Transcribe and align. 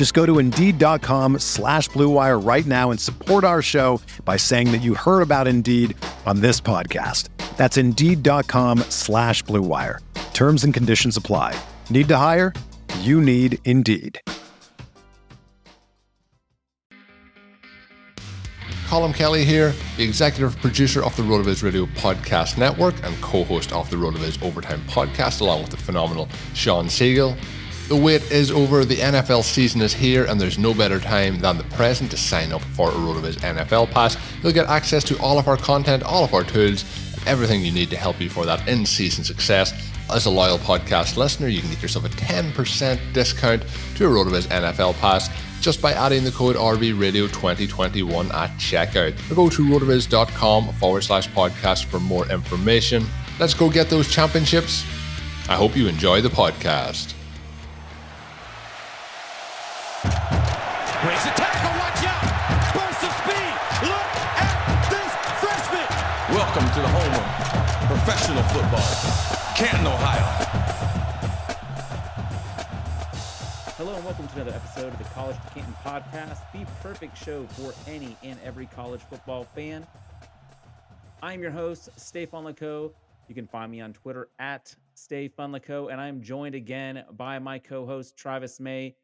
Just 0.00 0.14
go 0.14 0.24
to 0.24 0.38
Indeed.com 0.38 1.40
slash 1.40 1.90
BlueWire 1.90 2.42
right 2.42 2.64
now 2.64 2.90
and 2.90 2.98
support 2.98 3.44
our 3.44 3.60
show 3.60 4.00
by 4.24 4.38
saying 4.38 4.72
that 4.72 4.78
you 4.78 4.94
heard 4.94 5.20
about 5.20 5.46
Indeed 5.46 5.94
on 6.24 6.40
this 6.40 6.58
podcast. 6.58 7.28
That's 7.58 7.76
Indeed.com 7.76 8.78
slash 8.88 9.44
BlueWire. 9.44 9.98
Terms 10.32 10.64
and 10.64 10.72
conditions 10.72 11.18
apply. 11.18 11.54
Need 11.90 12.08
to 12.08 12.16
hire? 12.16 12.54
You 13.00 13.20
need 13.20 13.58
Indeed. 13.66 14.18
Colin 18.86 19.12
Kelly 19.12 19.44
here, 19.44 19.74
the 19.98 20.02
executive 20.02 20.56
producer 20.62 21.04
of 21.04 21.14
the 21.14 21.24
RotoViz 21.24 21.62
Radio 21.62 21.84
Podcast 21.84 22.56
Network 22.56 22.94
and 23.04 23.14
co-host 23.20 23.74
of 23.74 23.90
the 23.90 23.96
RotoViz 23.96 24.42
Overtime 24.42 24.80
Podcast, 24.86 25.42
along 25.42 25.60
with 25.60 25.72
the 25.72 25.76
phenomenal 25.76 26.26
Shawn 26.54 26.86
Siegele. 26.86 27.36
The 27.90 27.96
wait 27.96 28.30
is 28.30 28.52
over, 28.52 28.84
the 28.84 28.98
NFL 28.98 29.42
season 29.42 29.80
is 29.80 29.92
here, 29.92 30.24
and 30.26 30.40
there's 30.40 30.60
no 30.60 30.72
better 30.72 31.00
time 31.00 31.40
than 31.40 31.58
the 31.58 31.64
present 31.64 32.12
to 32.12 32.16
sign 32.16 32.52
up 32.52 32.62
for 32.62 32.88
a 32.88 32.92
RotoViz 32.92 33.38
NFL 33.38 33.90
Pass. 33.90 34.16
You'll 34.44 34.52
get 34.52 34.68
access 34.68 35.02
to 35.02 35.18
all 35.18 35.40
of 35.40 35.48
our 35.48 35.56
content, 35.56 36.04
all 36.04 36.22
of 36.22 36.32
our 36.32 36.44
tools, 36.44 36.84
and 37.14 37.26
everything 37.26 37.64
you 37.64 37.72
need 37.72 37.90
to 37.90 37.96
help 37.96 38.20
you 38.20 38.30
for 38.30 38.46
that 38.46 38.68
in-season 38.68 39.24
success. 39.24 39.72
As 40.08 40.26
a 40.26 40.30
loyal 40.30 40.58
podcast 40.58 41.16
listener, 41.16 41.48
you 41.48 41.60
can 41.62 41.70
get 41.70 41.82
yourself 41.82 42.04
a 42.04 42.10
10% 42.10 43.12
discount 43.12 43.64
to 43.96 44.06
a 44.06 44.08
RotoViz 44.08 44.46
NFL 44.46 44.94
Pass 45.00 45.28
just 45.60 45.82
by 45.82 45.92
adding 45.92 46.22
the 46.22 46.30
code 46.30 46.54
RVRadio2021 46.54 48.32
at 48.32 48.50
checkout. 48.50 49.32
Or 49.32 49.34
go 49.34 49.48
to 49.48 49.64
rotoviz.com 49.64 50.74
forward 50.74 51.00
slash 51.00 51.28
podcast 51.30 51.86
for 51.86 51.98
more 51.98 52.30
information. 52.30 53.04
Let's 53.40 53.52
go 53.52 53.68
get 53.68 53.90
those 53.90 54.08
championships. 54.08 54.84
I 55.48 55.56
hope 55.56 55.76
you 55.76 55.88
enjoy 55.88 56.20
the 56.20 56.28
podcast. 56.28 57.14
Breaks 60.00 61.26
a 61.26 61.32
tackle, 61.36 61.76
watch 61.76 62.00
out! 62.08 62.24
Burst 62.72 63.04
of 63.04 63.12
speed! 63.20 63.52
Look 63.84 64.08
at 64.40 64.88
this 64.88 65.12
freshman! 65.44 65.84
Welcome 66.34 66.64
to 66.72 66.80
the 66.80 66.88
home 66.88 67.12
of 67.12 67.86
professional 67.86 68.42
football, 68.44 68.92
Canton, 69.54 69.86
Ohio. 69.86 70.24
Hello 73.76 73.94
and 73.94 74.04
welcome 74.06 74.26
to 74.28 74.34
another 74.36 74.52
episode 74.52 74.90
of 74.90 74.96
the 74.96 75.04
College 75.04 75.36
to 75.36 75.50
Canton 75.52 75.74
podcast, 75.84 76.50
the 76.54 76.64
perfect 76.82 77.18
show 77.18 77.46
for 77.48 77.74
any 77.86 78.16
and 78.22 78.38
every 78.42 78.66
college 78.66 79.02
football 79.02 79.44
fan. 79.54 79.86
I'm 81.22 81.42
your 81.42 81.50
host, 81.50 81.90
Stay 81.96 82.26
Funlico. 82.26 82.92
You 83.28 83.34
can 83.34 83.46
find 83.46 83.70
me 83.70 83.82
on 83.82 83.92
Twitter 83.92 84.28
at 84.38 84.74
Stay 84.94 85.28
Funlico, 85.28 85.92
and 85.92 86.00
I'm 86.00 86.22
joined 86.22 86.54
again 86.54 87.04
by 87.18 87.38
my 87.38 87.58
co-host 87.58 88.16
Travis 88.16 88.60
May, 88.60 88.96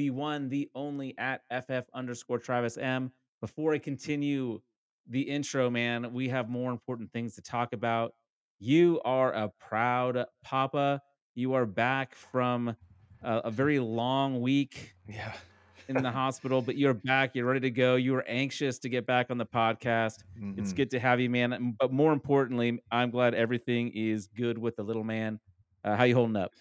the 0.00 0.08
one, 0.08 0.48
the 0.48 0.70
only 0.74 1.14
at 1.18 1.42
FF 1.50 1.84
underscore 1.92 2.38
Travis 2.38 2.78
M. 2.78 3.12
Before 3.42 3.74
I 3.74 3.78
continue 3.78 4.58
the 5.06 5.20
intro, 5.20 5.68
man, 5.68 6.14
we 6.14 6.26
have 6.30 6.48
more 6.48 6.70
important 6.72 7.12
things 7.12 7.34
to 7.34 7.42
talk 7.42 7.74
about. 7.74 8.14
You 8.60 8.98
are 9.04 9.30
a 9.34 9.50
proud 9.60 10.24
papa. 10.42 11.02
You 11.34 11.52
are 11.52 11.66
back 11.66 12.14
from 12.14 12.74
uh, 13.22 13.42
a 13.44 13.50
very 13.50 13.78
long 13.78 14.40
week 14.40 14.94
Yeah. 15.06 15.34
in 15.88 15.96
the 15.96 16.10
hospital, 16.10 16.62
but 16.62 16.78
you're 16.78 16.94
back. 16.94 17.34
You're 17.34 17.44
ready 17.44 17.60
to 17.60 17.70
go. 17.70 17.96
You 17.96 18.12
were 18.14 18.24
anxious 18.26 18.78
to 18.78 18.88
get 18.88 19.04
back 19.04 19.26
on 19.30 19.36
the 19.36 19.44
podcast. 19.44 20.24
It's 20.56 20.72
Mhm. 20.72 20.76
good 20.76 20.90
to 20.92 20.98
have 21.00 21.20
you, 21.20 21.28
man. 21.28 21.76
But 21.78 21.92
more 21.92 22.14
importantly, 22.14 22.80
I'm 22.90 23.10
glad 23.10 23.34
everything 23.34 23.88
is 23.94 24.28
good 24.28 24.56
with 24.56 24.76
the 24.76 24.82
little 24.82 25.04
man. 25.04 25.40
Uh, 25.84 25.94
how 25.96 26.04
you 26.04 26.14
holding 26.14 26.36
up? 26.36 26.52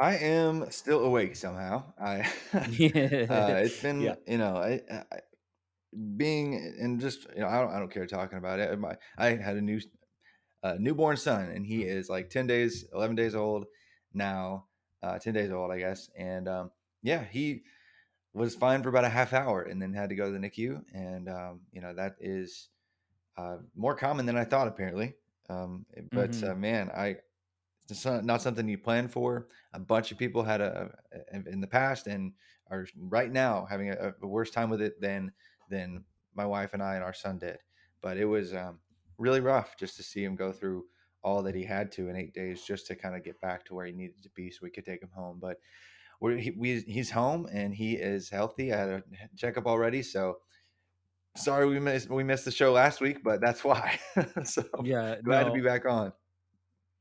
I 0.00 0.16
am 0.16 0.70
still 0.70 1.04
awake 1.04 1.36
somehow. 1.36 1.92
I 2.00 2.20
uh, 3.28 3.60
it's 3.64 3.78
been 3.78 4.00
Yeah. 4.00 4.14
you 4.26 4.38
know 4.38 4.56
I, 4.56 4.80
I 4.90 5.20
being 6.16 6.54
and 6.80 7.00
just 7.00 7.26
you 7.34 7.40
know 7.40 7.48
I 7.48 7.60
don't 7.60 7.70
I 7.72 7.78
don't 7.78 7.90
care 7.90 8.06
talking 8.06 8.38
about 8.38 8.60
it. 8.60 8.78
My 8.78 8.96
I 9.16 9.30
had 9.30 9.56
a 9.56 9.60
new 9.62 9.80
uh, 10.62 10.76
newborn 10.78 11.16
son 11.16 11.50
and 11.50 11.66
he 11.66 11.84
is 11.84 12.08
like 12.08 12.30
ten 12.30 12.46
days, 12.46 12.86
eleven 12.92 13.16
days 13.16 13.34
old 13.34 13.66
now, 14.14 14.66
uh, 15.02 15.18
ten 15.18 15.34
days 15.34 15.50
old 15.52 15.72
I 15.72 15.78
guess, 15.78 16.10
and 16.18 16.48
um, 16.48 16.70
yeah 17.02 17.24
he 17.24 17.64
was 18.34 18.54
fine 18.54 18.82
for 18.82 18.90
about 18.90 19.04
a 19.04 19.08
half 19.10 19.32
hour 19.32 19.62
and 19.62 19.80
then 19.82 19.92
had 19.94 20.10
to 20.10 20.14
go 20.16 20.26
to 20.26 20.32
the 20.32 20.38
NICU 20.38 20.82
and 20.94 21.28
um, 21.28 21.62
you 21.72 21.80
know 21.80 21.94
that 21.94 22.16
is 22.20 22.70
uh, 23.36 23.58
more 23.76 23.94
common 23.96 24.26
than 24.26 24.36
I 24.36 24.44
thought 24.44 24.68
apparently. 24.68 25.14
Um, 25.48 25.86
but 26.12 26.38
Mhm. 26.38 26.46
uh, 26.46 26.54
man, 26.54 26.90
I 26.90 27.16
it's 27.90 28.04
not, 28.04 28.42
something 28.42 28.68
you 28.68 28.78
plan 28.78 29.08
for. 29.08 29.48
A 29.72 29.80
bunch 29.80 30.12
of 30.12 30.18
people 30.18 30.42
had 30.42 30.60
a, 30.60 30.90
a 31.32 31.48
in 31.48 31.60
the 31.60 31.66
past 31.66 32.06
and 32.06 32.32
are 32.70 32.86
right 32.98 33.32
now 33.32 33.66
having 33.68 33.90
a, 33.90 34.14
a 34.22 34.26
worse 34.26 34.50
time 34.50 34.70
with 34.70 34.82
it 34.82 35.00
than 35.00 35.32
than 35.70 36.04
my 36.34 36.46
wife 36.46 36.74
and 36.74 36.82
I 36.82 36.94
and 36.94 37.04
our 37.04 37.14
son 37.14 37.38
did. 37.38 37.58
But 38.02 38.16
it 38.16 38.26
was 38.26 38.54
um, 38.54 38.78
really 39.18 39.40
rough 39.40 39.76
just 39.76 39.96
to 39.96 40.02
see 40.02 40.22
him 40.22 40.36
go 40.36 40.52
through 40.52 40.84
all 41.22 41.42
that 41.42 41.54
he 41.54 41.64
had 41.64 41.90
to 41.92 42.08
in 42.08 42.16
eight 42.16 42.32
days 42.32 42.62
just 42.62 42.86
to 42.86 42.94
kind 42.94 43.16
of 43.16 43.24
get 43.24 43.40
back 43.40 43.64
to 43.64 43.74
where 43.74 43.86
he 43.86 43.92
needed 43.92 44.22
to 44.22 44.30
be 44.30 44.50
so 44.50 44.60
we 44.62 44.70
could 44.70 44.84
take 44.84 45.02
him 45.02 45.10
home. 45.14 45.38
But 45.40 45.58
we're, 46.20 46.36
he, 46.36 46.50
we, 46.52 46.80
he's 46.80 47.10
home 47.10 47.48
and 47.52 47.74
he 47.74 47.94
is 47.94 48.28
healthy. 48.28 48.72
I 48.72 48.76
had 48.76 48.88
a 48.88 49.02
checkup 49.36 49.66
already, 49.66 50.02
so 50.02 50.38
sorry 51.36 51.66
we 51.66 51.78
missed 51.78 52.10
we 52.10 52.24
missed 52.24 52.44
the 52.44 52.50
show 52.50 52.72
last 52.72 53.00
week, 53.00 53.22
but 53.22 53.40
that's 53.40 53.64
why. 53.64 53.98
so 54.44 54.64
Yeah, 54.82 55.16
glad 55.22 55.44
to 55.44 55.52
be 55.52 55.60
back 55.60 55.86
on. 55.86 56.12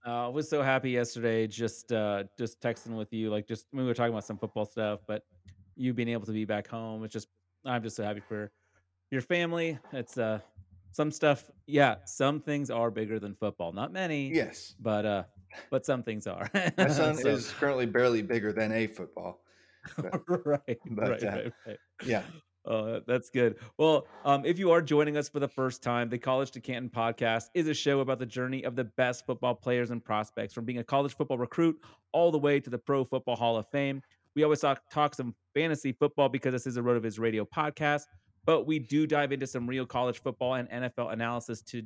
Uh, 0.06 0.26
I 0.26 0.28
was 0.30 0.50
so 0.50 0.62
happy 0.62 0.92
yesterday, 0.92 1.48
just 1.48 1.92
uh, 1.92 2.24
just 2.38 2.62
texting 2.62 2.96
with 2.98 3.12
you, 3.12 3.30
like 3.30 3.48
just 3.48 3.66
when 3.72 3.84
we 3.84 3.88
were 3.88 3.94
talking 3.94 4.14
about 4.14 4.24
some 4.26 4.38
football 4.38 4.66
stuff, 4.66 5.00
but 5.08 5.24
you 5.76 5.94
being 5.94 6.08
able 6.10 6.26
to 6.26 6.32
be 6.32 6.46
back 6.46 6.68
home, 6.68 7.04
it's 7.04 7.14
just 7.14 7.28
I'm 7.66 7.84
just 7.84 7.96
so 7.96 8.04
happy 8.04 8.22
for 8.22 8.52
your 9.12 9.22
family. 9.22 9.78
It's 9.92 10.18
uh 10.18 10.40
some 10.92 11.12
stuff, 11.12 11.52
yeah, 11.68 11.96
some 12.06 12.40
things 12.40 12.72
are 12.72 12.90
bigger 12.90 13.20
than 13.20 13.36
football. 13.36 13.72
Not 13.74 13.92
many, 13.92 14.34
Yes. 14.34 14.76
but 14.80 15.06
uh, 15.06 15.24
but 15.70 15.86
some 15.86 16.04
things 16.04 16.26
are. 16.26 16.50
My 16.78 16.88
son 16.88 17.16
So- 17.18 17.28
is 17.30 17.52
currently 17.52 17.86
barely 17.86 18.22
bigger 18.22 18.54
than 18.54 18.72
a 18.72 18.88
football. 18.88 19.42
right, 20.28 20.78
but, 20.92 21.10
right, 21.10 21.24
uh, 21.24 21.28
right, 21.28 21.54
right. 21.66 21.78
yeah. 22.06 22.24
Oh, 22.68 23.00
that's 23.08 23.30
good. 23.30 23.56
Well, 23.78 24.08
um, 24.26 24.44
if 24.46 24.60
you 24.60 24.72
are 24.72 24.82
joining 24.82 25.16
us 25.16 25.30
for 25.30 25.40
the 25.40 25.48
first 25.48 25.82
time, 25.82 26.10
the 26.10 26.18
College 26.18 26.52
to 26.52 26.60
Canton 26.60 26.90
podcast 26.90 27.46
is 27.54 27.68
a 27.70 27.74
show 27.74 28.02
about 28.02 28.20
the 28.20 28.26
journey 28.26 28.64
of 28.64 28.76
the 28.76 28.84
best 28.84 29.26
football 29.26 29.56
players 29.56 29.90
and 29.90 30.04
prospects 30.04 30.54
from 30.54 30.66
being 30.66 30.80
a 30.80 30.84
college 30.84 31.16
football 31.16 31.38
recruit 31.38 31.80
all 32.12 32.30
the 32.30 32.38
way 32.38 32.60
to 32.60 32.70
the 32.70 32.78
Pro 32.78 33.06
Football 33.06 33.38
Hall 33.38 33.56
of 33.56 33.70
Fame. 33.70 34.02
We 34.36 34.44
always 34.44 34.60
talk, 34.60 34.82
talk 34.92 35.16
some 35.16 35.34
fantasy 35.54 35.94
football 35.94 36.28
because 36.28 36.52
this 36.52 36.68
is 36.68 36.76
a 36.76 36.82
RotoViz 36.82 37.18
radio 37.20 37.46
podcast, 37.46 38.04
but 38.46 38.68
we 38.68 38.80
do 38.80 39.08
dive 39.08 39.32
into 39.32 39.48
some 39.48 39.66
real 39.66 39.86
college 39.86 40.22
football 40.22 40.56
and 40.56 40.70
NFL 40.70 41.14
analysis 41.14 41.62
to 41.64 41.84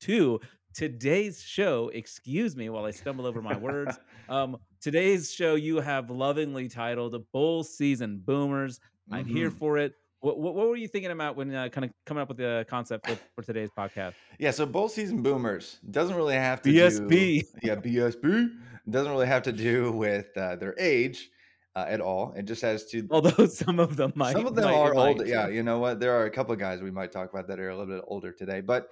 to 0.00 0.40
today's 0.74 1.42
show. 1.42 1.90
Excuse 1.94 2.56
me 2.56 2.68
while 2.68 2.84
I 2.84 2.90
stumble 2.90 3.26
over 3.26 3.40
my 3.42 3.56
words. 3.56 3.98
Um, 4.28 4.58
today's 4.80 5.32
show 5.32 5.56
you 5.56 5.80
have 5.80 6.08
lovingly 6.08 6.68
titled 6.68 7.20
"Bowl 7.32 7.64
Season 7.64 8.22
Boomers." 8.24 8.78
I'm 9.10 9.26
here 9.26 9.50
Mhm. 9.50 9.58
for 9.58 9.78
it. 9.78 9.94
What, 10.20 10.38
what, 10.38 10.54
what 10.54 10.68
were 10.68 10.76
you 10.76 10.86
thinking 10.88 11.10
about 11.12 11.34
when 11.36 11.54
uh, 11.54 11.68
kind 11.70 11.84
of 11.86 11.92
coming 12.04 12.20
up 12.20 12.28
with 12.28 12.36
the 12.36 12.66
concept 12.68 13.08
for, 13.08 13.18
for 13.34 13.42
today's 13.42 13.70
podcast? 13.76 14.12
Yeah, 14.38 14.50
so 14.50 14.66
bowl 14.66 14.88
season 14.88 15.22
boomers 15.22 15.78
doesn't 15.90 16.14
really 16.14 16.34
have 16.34 16.60
to 16.62 16.70
BSB. 16.70 17.08
do 17.08 17.42
yeah 17.62 17.76
BSB 17.76 18.50
doesn't 18.88 19.10
really 19.10 19.26
have 19.26 19.42
to 19.44 19.52
do 19.52 19.92
with 19.92 20.26
uh, 20.36 20.56
their 20.56 20.74
age 20.78 21.30
uh, 21.74 21.86
at 21.88 22.00
all. 22.02 22.34
It 22.36 22.44
just 22.44 22.60
has 22.62 22.84
to. 22.86 23.06
Although 23.10 23.46
some 23.46 23.78
of 23.80 23.96
them 23.96 24.12
might, 24.14 24.32
some 24.32 24.46
of 24.46 24.54
them 24.54 24.66
might- 24.66 24.74
are 24.74 24.94
older. 24.94 25.26
Yeah, 25.26 25.48
you 25.48 25.62
know 25.62 25.78
what? 25.78 26.00
There 26.00 26.12
are 26.20 26.26
a 26.26 26.30
couple 26.30 26.52
of 26.52 26.58
guys 26.58 26.82
we 26.82 26.90
might 26.90 27.12
talk 27.12 27.30
about 27.32 27.48
that 27.48 27.58
are 27.58 27.70
a 27.70 27.76
little 27.76 27.94
bit 27.94 28.04
older 28.06 28.30
today, 28.32 28.60
but 28.60 28.88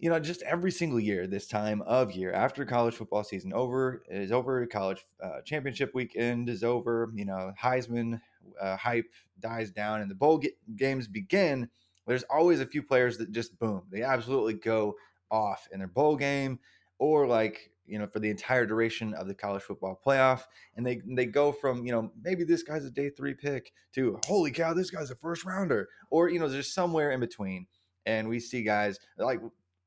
you 0.00 0.08
know, 0.08 0.20
just 0.20 0.42
every 0.42 0.70
single 0.70 1.00
year, 1.00 1.26
this 1.26 1.48
time 1.48 1.82
of 1.82 2.12
year, 2.12 2.32
after 2.32 2.64
college 2.64 2.94
football 2.94 3.24
season 3.24 3.52
over 3.52 4.02
is 4.08 4.30
over, 4.30 4.64
college 4.66 5.04
uh, 5.22 5.40
championship 5.44 5.90
weekend 5.92 6.48
is 6.48 6.62
over, 6.62 7.10
you 7.16 7.24
know, 7.24 7.52
Heisman 7.60 8.20
uh, 8.60 8.76
hype 8.76 9.06
dies 9.40 9.70
down, 9.70 10.00
and 10.00 10.10
the 10.10 10.14
bowl 10.14 10.38
ge- 10.38 10.56
games 10.76 11.06
begin. 11.06 11.68
There's 12.06 12.24
always 12.24 12.60
a 12.60 12.66
few 12.66 12.82
players 12.82 13.18
that 13.18 13.32
just 13.32 13.58
boom, 13.58 13.82
they 13.90 14.02
absolutely 14.02 14.54
go 14.54 14.96
off 15.30 15.68
in 15.72 15.78
their 15.78 15.88
bowl 15.88 16.16
game, 16.16 16.58
or 16.98 17.26
like 17.26 17.70
you 17.86 17.98
know, 17.98 18.06
for 18.06 18.18
the 18.18 18.28
entire 18.28 18.66
duration 18.66 19.14
of 19.14 19.26
the 19.26 19.34
college 19.34 19.62
football 19.62 19.98
playoff, 20.04 20.42
and 20.76 20.86
they 20.86 21.00
they 21.06 21.26
go 21.26 21.52
from 21.52 21.84
you 21.86 21.92
know 21.92 22.12
maybe 22.22 22.44
this 22.44 22.62
guy's 22.62 22.84
a 22.84 22.90
day 22.90 23.10
three 23.10 23.34
pick 23.34 23.72
to 23.94 24.18
holy 24.24 24.50
cow, 24.50 24.74
this 24.74 24.90
guy's 24.90 25.10
a 25.10 25.16
first 25.16 25.44
rounder, 25.44 25.88
or 26.10 26.28
you 26.28 26.38
know, 26.38 26.48
there's 26.48 26.72
somewhere 26.72 27.10
in 27.12 27.20
between 27.20 27.66
and 28.08 28.26
we 28.26 28.40
see 28.40 28.62
guys 28.62 28.98
like 29.18 29.40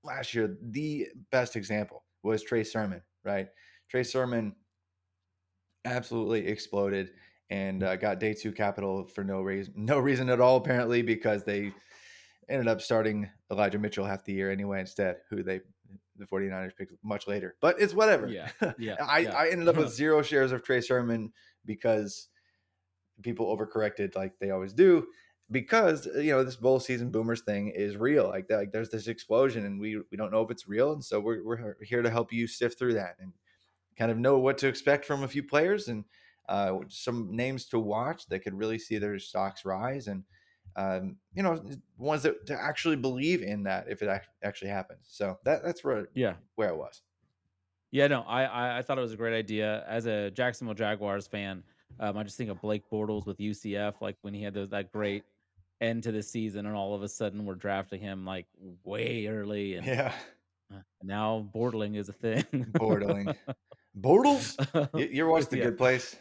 last 0.03 0.33
year, 0.33 0.55
the 0.61 1.07
best 1.31 1.55
example 1.55 2.03
was 2.23 2.43
Trey 2.43 2.63
Sermon, 2.63 3.01
right? 3.23 3.47
Trey 3.89 4.03
Sermon 4.03 4.55
absolutely 5.85 6.47
exploded 6.47 7.11
and 7.51 7.83
uh, 7.83 7.97
got 7.97 8.19
day 8.19 8.33
two 8.33 8.53
capital 8.53 9.05
for 9.05 9.23
no 9.25 9.41
reason, 9.41 9.73
no 9.75 9.99
reason 9.99 10.29
at 10.29 10.39
all, 10.39 10.55
apparently, 10.55 11.01
because 11.01 11.43
they 11.43 11.73
ended 12.49 12.67
up 12.67 12.81
starting 12.81 13.29
Elijah 13.51 13.77
Mitchell 13.77 14.05
half 14.05 14.23
the 14.23 14.33
year 14.33 14.49
anyway 14.49 14.79
instead, 14.79 15.17
who 15.29 15.43
they 15.43 15.59
the 16.15 16.25
49ers 16.25 16.75
picked 16.77 16.93
much 17.03 17.27
later. 17.27 17.55
But 17.61 17.79
it's 17.79 17.93
whatever. 17.93 18.27
Yeah. 18.27 18.49
Yeah. 18.77 18.95
I, 19.05 19.19
yeah. 19.19 19.35
I 19.35 19.49
ended 19.49 19.67
up 19.67 19.75
with 19.75 19.89
zero 19.93 20.21
shares 20.21 20.51
of 20.51 20.63
Trey 20.63 20.81
Sermon 20.81 21.33
because 21.65 22.29
people 23.21 23.55
overcorrected 23.55 24.15
like 24.15 24.33
they 24.39 24.51
always 24.51 24.73
do 24.73 25.05
because 25.51 26.07
you 26.15 26.31
know 26.31 26.43
this 26.43 26.55
bowl 26.55 26.79
season 26.79 27.11
boomers 27.11 27.41
thing 27.41 27.67
is 27.67 27.97
real 27.97 28.27
like 28.27 28.47
that 28.47 28.57
like 28.57 28.71
there's 28.71 28.89
this 28.89 29.07
explosion 29.07 29.65
and 29.65 29.79
we 29.79 29.97
we 30.09 30.17
don't 30.17 30.31
know 30.31 30.41
if 30.41 30.49
it's 30.49 30.67
real 30.67 30.93
and 30.93 31.03
so 31.03 31.19
we're, 31.19 31.43
we're 31.45 31.75
here 31.81 32.01
to 32.01 32.09
help 32.09 32.33
you 32.33 32.47
sift 32.47 32.79
through 32.79 32.93
that 32.93 33.15
and 33.19 33.33
kind 33.95 34.09
of 34.09 34.17
know 34.17 34.39
what 34.39 34.57
to 34.57 34.67
expect 34.67 35.05
from 35.05 35.21
a 35.21 35.27
few 35.27 35.43
players 35.43 35.87
and 35.87 36.03
uh, 36.49 36.77
some 36.89 37.35
names 37.35 37.65
to 37.67 37.79
watch 37.79 38.27
that 38.27 38.39
could 38.39 38.53
really 38.53 38.77
see 38.79 38.97
their 38.97 39.17
stocks 39.19 39.65
rise 39.65 40.07
and 40.07 40.23
um, 40.75 41.17
you 41.33 41.43
know 41.43 41.61
ones 41.97 42.23
that 42.23 42.45
to 42.45 42.53
actually 42.53 42.95
believe 42.95 43.41
in 43.43 43.63
that 43.63 43.87
if 43.89 44.01
it 44.01 44.09
ac- 44.09 44.29
actually 44.43 44.69
happens 44.69 45.01
so 45.09 45.37
that 45.43 45.63
that's 45.63 45.83
where 45.83 46.07
yeah. 46.13 46.35
where 46.55 46.69
it 46.69 46.77
was 46.77 47.01
Yeah, 47.91 48.07
no, 48.07 48.21
I, 48.21 48.77
I 48.79 48.81
thought 48.81 48.97
it 48.97 49.01
was 49.01 49.11
a 49.11 49.17
great 49.17 49.35
idea. 49.37 49.83
As 49.85 50.05
a 50.05 50.31
Jacksonville 50.31 50.73
Jaguars 50.75 51.27
fan, 51.27 51.61
um, 51.99 52.17
I 52.17 52.23
just 52.23 52.37
think 52.37 52.49
of 52.49 52.61
Blake 52.61 52.83
Bortles 52.89 53.25
with 53.25 53.37
UCF, 53.37 53.95
like 53.99 54.15
when 54.21 54.33
he 54.33 54.41
had 54.41 54.53
those, 54.53 54.69
that 54.69 54.93
great 54.93 55.23
end 55.81 56.03
to 56.03 56.11
the 56.13 56.23
season, 56.23 56.67
and 56.67 56.75
all 56.75 56.95
of 56.95 57.03
a 57.03 57.09
sudden 57.09 57.43
we're 57.45 57.55
drafting 57.55 57.99
him 57.99 58.25
like 58.25 58.45
way 58.85 59.27
early, 59.27 59.75
and 59.75 59.85
yeah 59.85 60.13
uh, 60.73 60.77
now 61.03 61.45
Bortling 61.53 61.97
is 61.97 62.07
a 62.07 62.13
thing. 62.13 62.43
Bortling. 62.79 63.35
Bortles 63.99 64.55
you, 64.97 65.05
you 65.11 65.23
ever 65.23 65.31
watched 65.31 65.49
the 65.49 65.57
Yeah. 65.57 65.65
good 65.65 65.77
place 65.77 66.15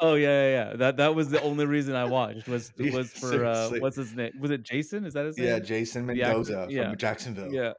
Oh 0.00 0.14
yeah, 0.14 0.28
yeah, 0.28 0.50
yeah. 0.70 0.76
That 0.76 0.96
that 0.96 1.14
was 1.14 1.30
the 1.30 1.40
only 1.42 1.66
reason 1.66 1.94
I 1.94 2.04
watched 2.04 2.48
was 2.48 2.72
Yeah, 2.78 2.96
was 2.96 3.10
for 3.10 3.44
uh, 3.44 3.54
seriously. 3.54 3.80
what's 3.80 3.96
his 3.96 4.14
name? 4.14 4.32
Was 4.40 4.50
it 4.50 4.62
Jason? 4.62 5.04
Is 5.04 5.14
that 5.14 5.24
his 5.26 5.38
name? 5.38 5.46
yeah 5.46 5.54
name? 5.56 5.64
jason 5.64 6.06
The 6.06 6.12
actor- 6.22 6.28
mendoza 6.28 6.66
yeah. 6.70 6.88
from 6.88 6.98
jacksonville 6.98 7.52
Yeah, 7.52 7.72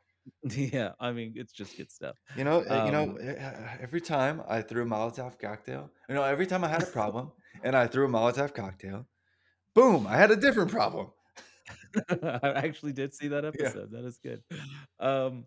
yeah. 0.43 0.91
I 0.99 1.11
mean, 1.11 1.33
it's 1.35 1.51
just 1.53 1.75
good 1.77 1.91
stuff. 1.91 2.15
You 2.37 2.43
know, 2.45 2.61
uh, 2.69 2.85
you 2.85 2.91
know. 2.91 3.03
Um, 3.03 3.17
uh, 3.21 3.77
Every 3.81 4.01
time 4.01 4.41
I 4.47 4.61
threw 4.61 4.83
a 4.83 4.85
Molotov 4.85 5.37
cocktail, 5.39 5.89
you 6.09 6.15
know, 6.15 6.23
every 6.23 6.47
time 6.47 6.63
I 6.63 6.67
had 6.69 6.83
a 6.83 6.87
problem 6.87 7.31
and 7.63 7.75
I 7.75 7.87
threw 7.87 8.05
a 8.05 8.09
Molotov 8.09 8.53
cocktail, 8.53 9.05
boom, 9.73 10.07
I 10.07 10.17
had 10.17 10.31
a 10.31 10.35
different 10.35 10.71
problem. 10.71 11.07
I 12.23 12.39
actually 12.65 12.93
did 12.93 13.13
see 13.13 13.27
that 13.29 13.43
episode. 13.45 13.91
That 13.91 14.05
is 14.05 14.19
good. 14.21 14.41
Um, 14.99 15.45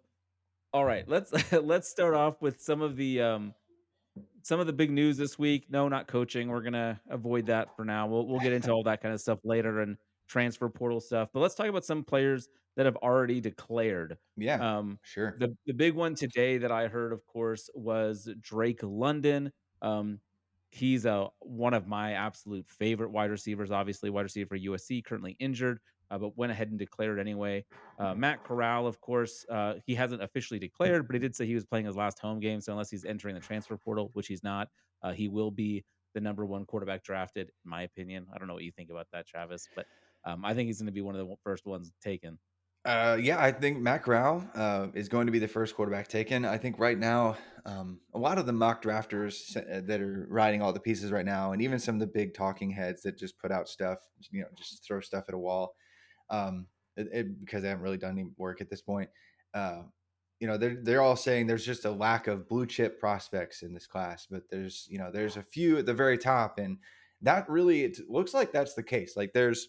all 0.73 0.85
right, 0.85 1.09
let's 1.09 1.33
let's 1.53 1.89
start 1.89 2.15
off 2.15 2.43
with 2.43 2.61
some 2.61 2.83
of 2.83 2.97
the 2.97 3.23
um, 3.23 3.55
some 4.49 4.61
of 4.61 4.67
the 4.67 4.73
big 4.73 4.91
news 4.91 5.19
this 5.19 5.39
week. 5.39 5.67
No, 5.69 5.89
not 5.89 6.07
coaching. 6.09 6.49
We're 6.49 6.63
gonna 6.63 7.03
avoid 7.11 7.45
that 7.47 7.77
for 7.77 7.85
now. 7.85 8.07
We'll 8.07 8.27
we'll 8.27 8.41
get 8.41 8.55
into 8.55 8.71
all 8.73 8.83
that 8.85 9.03
kind 9.03 9.13
of 9.13 9.21
stuff 9.21 9.41
later 9.45 9.81
and 9.81 9.99
transfer 10.27 10.71
portal 10.71 11.01
stuff. 11.01 11.29
But 11.35 11.41
let's 11.41 11.55
talk 11.55 11.67
about 11.67 11.85
some 11.85 12.03
players 12.03 12.49
that 12.77 12.87
have 12.87 12.97
already 12.97 13.43
declared. 13.43 14.17
Yeah, 14.37 14.79
Um, 14.79 15.01
sure. 15.03 15.37
the 15.39 15.55
the 15.67 15.75
big 15.75 15.93
one 15.95 16.15
today 16.15 16.57
that 16.59 16.73
I 16.73 16.89
heard, 16.89 17.13
of 17.13 17.27
course, 17.27 17.69
was 17.75 18.27
Drake 18.41 18.81
London. 18.83 19.53
Um, 19.83 20.23
he's 20.71 21.05
a 21.05 21.29
one 21.41 21.75
of 21.75 21.87
my 21.87 22.15
absolute 22.15 22.71
favorite 22.71 23.11
wide 23.11 23.31
receivers. 23.31 23.71
Obviously, 23.71 24.09
wide 24.09 24.23
receiver 24.23 24.49
for 24.49 24.57
USC, 24.57 25.03
currently 25.03 25.37
injured, 25.39 25.81
uh, 26.11 26.19
but 26.19 26.37
went 26.37 26.53
ahead 26.53 26.71
and 26.71 26.79
declared 26.79 27.19
anyway. 27.19 27.65
Uh, 27.99 28.15
Matt 28.15 28.45
Corral, 28.45 28.87
of 28.87 29.01
course, 29.01 29.45
uh, 29.51 29.75
he 29.85 29.95
hasn't 29.95 30.23
officially 30.23 30.59
declared, 30.59 31.07
but 31.07 31.15
he 31.15 31.21
did 31.21 31.35
say 31.35 31.47
he 31.47 31.55
was 31.55 31.65
playing 31.65 31.87
his 31.87 31.97
last 31.97 32.19
home 32.19 32.41
game. 32.41 32.61
So 32.61 32.73
unless 32.73 32.91
he's 32.91 33.05
entering 33.05 33.35
the 33.35 33.41
transfer 33.41 33.77
portal, 33.77 34.11
which 34.15 34.27
he's 34.27 34.43
not, 34.43 34.69
uh, 35.03 35.13
he 35.13 35.29
will 35.29 35.51
be 35.51 35.85
the 36.15 36.21
number 36.21 36.47
one 36.47 36.65
quarterback 36.65 37.03
drafted, 37.03 37.51
in 37.65 37.71
my 37.71 37.83
opinion. 37.83 38.27
I 38.35 38.39
don't 38.39 38.49
know 38.49 38.55
what 38.55 38.65
you 38.65 38.73
think 38.73 38.91
about 38.91 39.07
that, 39.13 39.27
Travis, 39.27 39.69
but 39.77 39.87
um, 40.25 40.45
I 40.45 40.55
think 40.55 40.67
he's 40.67 40.79
going 40.79 40.87
to 40.87 40.93
be 40.93 41.01
one 41.01 41.15
of 41.15 41.27
the 41.27 41.35
first 41.45 41.67
ones 41.67 41.93
taken. 42.03 42.39
Uh, 42.85 43.19
yeah, 43.21 43.43
I 43.43 43.53
think 43.53 43.79
Matt 43.79 44.03
Corral 44.03 44.49
uh, 44.55 44.87
is 44.95 45.09
going 45.09 45.27
to 45.27 45.33
be 45.33 45.39
the 45.39 45.49
first 45.49 45.75
quarterback 45.75 46.09
taken. 46.09 46.45
I 46.45 46.57
think 46.57 46.79
right 46.79 46.99
now, 46.99 47.37
um, 47.67 48.01
a 48.15 48.19
lot 48.19 48.39
of 48.39 48.47
the 48.47 48.53
mock 48.53 48.83
drafters 48.83 49.53
that 49.87 50.01
are 50.01 50.27
writing 50.31 50.63
all 50.63 50.73
the 50.73 50.81
pieces 50.81 51.11
right 51.11 51.27
now, 51.27 51.53
and 51.53 51.61
even 51.61 51.79
some 51.79 51.97
of 51.97 52.01
the 52.01 52.07
big 52.07 52.35
talking 52.35 52.71
heads 52.71 53.03
that 53.03 53.19
just 53.19 53.39
put 53.39 53.53
out 53.53 53.69
stuff, 53.69 53.99
you 54.31 54.41
know, 54.41 54.47
just 54.57 54.87
throw 54.87 55.01
stuff 55.01 55.25
at 55.29 55.35
a 55.35 55.39
wall, 55.39 55.75
um, 56.31 56.67
it, 56.97 57.09
it- 57.13 57.41
because 57.41 57.63
they 57.63 57.69
haven't 57.69 57.85
really 57.85 57.97
done 57.99 58.19
any 58.19 58.31
work 58.37 58.61
at 58.61 58.71
this 58.71 58.83
point. 58.83 59.11
Uh, 59.55 59.83
you 60.41 60.47
know, 60.47 60.57
they're 60.57 60.77
they're 60.83 61.03
all 61.03 61.17
saying 61.17 61.47
there's 61.47 61.67
just 61.67 61.85
a 61.85 61.91
lack 61.91 62.27
of 62.29 62.49
blue 62.49 62.67
chip 62.67 63.01
prospects 63.01 63.63
in 63.63 63.75
this 63.75 63.87
class, 63.87 64.27
but 64.31 64.49
there's 64.51 64.87
you 64.91 64.99
know 64.99 65.11
there's 65.11 65.37
a 65.37 65.43
few 65.43 65.79
at 65.79 65.87
the 65.87 65.95
very 65.95 66.17
top, 66.19 66.59
and 66.59 66.79
that 67.23 67.49
really 67.49 67.83
it 67.85 67.99
looks 68.09 68.35
like 68.35 68.53
that's 68.53 68.75
the 68.75 68.83
case. 68.83 69.17
Like 69.17 69.33
there's 69.33 69.69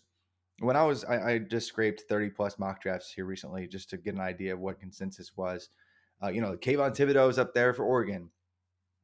when 0.59 0.75
I 0.75 0.83
was 0.83 1.03
I, 1.06 1.31
I 1.33 1.39
just 1.39 1.67
scraped 1.67 2.03
30 2.09 2.29
plus 2.31 2.59
mock 2.59 2.81
drafts 2.81 3.12
here 3.12 3.25
recently 3.25 3.67
just 3.67 3.89
to 3.91 3.97
get 3.97 4.13
an 4.13 4.19
idea 4.21 4.53
of 4.53 4.59
what 4.59 4.79
consensus 4.79 5.35
was. 5.35 5.69
Uh, 6.21 6.27
you 6.29 6.41
know, 6.41 6.55
Kayvon 6.57 6.91
Thibodeaux 6.95 7.29
is 7.29 7.39
up 7.39 7.53
there 7.53 7.73
for 7.73 7.83
Oregon, 7.85 8.29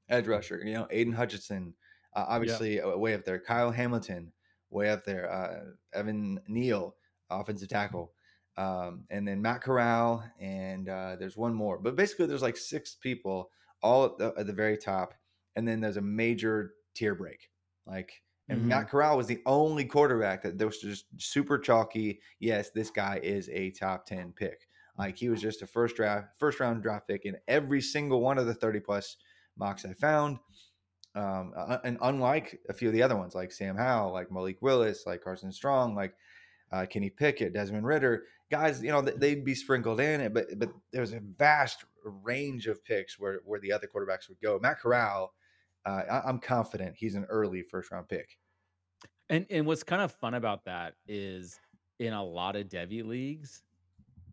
edge 0.10 0.28
rusher. 0.28 0.62
You 0.64 0.74
know, 0.74 0.88
Aidan 0.92 1.14
Hutchinson, 1.14 1.74
uh, 2.16 2.26
obviously 2.28 2.82
uh, 2.82 2.96
way 2.98 3.14
up 3.14 3.24
there. 3.26 3.40
Kyle 3.40 3.72
Hamilton, 3.72 4.32
way 4.70 4.90
up 4.90 5.04
there. 5.06 5.32
Uh, 5.32 5.72
Evan 5.98 6.40
Neal, 6.48 6.96
offensive 7.30 7.70
tackle, 7.70 8.14
um, 8.58 9.06
and 9.10 9.28
then 9.28 9.42
Matt 9.42 9.62
Corral, 9.62 10.30
and 10.40 10.88
uh, 10.90 11.16
there's 11.18 11.38
one 11.38 11.54
more. 11.54 11.78
But 11.80 11.96
basically, 11.96 12.28
there's 12.28 12.42
like 12.42 12.58
six 12.58 12.96
people 12.96 13.52
all 13.82 14.06
at 14.06 14.18
the, 14.18 14.34
at 14.38 14.48
the 14.48 14.54
very 14.54 14.78
top, 14.78 15.14
and 15.56 15.68
then 15.68 15.82
there's 15.82 15.98
a 15.98 16.02
major 16.02 16.76
tier 16.94 17.16
break. 17.16 17.52
Like 17.86 18.24
and 18.48 18.62
Mhm. 18.62 18.68
Matt 18.68 18.90
Corral 18.90 19.18
was 19.18 19.28
the 19.28 19.42
only 19.46 19.86
quarterback 19.86 20.44
that 20.44 20.64
was 20.66 20.80
just 20.80 21.06
super 21.20 21.58
chalky. 21.58 22.22
Yes, 22.40 22.70
this 22.72 22.92
guy 22.92 23.20
is 23.24 23.50
a 23.50 23.72
top 23.72 24.06
10 24.06 24.34
pick. 24.34 24.68
Like 24.98 25.18
he 25.18 25.30
was 25.30 25.42
just 25.42 25.62
a 25.62 25.68
first 25.68 25.96
draft, 25.96 26.38
first 26.38 26.60
round 26.60 26.82
draft 26.84 27.08
pick 27.08 27.26
in 27.26 27.38
every 27.48 27.82
single 27.82 28.22
one 28.22 28.38
of 28.38 28.46
the 28.46 28.54
30 28.54 28.80
plus 28.80 29.18
mocks 29.58 29.84
I 29.84 29.94
found. 29.94 30.40
Um, 31.16 31.54
uh, 31.56 31.78
and 31.86 31.98
unlike 32.02 32.62
a 32.68 32.74
few 32.74 32.90
of 32.90 32.94
the 32.94 33.02
other 33.04 33.16
ones, 33.16 33.36
like 33.36 33.52
Sam 33.52 33.78
Howell, 33.78 34.12
like 34.12 34.32
Malik 34.32 34.62
Willis, 34.62 35.06
like 35.06 35.22
Carson 35.22 35.52
Strong, 35.52 35.96
like 35.96 36.16
uh, 36.72 36.86
Kenny 36.86 37.10
Pickett, 37.10 37.54
Desmond 37.54 37.86
Ridder, 37.86 38.24
guys, 38.50 38.84
you 38.84 38.92
know, 38.92 39.02
they'd 39.02 39.46
be 39.46 39.56
sprinkled 39.56 40.00
in 40.00 40.22
it, 40.22 40.34
but 40.34 40.46
but 40.58 40.70
there's 40.92 41.14
a 41.14 41.20
vast 41.38 41.86
range 42.04 42.68
of 42.68 42.84
picks 42.84 43.20
where 43.20 43.40
where 43.46 43.60
the 43.60 43.72
other 43.72 43.88
quarterbacks 43.88 44.30
would 44.30 44.40
go. 44.42 44.60
Matt 44.62 44.80
Corral, 44.80 45.34
uh, 45.86 46.02
I, 46.10 46.22
I'm 46.28 46.40
confident 46.40 46.96
he's 46.98 47.16
an 47.16 47.26
early 47.26 47.62
first 47.64 47.92
round 47.92 48.08
pick. 48.08 48.38
And 49.30 49.46
and 49.50 49.66
what's 49.66 49.84
kind 49.84 50.02
of 50.02 50.12
fun 50.12 50.34
about 50.34 50.66
that 50.66 50.96
is 51.08 51.60
in 52.00 52.14
a 52.14 52.24
lot 52.24 52.56
of 52.56 52.68
Devy 52.68 53.06
leagues, 53.06 53.64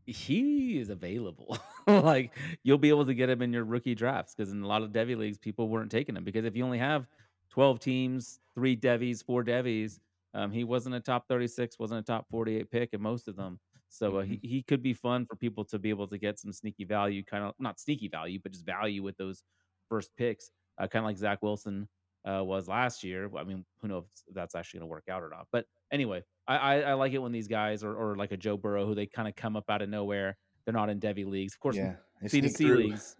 he 0.06 0.78
is 0.78 0.90
available. 0.90 1.58
like 1.86 2.32
you'll 2.62 2.78
be 2.78 2.90
able 2.90 3.06
to 3.06 3.14
get 3.14 3.30
him 3.30 3.42
in 3.42 3.52
your 3.52 3.64
rookie 3.64 3.94
drafts 3.94 4.34
because 4.34 4.52
in 4.52 4.62
a 4.62 4.66
lot 4.66 4.82
of 4.82 4.90
Devy 4.90 5.16
leagues, 5.16 5.38
people 5.38 5.68
weren't 5.68 5.90
taking 5.90 6.16
him 6.16 6.24
because 6.24 6.44
if 6.44 6.56
you 6.56 6.64
only 6.64 6.78
have 6.78 7.06
12 7.50 7.80
teams, 7.80 8.40
three 8.54 8.76
Devys, 8.76 9.22
four 9.24 9.42
Devys, 9.44 10.00
um, 10.34 10.50
he 10.50 10.64
wasn't 10.64 10.94
a 10.94 11.00
top 11.00 11.28
36, 11.28 11.78
wasn't 11.78 12.00
a 12.00 12.02
top 12.02 12.26
48 12.30 12.70
pick 12.70 12.90
in 12.92 13.02
most 13.02 13.28
of 13.28 13.36
them. 13.36 13.58
So 13.88 14.18
uh, 14.18 14.22
he, 14.22 14.40
he 14.42 14.62
could 14.62 14.82
be 14.82 14.94
fun 14.94 15.26
for 15.26 15.36
people 15.36 15.64
to 15.66 15.78
be 15.78 15.90
able 15.90 16.08
to 16.08 16.16
get 16.16 16.38
some 16.38 16.52
sneaky 16.52 16.84
value, 16.84 17.22
kind 17.22 17.44
of 17.44 17.52
not 17.58 17.78
sneaky 17.78 18.08
value, 18.08 18.38
but 18.42 18.52
just 18.52 18.64
value 18.64 19.02
with 19.02 19.16
those 19.18 19.42
first 19.88 20.10
picks, 20.16 20.50
uh, 20.78 20.86
kind 20.86 21.04
of 21.04 21.08
like 21.08 21.18
Zach 21.18 21.42
Wilson 21.42 21.86
uh, 22.26 22.42
was 22.42 22.68
last 22.68 23.04
year. 23.04 23.30
I 23.36 23.44
mean, 23.44 23.66
who 23.80 23.88
knows 23.88 24.04
if 24.26 24.34
that's 24.34 24.54
actually 24.54 24.80
going 24.80 24.88
to 24.88 24.92
work 24.92 25.08
out 25.10 25.22
or 25.22 25.28
not. 25.28 25.46
But 25.52 25.66
anyway, 25.92 26.22
I, 26.48 26.56
I, 26.56 26.80
I 26.80 26.92
like 26.94 27.12
it 27.12 27.18
when 27.18 27.32
these 27.32 27.48
guys 27.48 27.84
or, 27.84 27.94
or 27.94 28.16
like 28.16 28.32
a 28.32 28.36
Joe 28.36 28.56
Burrow 28.56 28.86
who 28.86 28.94
they 28.94 29.06
kind 29.06 29.28
of 29.28 29.36
come 29.36 29.56
up 29.56 29.68
out 29.68 29.82
of 29.82 29.90
nowhere. 29.90 30.38
They're 30.64 30.72
not 30.72 30.88
in 30.88 31.00
Devy 31.00 31.26
leagues, 31.26 31.54
of 31.54 31.60
course. 31.60 31.76
Yeah, 31.76 31.94
C 32.26 32.40
to 32.40 32.48
C 32.48 32.66
leagues, 32.66 33.16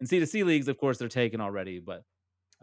in 0.00 0.06
C 0.06 0.18
to 0.18 0.26
C 0.26 0.42
leagues, 0.42 0.66
of 0.66 0.76
course, 0.76 0.98
they're 0.98 1.08
taken 1.08 1.40
already. 1.40 1.78
But 1.78 2.02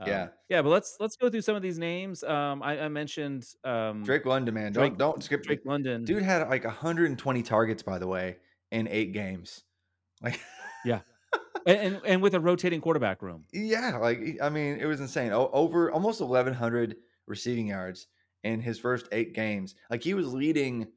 um, 0.01 0.07
Yeah. 0.07 0.27
yeah. 0.49 0.61
But 0.61 0.69
let's 0.69 0.97
let's 0.99 1.15
go 1.15 1.29
through 1.29 1.41
some 1.41 1.55
of 1.55 1.61
these 1.61 1.77
names. 1.79 2.23
Um, 2.23 2.61
I, 2.63 2.81
I 2.81 2.87
mentioned 2.89 3.45
um, 3.63 4.03
Drake 4.03 4.25
London, 4.25 4.53
man, 4.53 4.71
Drake- 4.73 4.97
don't 4.97 5.13
don't 5.13 5.23
skip. 5.23 5.43
Drake 5.43 5.61
London. 5.65 6.03
Dude 6.05 6.23
had 6.23 6.47
like 6.49 6.63
120 6.65 7.43
targets, 7.43 7.83
by 7.83 7.97
the 7.99 8.07
way, 8.07 8.37
in 8.71 8.87
eight 8.87 9.13
games. 9.13 9.63
Like, 10.21 10.39
Yeah. 10.85 11.01
And, 11.67 11.77
and 11.77 12.01
and 12.05 12.21
with 12.23 12.33
a 12.33 12.39
rotating 12.39 12.81
quarterback 12.81 13.21
room. 13.21 13.45
yeah, 13.53 13.95
like 13.97 14.37
I 14.41 14.49
mean, 14.49 14.79
it 14.79 14.85
was 14.87 14.99
insane. 14.99 15.31
O- 15.31 15.51
over 15.53 15.91
almost 15.91 16.19
1,100 16.19 16.95
receiving 17.27 17.67
yards 17.67 18.07
in 18.43 18.59
his 18.59 18.79
first 18.79 19.07
eight 19.11 19.35
games. 19.35 19.75
Like 19.91 20.01
he 20.03 20.15
was 20.15 20.33
leading 20.33 20.87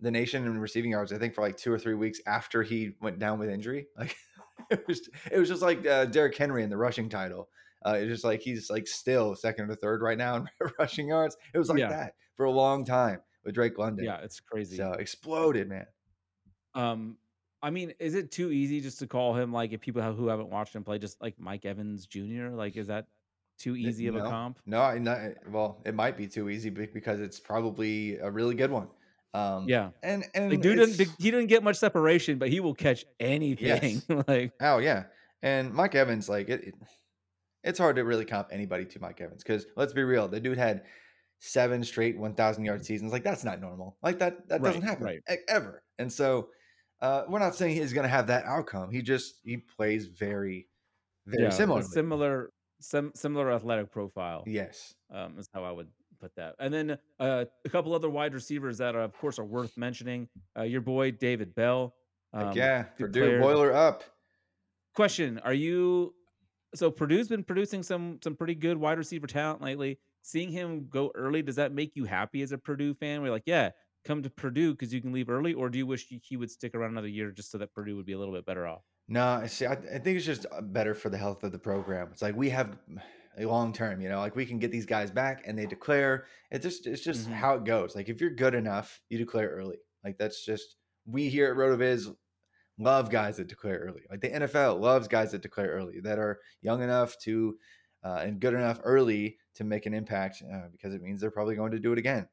the 0.00 0.10
nation 0.10 0.44
in 0.44 0.58
receiving 0.58 0.90
yards. 0.90 1.12
I 1.12 1.18
think 1.18 1.34
for 1.36 1.42
like 1.42 1.56
two 1.56 1.72
or 1.72 1.78
three 1.78 1.94
weeks 1.94 2.20
after 2.26 2.64
he 2.64 2.96
went 3.00 3.20
down 3.20 3.38
with 3.38 3.48
injury. 3.48 3.86
Like 3.96 4.16
it 4.72 4.84
was, 4.88 5.08
it 5.30 5.38
was 5.38 5.48
just 5.48 5.62
like 5.62 5.86
uh, 5.86 6.06
Derrick 6.06 6.36
Henry 6.36 6.64
in 6.64 6.70
the 6.70 6.76
rushing 6.76 7.08
title. 7.08 7.48
Uh, 7.84 7.94
it's 7.98 8.08
just 8.08 8.24
like 8.24 8.40
he's 8.40 8.70
like 8.70 8.86
still 8.86 9.34
second 9.34 9.70
or 9.70 9.74
third 9.74 10.02
right 10.02 10.18
now 10.18 10.36
in 10.36 10.48
rushing 10.78 11.08
yards. 11.08 11.36
It 11.54 11.58
was 11.58 11.68
like 11.68 11.78
Yeah. 11.78 11.88
that 11.88 12.14
for 12.36 12.44
a 12.46 12.50
long 12.50 12.84
time 12.84 13.20
with 13.44 13.54
Drake 13.54 13.78
London. 13.78 14.04
Yeah, 14.04 14.18
it's 14.22 14.40
crazy. 14.40 14.76
So 14.76 14.92
exploded, 14.92 15.68
man. 15.68 15.86
Um, 16.74 17.16
I 17.62 17.70
mean, 17.70 17.92
is 18.00 18.14
it 18.14 18.30
too 18.32 18.50
easy 18.50 18.80
just 18.80 18.98
to 19.00 19.06
call 19.06 19.34
him 19.34 19.52
like 19.52 19.72
if 19.72 19.80
people 19.80 20.02
have, 20.02 20.16
who 20.16 20.28
haven't 20.28 20.48
watched 20.50 20.74
him 20.74 20.82
play, 20.84 20.98
just 20.98 21.20
like 21.20 21.38
Mike 21.38 21.64
Evans 21.64 22.06
Jr.? 22.06 22.48
Like, 22.50 22.76
is 22.76 22.88
that 22.88 23.06
too 23.58 23.76
easy 23.76 24.06
of 24.08 24.16
a 24.16 24.20
comp? 24.20 24.58
No, 24.66 24.80
I 24.80 24.98
not, 24.98 25.20
well, 25.48 25.80
it 25.84 25.94
might 25.94 26.16
be 26.16 26.26
too 26.26 26.48
easy 26.48 26.70
because 26.70 27.20
it's 27.20 27.38
probably 27.38 28.16
a 28.18 28.30
really 28.30 28.54
good 28.56 28.70
one. 28.70 28.88
Um, 29.34 29.66
Yeah. 29.68 29.90
and 30.02 30.24
and 30.34 30.50
Like, 30.50 30.60
dude 30.60 30.76
didn't 30.76 31.08
he 31.18 31.30
didn't 31.30 31.46
get 31.46 31.62
much 31.62 31.76
separation, 31.76 32.38
but 32.38 32.48
he 32.48 32.60
will 32.60 32.74
catch 32.74 33.04
anything. 33.20 34.02
like, 34.28 34.52
Oh 34.60 34.78
yeah, 34.78 35.04
and 35.42 35.72
Mike 35.72 35.94
Evans, 35.94 36.28
like 36.28 36.48
it, 36.48 36.64
it- 36.64 36.74
it's 37.64 37.78
hard 37.78 37.96
to 37.96 38.02
really 38.02 38.24
comp 38.24 38.48
anybody 38.50 38.84
to 38.84 39.00
Mike 39.00 39.20
Evans 39.20 39.42
because 39.42 39.66
let's 39.76 39.92
be 39.92 40.02
real, 40.02 40.28
the 40.28 40.40
dude 40.40 40.58
had 40.58 40.82
seven 41.38 41.82
straight 41.82 42.18
one 42.18 42.34
thousand 42.34 42.64
yard 42.64 42.84
seasons. 42.84 43.12
Like 43.12 43.24
that's 43.24 43.44
not 43.44 43.60
normal. 43.60 43.96
Like 44.02 44.18
that 44.20 44.48
that 44.48 44.62
doesn't 44.62 44.82
happen 44.82 45.04
right. 45.04 45.20
ever. 45.48 45.82
And 45.98 46.12
so 46.12 46.48
uh, 47.00 47.24
we're 47.28 47.38
not 47.40 47.54
saying 47.54 47.76
he's 47.76 47.92
going 47.92 48.04
to 48.04 48.08
have 48.08 48.28
that 48.28 48.44
outcome. 48.44 48.90
He 48.90 49.02
just 49.02 49.40
he 49.44 49.56
plays 49.56 50.06
very 50.06 50.68
very 51.26 51.44
yeah, 51.44 51.50
similar. 51.50 51.82
similar, 51.82 52.50
sim- 52.80 53.12
similar 53.14 53.52
athletic 53.52 53.90
profile. 53.90 54.44
Yes. 54.46 54.94
um, 55.12 55.38
is 55.38 55.48
how 55.54 55.64
I 55.64 55.70
would 55.70 55.88
put 56.20 56.34
that. 56.36 56.54
And 56.58 56.72
then 56.72 56.98
uh, 57.20 57.44
a 57.64 57.68
couple 57.68 57.94
other 57.94 58.10
wide 58.10 58.34
receivers 58.34 58.78
that, 58.78 58.94
are, 58.94 59.02
of 59.02 59.16
course, 59.16 59.38
are 59.38 59.44
worth 59.44 59.76
mentioning. 59.76 60.28
Uh, 60.58 60.62
your 60.62 60.80
boy 60.80 61.12
David 61.12 61.54
Bell. 61.54 61.94
Um, 62.32 62.52
yeah. 62.56 62.84
Purdue 62.98 63.20
declared- 63.20 63.42
boiler 63.42 63.72
up. 63.72 64.04
Question: 64.94 65.38
Are 65.38 65.54
you 65.54 66.14
so 66.74 66.90
Purdue's 66.90 67.28
been 67.28 67.44
producing 67.44 67.82
some 67.82 68.18
some 68.22 68.36
pretty 68.36 68.54
good 68.54 68.76
wide 68.76 68.98
receiver 68.98 69.26
talent 69.26 69.62
lately? 69.62 69.98
Seeing 70.22 70.50
him 70.50 70.86
go 70.88 71.10
early, 71.14 71.42
does 71.42 71.56
that 71.56 71.72
make 71.72 71.92
you 71.96 72.04
happy 72.04 72.42
as 72.42 72.52
a 72.52 72.58
Purdue 72.58 72.94
fan? 72.94 73.22
We're 73.22 73.30
like, 73.30 73.42
yeah, 73.46 73.70
come 74.04 74.22
to 74.22 74.30
Purdue 74.30 74.72
because 74.72 74.92
you 74.94 75.00
can 75.00 75.12
leave 75.12 75.28
early, 75.28 75.52
or 75.54 75.68
do 75.68 75.78
you 75.78 75.86
wish 75.86 76.06
he- 76.08 76.36
would 76.36 76.50
stick 76.50 76.74
around 76.74 76.90
another 76.90 77.08
year 77.08 77.30
just 77.32 77.50
so 77.50 77.58
that 77.58 77.74
Purdue 77.74 77.96
would 77.96 78.06
be 78.06 78.12
a 78.12 78.18
little 78.18 78.34
bit 78.34 78.46
better 78.46 78.66
off? 78.66 78.82
No, 79.08 79.24
I 79.26 79.46
see. 79.48 79.66
I, 79.66 79.72
I 79.72 79.98
think 79.98 80.16
it's 80.16 80.24
just 80.26 80.46
uh, 80.52 80.60
better 80.60 80.94
for 80.94 81.10
the 81.10 81.18
health 81.18 81.42
of 81.42 81.50
the 81.52 81.58
program. 81.58 82.08
It's 82.12 82.22
like 82.22 82.36
we 82.36 82.48
have 82.50 82.78
a 83.38 83.44
long 83.46 83.72
term, 83.72 84.00
you 84.00 84.08
know, 84.08 84.20
like 84.20 84.36
we 84.36 84.46
can 84.46 84.58
get 84.58 84.70
these 84.70 84.86
guys 84.86 85.10
back 85.10 85.42
and 85.46 85.58
they 85.58 85.66
declare. 85.66 86.26
It's 86.50 86.62
just 86.64 86.86
it's 86.86 87.02
just 87.02 87.28
Mhm. 87.28 87.32
how 87.32 87.54
it 87.56 87.64
goes. 87.64 87.96
Like 87.96 88.08
if 88.08 88.20
you're 88.20 88.30
good 88.30 88.54
enough, 88.54 89.00
you 89.08 89.18
declare 89.18 89.48
early. 89.50 89.78
Like 90.04 90.18
that's 90.18 90.44
just 90.44 90.76
we 91.04 91.28
here 91.28 91.50
at 91.50 91.56
Rotoviz 91.56 92.14
love 92.82 93.10
guys 93.10 93.36
that 93.36 93.48
declare 93.48 93.78
early. 93.78 94.02
Like 94.10 94.20
the 94.20 94.30
NFL 94.30 94.80
loves 94.80 95.08
guys 95.08 95.32
that 95.32 95.42
declare 95.42 95.70
early 95.70 96.00
that 96.00 96.18
are 96.18 96.40
young 96.60 96.82
enough 96.82 97.18
to 97.20 97.56
uh, 98.04 98.22
and 98.24 98.40
good 98.40 98.54
enough 98.54 98.80
early 98.82 99.38
to 99.54 99.64
make 99.64 99.86
an 99.86 99.94
impact 99.94 100.42
uh, 100.52 100.68
because 100.72 100.94
it 100.94 101.02
means 101.02 101.20
they're 101.20 101.30
probably 101.30 101.54
going 101.54 101.72
to 101.72 101.78
do 101.78 101.92
it 101.92 101.98
again. 101.98 102.26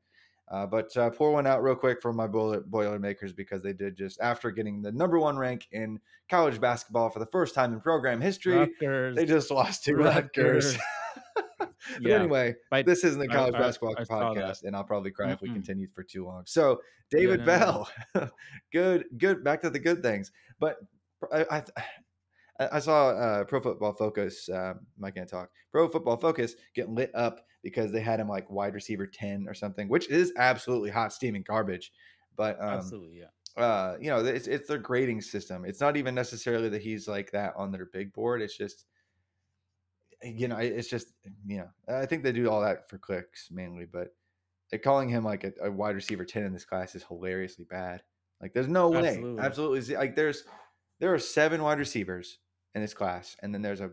Uh, 0.51 0.65
but 0.65 0.95
uh, 0.97 1.11
pour 1.11 1.31
one 1.31 1.45
out 1.45 1.61
real 1.61 1.75
quick 1.75 2.01
for 2.01 2.11
my 2.11 2.25
boiler, 2.25 2.61
Boilermakers 2.61 3.33
because 3.33 3.61
they 3.61 3.73
did 3.73 3.95
just 3.95 4.19
after 4.19 4.49
getting 4.49 4.81
the 4.81 4.91
number 4.91 5.19
one 5.19 5.37
rank 5.37 5.67
in 5.71 5.99
college 6.27 6.59
basketball 6.59 7.09
for 7.11 7.19
the 7.19 7.27
first 7.27 7.53
time 7.53 7.71
in 7.71 7.79
program 7.79 8.19
history. 8.19 8.57
Rutgers, 8.57 9.15
They 9.15 9.25
just 9.25 9.51
lost 9.51 9.83
to 9.85 9.95
Rutgers. 9.95 10.65
Rutgers. 10.65 10.77
but 11.93 12.01
Yeah. 12.01 12.15
anyway, 12.19 12.55
this 12.85 13.03
isn't 13.03 13.19
the 13.19 13.27
college 13.27 13.55
I- 13.55 13.59
basketball 13.59 13.95
I 13.97 14.03
podcast, 14.03 14.63
and 14.63 14.75
I'll 14.75 14.83
probably 14.83 15.11
cry 15.11 15.31
if 15.31 15.41
we 15.41 15.49
continue 15.49 15.87
for 15.93 16.03
too 16.03 16.25
long. 16.25 16.43
So, 16.45 16.81
David 17.11 17.39
no, 17.39 17.45
no, 17.45 17.85
Bell, 18.15 18.31
good, 18.73 19.05
good. 19.17 19.43
Back 19.43 19.61
to 19.61 19.69
the 19.69 19.79
good 19.79 20.01
things, 20.03 20.31
but 20.59 20.77
I, 21.31 21.45
I, 21.49 21.57
I- 21.77 21.83
I 22.73 22.79
saw 22.79 23.11
uh, 23.11 23.43
Pro 23.45 23.61
Football 23.61 23.93
Focus. 23.93 24.49
Uh, 24.49 24.73
I 25.01 25.11
can't 25.11 25.29
talk. 25.29 25.49
Pro 25.71 25.87
Football 25.87 26.17
Focus 26.17 26.55
get 26.75 26.89
lit 26.89 27.09
up 27.15 27.39
because 27.63 27.91
they 27.93 28.01
had 28.01 28.19
him 28.19 28.27
like 28.27 28.49
wide 28.49 28.73
receiver 28.73 29.07
ten 29.07 29.45
or 29.47 29.53
something, 29.53 29.87
which 29.87 30.09
is 30.09 30.33
absolutely 30.37 30.89
hot 30.89 31.13
steaming 31.13 31.43
garbage. 31.47 31.93
But 32.35 32.59
um, 32.61 32.69
absolutely, 32.69 33.19
yeah. 33.21 33.63
uh, 33.63 33.95
you 34.01 34.09
know, 34.09 34.25
it's 34.25 34.47
it's 34.47 34.67
their 34.67 34.77
grading 34.77 35.21
system. 35.21 35.63
It's 35.63 35.79
not 35.79 35.95
even 35.95 36.13
necessarily 36.13 36.67
that 36.67 36.81
he's 36.81 37.07
like 37.07 37.31
that 37.31 37.53
on 37.55 37.71
their 37.71 37.85
big 37.93 38.11
board. 38.11 38.41
It's 38.41 38.57
just, 38.57 38.85
you 40.23 40.47
know, 40.47 40.57
it's 40.57 40.89
just, 40.89 41.13
you 41.45 41.57
know, 41.57 41.69
I 41.87 42.05
think 42.05 42.23
they 42.23 42.31
do 42.31 42.49
all 42.49 42.61
that 42.61 42.89
for 42.89 42.97
clicks 42.97 43.49
mainly, 43.51 43.85
but 43.85 44.09
they're 44.69 44.79
calling 44.79 45.09
him 45.09 45.23
like 45.23 45.43
a, 45.43 45.53
a 45.63 45.71
wide 45.71 45.95
receiver 45.95 46.25
ten 46.25 46.43
in 46.43 46.53
this 46.53 46.65
class 46.65 46.95
is 46.95 47.03
hilariously 47.03 47.65
bad. 47.65 48.03
Like, 48.41 48.53
there's 48.53 48.67
no 48.67 48.89
way, 48.89 49.07
Absolutely. 49.07 49.43
absolutely, 49.43 49.95
like 49.95 50.15
there's 50.15 50.43
there 50.99 51.13
are 51.13 51.19
seven 51.19 51.61
wide 51.61 51.79
receivers 51.79 52.39
in 52.75 52.81
this 52.81 52.93
class, 52.93 53.35
and 53.41 53.53
then 53.53 53.61
there's 53.61 53.81
a 53.81 53.91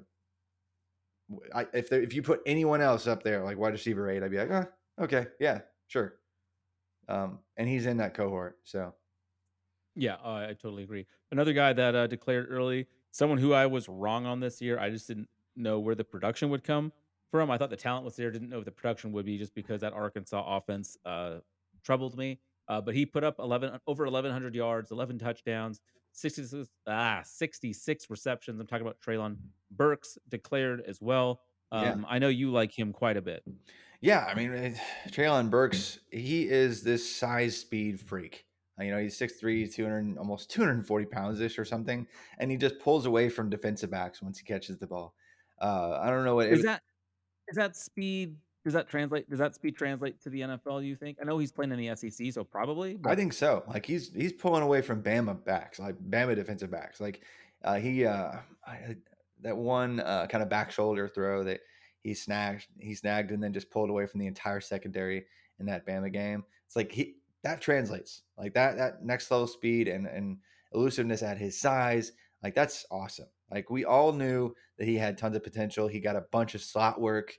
I, 1.55 1.67
if 1.73 1.89
there, 1.89 2.03
if 2.03 2.15
you 2.15 2.23
put 2.23 2.41
anyone 2.47 2.81
else 2.81 3.07
up 3.07 3.23
there 3.23 3.43
like 3.43 3.59
wide 3.59 3.73
receiver 3.73 4.09
eight, 4.09 4.23
I'd 4.23 4.31
be 4.31 4.39
like, 4.39 4.51
oh, 4.51 5.05
okay, 5.05 5.27
yeah, 5.41 5.61
sure. 5.89 6.15
Um, 7.09 7.41
and 7.57 7.69
he's 7.69 7.87
in 7.87 7.97
that 7.99 8.15
cohort, 8.15 8.59
so. 8.65 8.95
Yeah, 9.99 10.17
uh, 10.23 10.47
I 10.51 10.55
totally 10.61 10.83
agree. 10.83 11.07
Another 11.33 11.55
guy 11.55 11.73
that 11.73 11.95
uh, 11.95 12.07
declared 12.07 12.49
early, 12.51 12.87
someone 13.13 13.39
who 13.39 13.55
I 13.55 13.67
was 13.67 13.89
wrong 13.89 14.27
on 14.27 14.41
this 14.41 14.61
year. 14.61 14.79
I 14.79 14.91
just 14.91 15.09
didn't 15.09 15.29
know 15.57 15.79
where 15.81 15.95
the 15.95 16.05
production 16.05 16.51
would 16.51 16.65
come 16.65 16.93
from. 17.31 17.51
I 17.51 17.59
thought 17.59 17.71
the 17.71 17.77
talent 17.77 18.05
was 18.05 18.17
there, 18.17 18.31
didn't 18.31 18.49
know 18.51 18.59
if 18.59 18.65
the 18.65 18.71
production 18.73 19.13
would 19.13 19.27
be 19.27 19.39
just 19.39 19.55
because 19.55 19.81
that 19.81 19.93
Arkansas 19.93 20.45
offense 20.57 20.97
uh, 21.05 21.39
troubled 21.83 22.17
me. 22.17 22.41
Uh, 22.69 22.81
but 22.81 22.95
he 22.95 23.07
put 23.07 23.23
up 23.25 23.37
11 23.39 23.79
over 23.87 24.05
1100 24.05 24.55
yards, 24.55 24.91
11 24.91 25.19
touchdowns, 25.19 25.81
66 26.13 26.69
ah 26.89 27.21
66 27.25 28.11
receptions. 28.11 28.61
I'm 28.61 28.67
talking 28.67 28.87
about 28.87 29.01
Treylon 29.01 29.37
Burks 29.71 30.19
declared 30.29 30.83
as 30.87 31.01
well. 31.01 31.41
Yeah. 31.73 31.93
Um, 31.93 32.07
I 32.09 32.19
know 32.19 32.29
you 32.29 32.51
like 32.51 32.77
him 32.77 32.93
quite 32.93 33.17
a 33.17 33.23
bit. 33.23 33.45
Yeah, 34.01 34.25
I 34.25 34.35
mean, 34.35 34.53
it- 34.53 34.79
Treylon 35.09 35.51
Burks, 35.51 36.01
he 36.11 36.49
is 36.49 36.83
this 36.83 37.09
size 37.15 37.57
speed 37.59 38.01
freak. 38.01 38.47
Uh, 38.81 38.85
You 38.85 38.91
know, 38.93 38.99
he's 38.99 39.17
6'3, 39.17 39.73
200, 39.73 40.19
almost 40.19 40.51
240 40.51 41.07
pounds 41.07 41.41
ish 41.41 41.59
or 41.59 41.65
something. 41.65 42.07
And 42.39 42.51
he 42.51 42.57
just 42.57 42.79
pulls 42.79 43.07
away 43.07 43.29
from 43.29 43.49
defensive 43.51 43.91
backs 43.91 44.21
once 44.23 44.39
he 44.39 44.45
catches 44.45 44.79
the 44.79 44.87
ball. 44.87 45.15
Uh, 45.61 45.99
I 46.03 46.11
don't 46.11 46.25
know 46.25 46.35
what 46.35 46.49
Is 46.49 46.63
that 46.63 46.83
is 47.49 47.57
that 47.57 47.77
speed? 47.77 48.37
Does 48.65 48.73
that 48.73 48.89
translate? 48.89 49.31
Does 49.31 49.39
that 49.39 49.55
speed 49.55 49.77
translate 49.77 50.21
to 50.23 50.31
the 50.31 50.41
NFL? 50.41 50.85
You 50.85 50.97
think? 50.97 51.19
I 51.21 51.25
know 51.25 51.39
he's 51.39 51.53
playing 51.53 51.71
in 51.71 51.79
the 51.79 51.95
SEC, 51.95 52.33
so 52.33 52.43
probably. 52.43 52.99
I 53.07 53.15
think 53.15 53.33
so. 53.33 53.63
Like 53.69 53.87
he's 53.87 54.13
he's 54.13 54.33
pulling 54.33 54.63
away 54.63 54.83
from 54.83 55.03
Bama 55.03 55.43
backs, 55.45 55.79
like 55.79 55.97
Bama 56.11 56.35
defensive 56.35 56.71
backs. 56.71 57.01
Like 57.01 57.23
uh, 57.63 57.77
he 57.77 58.05
uh, 58.05 58.33
I, 58.67 58.97
that 59.43 59.57
one 59.57 60.01
uh, 60.01 60.27
kind 60.29 60.43
of 60.43 60.49
back 60.49 60.73
shoulder 60.73 61.09
throw 61.09 61.45
that 61.45 61.61
he 62.03 62.15
snagged, 62.15 62.67
he 62.79 62.95
snagged, 62.95 63.31
and 63.31 63.43
then 63.43 63.53
just 63.53 63.71
pulled 63.71 63.91
away 63.91 64.07
from 64.07 64.21
the 64.21 64.27
entire 64.27 64.61
secondary 64.61 65.27
in 65.61 65.67
that 65.67 65.87
Bama 65.87 66.13
game. 66.13 66.45
It's 66.67 66.77
like 66.77 66.91
he 66.91 67.17
that 67.45 67.61
translates 67.61 68.23
like 68.37 68.55
that 68.55 68.77
that 68.77 69.05
next 69.05 69.31
level 69.31 69.47
speed 69.47 69.87
and 69.87 70.07
and 70.07 70.39
elusiveness 70.75 71.23
at 71.23 71.39
his 71.39 71.61
size. 71.61 72.13
Like 72.47 72.55
that's 72.55 72.87
awesome. 72.93 73.27
Like 73.51 73.71
we 73.71 73.85
all 73.85 74.13
knew 74.13 74.55
that 74.79 74.87
he 74.87 74.97
had 74.97 75.19
tons 75.19 75.35
of 75.37 75.43
potential. 75.43 75.89
He 75.89 75.99
got 76.01 76.15
a 76.17 76.25
bunch 76.31 76.55
of 76.55 76.63
slot 76.63 77.01
work 77.01 77.37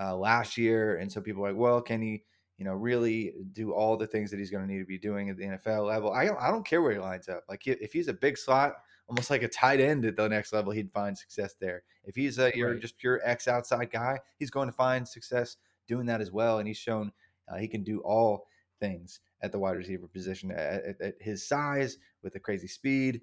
uh, 0.00 0.16
last 0.16 0.56
year, 0.56 0.96
and 0.98 1.10
so 1.10 1.20
people 1.20 1.42
were 1.42 1.48
like, 1.48 1.58
well, 1.58 1.80
can 1.82 2.00
he? 2.00 2.22
you 2.56 2.64
know, 2.64 2.72
really 2.72 3.32
do 3.52 3.72
all 3.72 3.96
the 3.96 4.06
things 4.06 4.30
that 4.30 4.38
he's 4.38 4.48
going 4.52 4.64
to 4.64 4.72
need 4.72 4.78
to 4.78 4.84
be 4.86 4.96
doing 4.96 5.28
at 5.28 5.36
the 5.36 5.42
NFL 5.44 5.88
level. 5.88 6.12
I 6.12 6.24
don't, 6.24 6.40
I 6.40 6.52
don't 6.52 6.64
care 6.64 6.80
where 6.82 6.92
he 6.92 7.00
lines 7.00 7.28
up. 7.28 7.42
Like 7.48 7.66
if 7.66 7.92
he's 7.92 8.06
a 8.06 8.14
big 8.14 8.38
slot, 8.38 8.74
almost 9.08 9.28
like 9.28 9.42
a 9.42 9.48
tight 9.48 9.80
end 9.80 10.04
at 10.04 10.14
the 10.14 10.28
next 10.28 10.52
level, 10.52 10.72
he'd 10.72 10.92
find 10.92 11.18
success 11.18 11.56
there. 11.60 11.82
If 12.04 12.14
he's 12.14 12.38
a 12.38 12.52
you're 12.56 12.74
Right. 12.74 12.80
just 12.80 12.96
pure 12.96 13.20
X 13.24 13.48
outside 13.48 13.90
guy, 13.90 14.20
he's 14.38 14.50
going 14.52 14.68
to 14.68 14.72
find 14.72 15.06
success 15.06 15.56
doing 15.88 16.06
that 16.06 16.20
as 16.20 16.30
well. 16.30 16.60
And 16.60 16.68
he's 16.68 16.76
shown 16.76 17.10
uh, 17.48 17.56
he 17.56 17.66
can 17.66 17.82
do 17.82 17.98
all 18.02 18.46
things 18.78 19.18
at 19.42 19.50
the 19.50 19.58
wide 19.58 19.76
receiver 19.76 20.06
position 20.06 20.52
at, 20.52 20.84
at, 20.84 21.00
at 21.00 21.14
his 21.20 21.44
size 21.48 21.98
with 22.22 22.34
the 22.34 22.38
crazy 22.40 22.68
speed, 22.68 23.20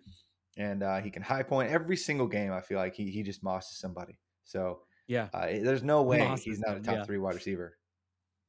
and 0.58 0.84
uh, 0.84 1.00
he 1.00 1.10
can 1.10 1.22
high 1.22 1.44
point 1.44 1.72
every 1.72 1.98
single 1.98 2.28
game. 2.28 2.52
I 2.52 2.62
feel 2.62 2.78
like 2.78 2.94
he 2.94 3.10
he 3.10 3.24
just 3.24 3.44
mosses 3.44 3.78
somebody. 3.78 4.18
So 4.44 4.82
Yeah, 5.08 5.30
uh, 5.34 5.48
there's 5.48 5.84
no 5.84 6.02
way 6.02 6.20
Mosses 6.20 6.46
he's 6.46 6.60
not 6.60 6.78
a 6.78 6.80
top 6.80 6.96
yeah. 6.96 7.04
three 7.04 7.18
wide 7.18 7.36
receiver. 7.36 7.78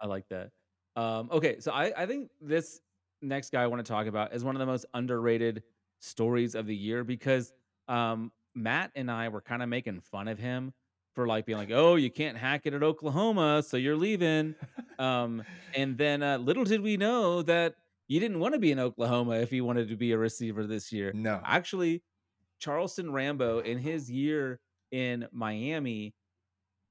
I 0.00 0.06
like 0.06 0.28
that. 0.28 0.50
Um, 0.97 1.28
okay, 1.32 1.59
so 1.61 1.73
I, 1.73 1.92
I 1.97 2.06
think 2.06 2.30
this 2.40 2.80
next 3.23 3.50
guy 3.50 3.62
I 3.62 3.66
want 3.66 3.85
to 3.85 3.90
talk 3.90 4.06
about 4.06 4.35
is 4.35 4.44
one 4.44 4.54
of 4.54 4.61
the 4.61 4.66
most 4.66 4.85
underrated 4.94 5.62
stories 6.00 6.54
of 6.54 6.66
the 6.66 6.75
year 6.75 7.04
because 7.04 7.52
um, 7.88 8.32
Matt 8.54 8.90
and 8.94 9.11
I 9.11 9.28
were 9.28 9.40
kind 9.40 9.62
of 9.62 9.68
making 9.68 10.00
fun 10.00 10.28
of 10.28 10.38
him 10.38 10.73
for 11.14 11.26
like 11.26 11.47
being 11.47 11.59
like, 11.59 11.71
"Oh, 11.71 11.97
you 11.97 12.11
can't 12.11 12.37
hack 12.37 12.62
it 12.64 12.75
at 12.75 12.82
Oklahoma, 12.82 13.62
so 13.62 13.76
you're 13.76 13.97
leaving." 13.97 14.54
Um, 14.99 15.42
and 15.75 15.99
then 15.99 16.23
uh, 16.23 16.37
little 16.38 16.62
did 16.62 16.80
we 16.80 16.97
know 16.97 17.42
that 17.42 17.75
you 18.09 18.21
didn't 18.21 18.40
want 18.40 18.54
to 18.54 18.61
be 18.61 18.73
in 18.73 18.78
Oklahoma 18.78 19.37
if 19.37 19.52
you 19.52 19.64
wanted 19.64 19.88
to 19.88 19.97
be 19.97 20.12
a 20.12 20.18
receiver 20.18 20.66
this 20.66 20.92
year. 20.92 21.12
No. 21.14 21.40
Actually, 21.44 22.02
Charleston 22.59 23.12
Rambo 23.12 23.61
in 23.61 23.78
his 23.78 24.11
year 24.11 24.61
in 24.90 25.26
Miami 25.32 26.14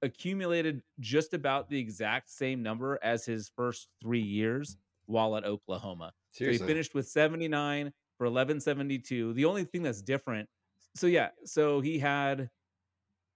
accumulated 0.01 0.81
just 0.99 1.33
about 1.33 1.69
the 1.69 1.79
exact 1.79 2.29
same 2.29 2.63
number 2.63 2.99
as 3.03 3.25
his 3.25 3.51
first 3.55 3.87
three 4.01 4.21
years 4.21 4.77
while 5.05 5.35
at 5.35 5.45
Oklahoma. 5.45 6.11
Seriously. 6.31 6.57
So 6.57 6.63
he 6.63 6.67
finished 6.67 6.95
with 6.95 7.07
79 7.07 7.91
for 8.17 8.25
1172. 8.25 9.33
The 9.33 9.45
only 9.45 9.63
thing 9.63 9.83
that's 9.83 10.01
different. 10.01 10.49
So 10.95 11.07
yeah, 11.07 11.29
so 11.45 11.81
he 11.81 11.99
had 11.99 12.49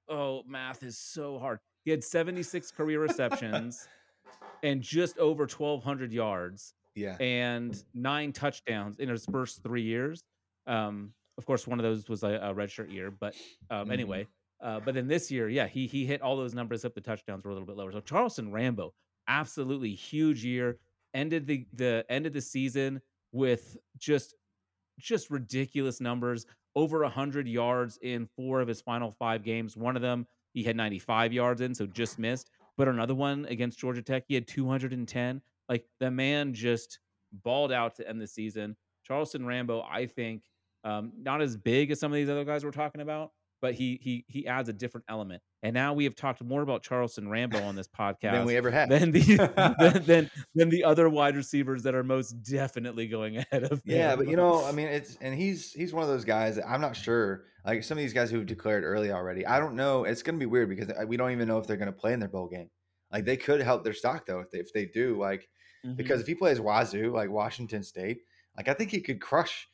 oh, 0.10 0.44
math 0.48 0.84
is 0.84 0.98
so 0.98 1.40
hard. 1.40 1.60
He 1.84 1.92
had 1.92 2.04
76 2.04 2.72
career 2.72 3.00
receptions 3.00 3.88
and 4.64 4.82
just 4.82 5.18
over 5.18 5.44
1200 5.44 6.12
yards 6.12 6.74
Yeah. 6.96 7.18
and 7.20 7.84
nine 7.94 8.32
touchdowns 8.34 9.00
in 9.00 9.10
his 9.10 9.26
first 9.26 9.64
3 9.64 9.82
years. 9.84 10.24
Um 10.66 11.14
of 11.38 11.46
course 11.46 11.68
one 11.68 11.80
of 11.80 11.84
those 11.84 12.08
was 12.10 12.24
a, 12.24 12.36
a 12.36 12.54
redshirt 12.54 12.92
year, 12.92 13.12
but 13.12 13.36
um 13.70 13.90
Mhm. 13.90 13.94
anyway, 13.94 14.28
uh, 14.62 14.80
but 14.80 14.96
then 14.96 15.08
this 15.08 15.30
year, 15.30 15.50
yeah, 15.50 15.68
he 15.68 15.86
he 15.88 16.06
hit 16.06 16.22
all 16.22 16.38
those 16.38 16.54
numbers 16.54 16.86
up. 16.86 16.94
The 16.96 17.02
touchdowns 17.02 17.44
were 17.44 17.52
a 17.52 17.54
little 17.54 17.68
bit 17.68 17.76
lower. 17.76 17.92
So 17.92 18.00
Charleston 18.02 18.52
Rambo, 18.52 18.94
absolutely 19.28 19.94
huge 19.94 20.44
year. 20.46 20.80
Ended 21.14 21.46
the 21.48 21.68
the 21.74 22.06
end 22.10 22.26
of 22.26 22.34
the 22.34 22.42
season 22.42 23.02
with 23.32 23.78
just 23.98 24.36
just 25.00 25.30
ridiculous 25.30 26.02
numbers. 26.02 26.46
Over 26.78 27.06
hundred 27.08 27.48
yards 27.48 27.98
in 28.02 28.28
four 28.28 28.60
of 28.62 28.68
his 28.68 28.82
final 28.82 29.12
five 29.12 29.44
games. 29.44 29.78
One 29.78 29.96
of 29.96 30.02
them 30.02 30.28
he 30.54 30.64
had 30.64 30.76
95 30.76 31.32
yards 31.34 31.62
in, 31.62 31.74
so 31.74 31.88
just 31.88 32.20
missed. 32.20 32.50
But 32.78 32.88
another 32.90 33.16
one 33.16 33.46
against 33.46 33.80
Georgia 33.80 34.02
Tech, 34.02 34.26
he 34.28 34.36
had 34.36 34.48
210. 34.48 35.42
Like 35.70 35.86
the 36.00 36.12
man 36.12 36.54
just 36.54 37.00
balled 37.44 37.72
out 37.72 37.96
to 37.96 38.08
end 38.08 38.22
the 38.22 38.28
season. 38.28 38.76
Charleston 39.04 39.46
Rambo, 39.46 39.82
I 39.90 40.06
think, 40.08 40.44
um, 40.84 41.12
not 41.18 41.42
as 41.42 41.58
big 41.58 41.92
as 41.92 42.00
some 42.00 42.12
of 42.12 42.16
these 42.16 42.30
other 42.30 42.46
guys 42.46 42.64
we're 42.64 42.72
talking 42.72 43.02
about, 43.02 43.32
but 43.62 43.74
he 43.74 44.00
he 44.02 44.26
he 44.28 44.48
adds 44.48 44.70
a 44.70 44.74
different 44.74 45.06
element. 45.10 45.42
And 45.64 45.74
now 45.74 45.94
we 45.94 46.04
have 46.04 46.16
talked 46.16 46.44
more 46.44 46.62
about 46.62 46.84
Charleston 46.84 47.28
Rambo 47.28 47.60
on 47.64 47.76
this 47.76 47.88
podcast 47.88 48.34
Than 48.34 48.46
we 48.46 48.56
ever 48.56 48.70
have. 48.70 48.90
than 48.90 49.10
the 49.12 49.20
than, 49.80 50.04
than 50.06 50.32
than 50.54 50.70
the 50.70 50.84
other 50.84 51.10
wide 51.10 51.36
receivers 51.36 51.82
that 51.84 51.96
are 51.96 52.04
most 52.04 52.34
definitely 52.44 53.08
going 53.08 53.38
ahead 53.52 53.64
of 53.64 53.82
Yeah, 53.86 54.14
him. 54.14 54.20
but 54.20 54.28
you 54.28 54.36
know, 54.38 54.64
I 54.64 54.72
mean, 54.72 54.88
it's 54.88 55.18
and 55.22 55.34
he's 55.34 55.72
he's 55.72 55.94
one 55.94 56.04
of 56.04 56.10
those 56.10 56.26
guys. 56.26 56.58
That 56.58 56.68
I'm 56.70 56.82
not 56.82 56.96
sure. 56.96 57.46
Like 57.66 57.84
some 57.84 57.98
of 57.98 58.04
these 58.04 58.14
guys 58.14 58.30
who've 58.30 58.46
declared 58.46 58.84
early 58.84 59.12
already. 59.12 59.44
I 59.48 59.60
don't 59.60 59.76
know. 59.76 60.04
It's 60.04 60.22
going 60.22 60.36
to 60.36 60.40
be 60.40 60.46
weird 60.46 60.70
because 60.70 60.90
uh, 60.92 61.06
we 61.08 61.18
don't 61.18 61.32
even 61.32 61.48
know 61.48 61.58
if 61.58 61.66
they're 61.66 61.78
going 61.78 61.88
to 61.88 61.92
play 62.00 62.14
in 62.14 62.20
their 62.20 62.30
bowl 62.30 62.48
game. 62.48 62.70
Like 63.12 63.26
they 63.26 63.38
could 63.38 63.60
help 63.62 63.84
their 63.84 63.94
stock 63.94 64.28
though 64.28 64.42
if 64.42 64.52
they 64.52 64.60
if 64.60 64.72
they 64.74 64.86
do. 64.86 65.18
Like 65.20 65.48
Mhm. 65.86 65.96
because 65.98 66.22
if 66.22 66.28
he 66.28 66.36
plays 66.36 66.60
Wazoo, 66.60 67.12
like 67.14 67.30
Washington 67.30 67.84
State, 67.84 68.22
like 68.58 68.68
I 68.68 68.74
think 68.74 68.92
he 68.92 69.02
could 69.02 69.22
crush 69.22 69.70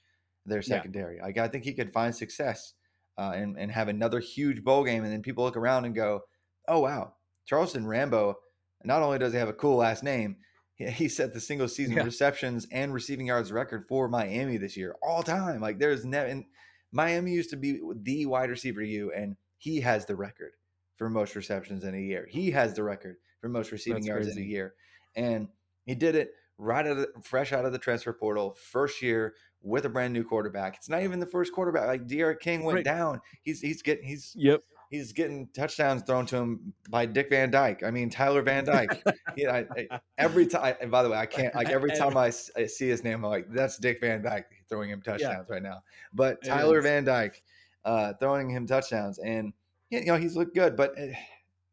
their 0.45 0.61
Yeah. 0.65 0.83
secondary. 0.83 1.19
Like 1.19 1.37
I 1.37 1.47
think 1.47 1.63
he 1.63 1.73
could 1.73 1.93
find 1.93 2.15
success 2.15 2.73
uh, 3.17 3.33
and 3.35 3.57
and 3.57 3.71
have 3.71 3.87
another 3.87 4.19
huge 4.19 4.63
bowl 4.63 4.83
game, 4.83 5.03
and 5.03 5.11
then 5.13 5.21
people 5.21 5.43
look 5.43 5.57
around 5.57 5.85
and 5.85 5.95
go, 5.95 6.21
"Oh 6.67 6.79
wow, 6.81 7.15
Charleston 7.45 7.85
Rambo." 7.87 8.39
Not 8.83 9.03
only 9.03 9.19
does 9.19 9.33
he 9.33 9.39
have 9.39 9.49
a 9.49 9.53
cool 9.53 9.77
last 9.77 10.03
name, 10.03 10.37
he, 10.73 10.89
he 10.89 11.07
set 11.09 11.33
the 11.33 11.39
single 11.41 11.67
season 11.77 11.97
Yeah. 11.97 12.03
receptions 12.03 12.67
and 12.71 12.93
receiving 12.93 13.27
yards 13.27 13.51
record 13.51 13.87
for 13.87 14.07
Miami 14.09 14.57
this 14.57 14.75
year, 14.77 14.95
all 15.03 15.21
time. 15.23 15.61
Like 15.61 15.77
there's 15.79 16.03
never. 16.05 16.27
And 16.27 16.45
Miami 16.91 17.31
used 17.33 17.51
to 17.51 17.57
be 17.57 17.79
the 17.95 18.25
wide 18.25 18.49
receiver 18.49 18.81
you, 18.81 19.11
and 19.13 19.37
he 19.57 19.81
has 19.81 20.05
the 20.07 20.15
record 20.15 20.53
for 20.97 21.09
most 21.09 21.35
receptions 21.35 21.83
in 21.83 21.93
a 21.95 21.99
year. 22.01 22.25
He 22.29 22.51
has 22.51 22.73
the 22.75 22.83
record 22.83 23.17
for 23.39 23.49
most 23.49 23.71
receiving 23.71 24.03
That's 24.03 24.07
yards 24.07 24.27
in 24.27 24.37
a 24.37 24.41
year, 24.41 24.75
and 25.15 25.47
he 25.85 25.95
did 25.95 26.15
it 26.15 26.31
right 26.57 26.85
out 26.85 26.91
of 26.91 26.97
the, 26.97 27.07
fresh 27.23 27.53
out 27.53 27.65
of 27.65 27.71
the 27.71 27.79
transfer 27.79 28.13
portal, 28.13 28.55
first 28.71 29.01
year 29.01 29.33
with 29.63 29.85
a 29.85 29.89
brand 29.89 30.13
new 30.13 30.23
quarterback. 30.23 30.75
It's 30.75 30.89
not 30.89 31.01
even 31.03 31.19
the 31.19 31.25
first 31.25 31.53
quarterback. 31.53 31.87
Like 31.87 32.07
D'Eriq 32.07 32.39
King 32.39 32.63
went 32.63 32.77
Right. 32.77 32.85
down. 32.85 33.21
He's 33.43 33.61
he's 33.61 33.81
getting 33.81 34.03
he's 34.07 34.33
Yep. 34.35 34.61
he's 34.89 35.11
getting 35.13 35.47
touchdowns 35.55 36.01
thrown 36.03 36.25
to 36.27 36.37
him 36.37 36.73
by 36.89 37.05
Dick 37.05 37.29
Van 37.29 37.51
Dyke. 37.51 37.83
I 37.83 37.91
mean 37.91 38.09
Tyler 38.09 38.41
Van 38.41 38.63
Dyke. 38.65 39.03
yeah, 39.37 39.63
I, 39.77 39.87
I- 39.91 39.99
every 40.17 40.47
time. 40.47 40.75
And 40.81 40.89
by 40.91 41.03
the 41.03 41.09
way, 41.09 41.17
I 41.17 41.25
can't 41.27 41.53
like 41.55 41.69
every 41.69 41.91
time 41.97 42.17
I, 42.17 42.31
I 42.55 42.65
see 42.65 42.87
his 42.89 43.03
name, 43.03 43.23
I'm 43.23 43.29
like, 43.31 43.51
that's 43.51 43.77
Dick 43.77 43.99
Van 44.01 44.21
Dyke 44.23 44.47
throwing 44.69 44.89
him 44.89 45.01
touchdowns 45.01 45.49
right 45.49 45.61
now. 45.63 45.81
But 46.13 46.43
Tyler. 46.43 46.81
Van 46.81 47.03
Dyke 47.05 47.43
uh, 47.85 48.13
throwing 48.19 48.49
him 48.49 48.65
touchdowns, 48.67 49.19
and 49.19 49.53
you 49.89 50.05
know 50.05 50.15
he's 50.17 50.35
looked 50.35 50.55
good. 50.55 50.75
But 50.75 50.93
eh, 50.97 51.13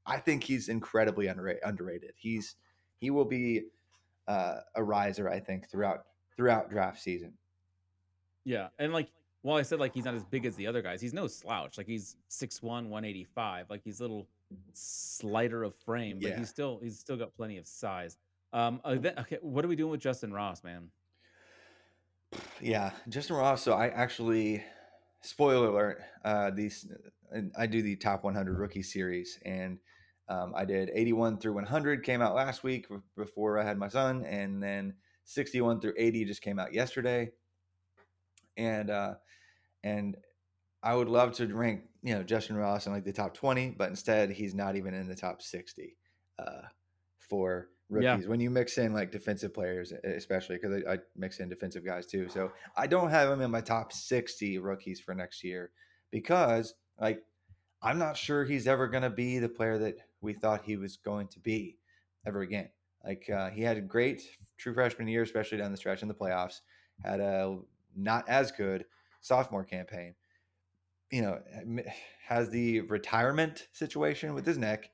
I 0.06 0.18
think 0.18 0.44
he's 0.44 0.68
incredibly 0.68 1.26
underrated. 1.26 1.62
underrated. 1.64 2.12
He's 2.16 2.56
he 2.98 3.10
will 3.10 3.24
be 3.26 3.62
uh, 4.28 4.60
a 4.76 4.82
riser, 4.84 5.28
I 5.28 5.40
think, 5.40 5.68
throughout 5.68 6.04
throughout 6.36 6.70
draft 6.70 7.00
season. 7.00 7.32
Yeah, 8.44 8.68
and 8.78 8.92
like, 8.92 9.08
while 9.42 9.56
I 9.56 9.62
said 9.62 9.80
like 9.80 9.92
he's 9.92 10.04
not 10.04 10.14
as 10.14 10.24
big 10.24 10.46
as 10.46 10.54
the 10.54 10.66
other 10.66 10.82
guys, 10.82 11.00
he's 11.00 11.12
no 11.14 11.26
slouch. 11.26 11.76
Like 11.78 11.86
he's 11.88 12.16
6'1", 12.30 12.62
185. 12.62 13.70
Like 13.70 13.82
he's 13.82 13.98
a 14.00 14.04
little 14.04 14.28
slighter 14.74 15.64
of 15.64 15.74
frame, 15.74 16.18
but 16.20 16.30
Yeah. 16.30 16.38
he's 16.38 16.48
still 16.48 16.78
he's 16.82 16.98
still 16.98 17.16
got 17.16 17.34
plenty 17.34 17.56
of 17.58 17.66
size. 17.66 18.16
Um, 18.52 18.80
then- 18.84 19.18
okay, 19.18 19.38
what 19.42 19.64
are 19.64 19.68
we 19.68 19.76
doing 19.76 19.90
with 19.90 20.00
Justin 20.00 20.32
Ross, 20.32 20.62
man? 20.62 20.90
Yeah, 22.60 22.90
Justin 23.08 23.36
Ross. 23.36 23.62
So 23.62 23.72
I 23.72 23.88
actually, 23.88 24.62
spoiler 25.22 25.68
alert, 25.68 26.02
uh, 26.24 26.50
these 26.50 26.86
I 27.58 27.66
do 27.66 27.82
the 27.82 27.96
top 27.96 28.24
100 28.24 28.58
rookie 28.58 28.82
series, 28.82 29.38
and 29.44 29.78
um, 30.28 30.52
I 30.54 30.64
did 30.64 30.90
81 30.94 31.38
through 31.38 31.54
100 31.54 32.04
came 32.04 32.20
out 32.22 32.34
last 32.34 32.62
week 32.62 32.86
before 33.16 33.58
I 33.58 33.64
had 33.64 33.78
my 33.78 33.88
son, 33.88 34.24
and 34.24 34.62
then 34.62 34.94
61 35.24 35.80
through 35.80 35.94
80 35.96 36.24
just 36.26 36.42
came 36.42 36.58
out 36.58 36.72
yesterday, 36.74 37.30
and 38.56 38.90
uh, 38.90 39.14
and 39.84 40.16
I 40.82 40.94
would 40.94 41.08
love 41.08 41.32
to 41.34 41.46
rank 41.54 41.82
you 42.02 42.14
know 42.14 42.22
Justin 42.22 42.56
Ross 42.56 42.86
in 42.86 42.92
like 42.92 43.04
the 43.04 43.12
top 43.12 43.34
20, 43.34 43.70
but 43.78 43.90
instead 43.90 44.30
he's 44.30 44.54
not 44.54 44.76
even 44.76 44.94
in 44.94 45.08
the 45.08 45.14
top 45.14 45.42
60 45.42 45.96
uh, 46.38 46.62
for 47.18 47.68
Yeah. 47.94 48.18
rookies. 48.18 48.28
When 48.28 48.40
you 48.40 48.50
mix 48.50 48.78
in 48.78 48.92
like 48.92 49.10
defensive 49.10 49.54
players, 49.54 49.92
especially 50.04 50.56
because 50.56 50.82
I, 50.86 50.94
I 50.94 50.98
mix 51.16 51.40
in 51.40 51.48
defensive 51.48 51.84
guys 51.84 52.06
too, 52.06 52.28
so 52.28 52.52
I 52.76 52.86
don't 52.86 53.10
have 53.10 53.30
him 53.30 53.40
in 53.40 53.50
my 53.50 53.60
top 53.62 53.92
60 53.92 54.58
rookies 54.58 55.00
for 55.00 55.14
next 55.14 55.42
year 55.42 55.70
because 56.10 56.74
like 57.00 57.22
I'm 57.82 57.98
not 57.98 58.16
sure 58.16 58.44
he's 58.44 58.66
ever 58.66 58.88
going 58.88 59.04
to 59.04 59.10
be 59.10 59.38
the 59.38 59.48
player 59.48 59.78
that 59.78 59.96
we 60.20 60.32
thought 60.32 60.64
he 60.64 60.76
was 60.76 60.96
going 60.96 61.28
to 61.28 61.40
be 61.40 61.78
ever 62.26 62.40
again. 62.40 62.68
Like 63.04 63.30
uh, 63.30 63.50
he 63.50 63.62
had 63.62 63.76
a 63.76 63.82
great 63.82 64.22
true 64.56 64.74
freshman 64.74 65.08
year, 65.08 65.22
especially 65.22 65.58
down 65.58 65.70
the 65.70 65.76
stretch 65.76 66.02
in 66.02 66.08
the 66.08 66.14
playoffs. 66.14 66.60
Had 67.04 67.20
a 67.20 67.58
not 67.96 68.28
as 68.28 68.50
good 68.50 68.84
sophomore 69.20 69.64
campaign. 69.64 70.14
You 71.10 71.22
know, 71.22 71.40
has 72.26 72.50
the 72.50 72.80
retirement 72.82 73.68
situation 73.72 74.34
with 74.34 74.44
his 74.44 74.58
neck, 74.58 74.90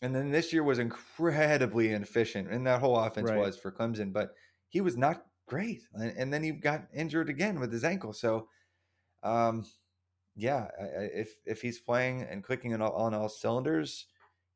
and 0.00 0.14
then 0.14 0.30
this 0.30 0.52
year 0.52 0.62
was 0.62 0.78
incredibly 0.78 1.92
inefficient, 1.92 2.50
and 2.50 2.66
that 2.66 2.80
whole 2.80 2.96
offense 2.96 3.28
Right. 3.28 3.38
was 3.38 3.58
for 3.58 3.70
Clemson. 3.70 4.12
But 4.12 4.34
he 4.68 4.80
was 4.80 4.96
not 4.96 5.26
great, 5.46 5.82
and, 5.92 6.16
and 6.16 6.32
then 6.32 6.42
he 6.42 6.52
got 6.52 6.86
injured 6.94 7.28
again 7.28 7.60
with 7.60 7.70
his 7.70 7.84
ankle. 7.84 8.14
So, 8.14 8.48
um, 9.22 9.66
yeah, 10.34 10.68
if 10.78 11.34
if 11.44 11.60
he's 11.60 11.80
playing 11.80 12.22
and 12.22 12.42
clicking 12.42 12.72
on 12.72 12.80
all, 12.80 12.92
on 12.92 13.12
all 13.12 13.28
cylinders, 13.28 14.06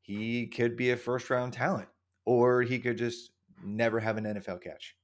he 0.07 0.47
could 0.47 0.77
be 0.77 0.91
a 0.91 0.97
first 0.97 1.29
round 1.29 1.53
talent, 1.53 1.89
or 2.25 2.61
he 2.61 2.79
could 2.79 2.97
just 2.97 3.31
never 3.63 3.99
have 3.99 4.17
an 4.17 4.23
NFL 4.23 4.61
catch. 4.61 4.95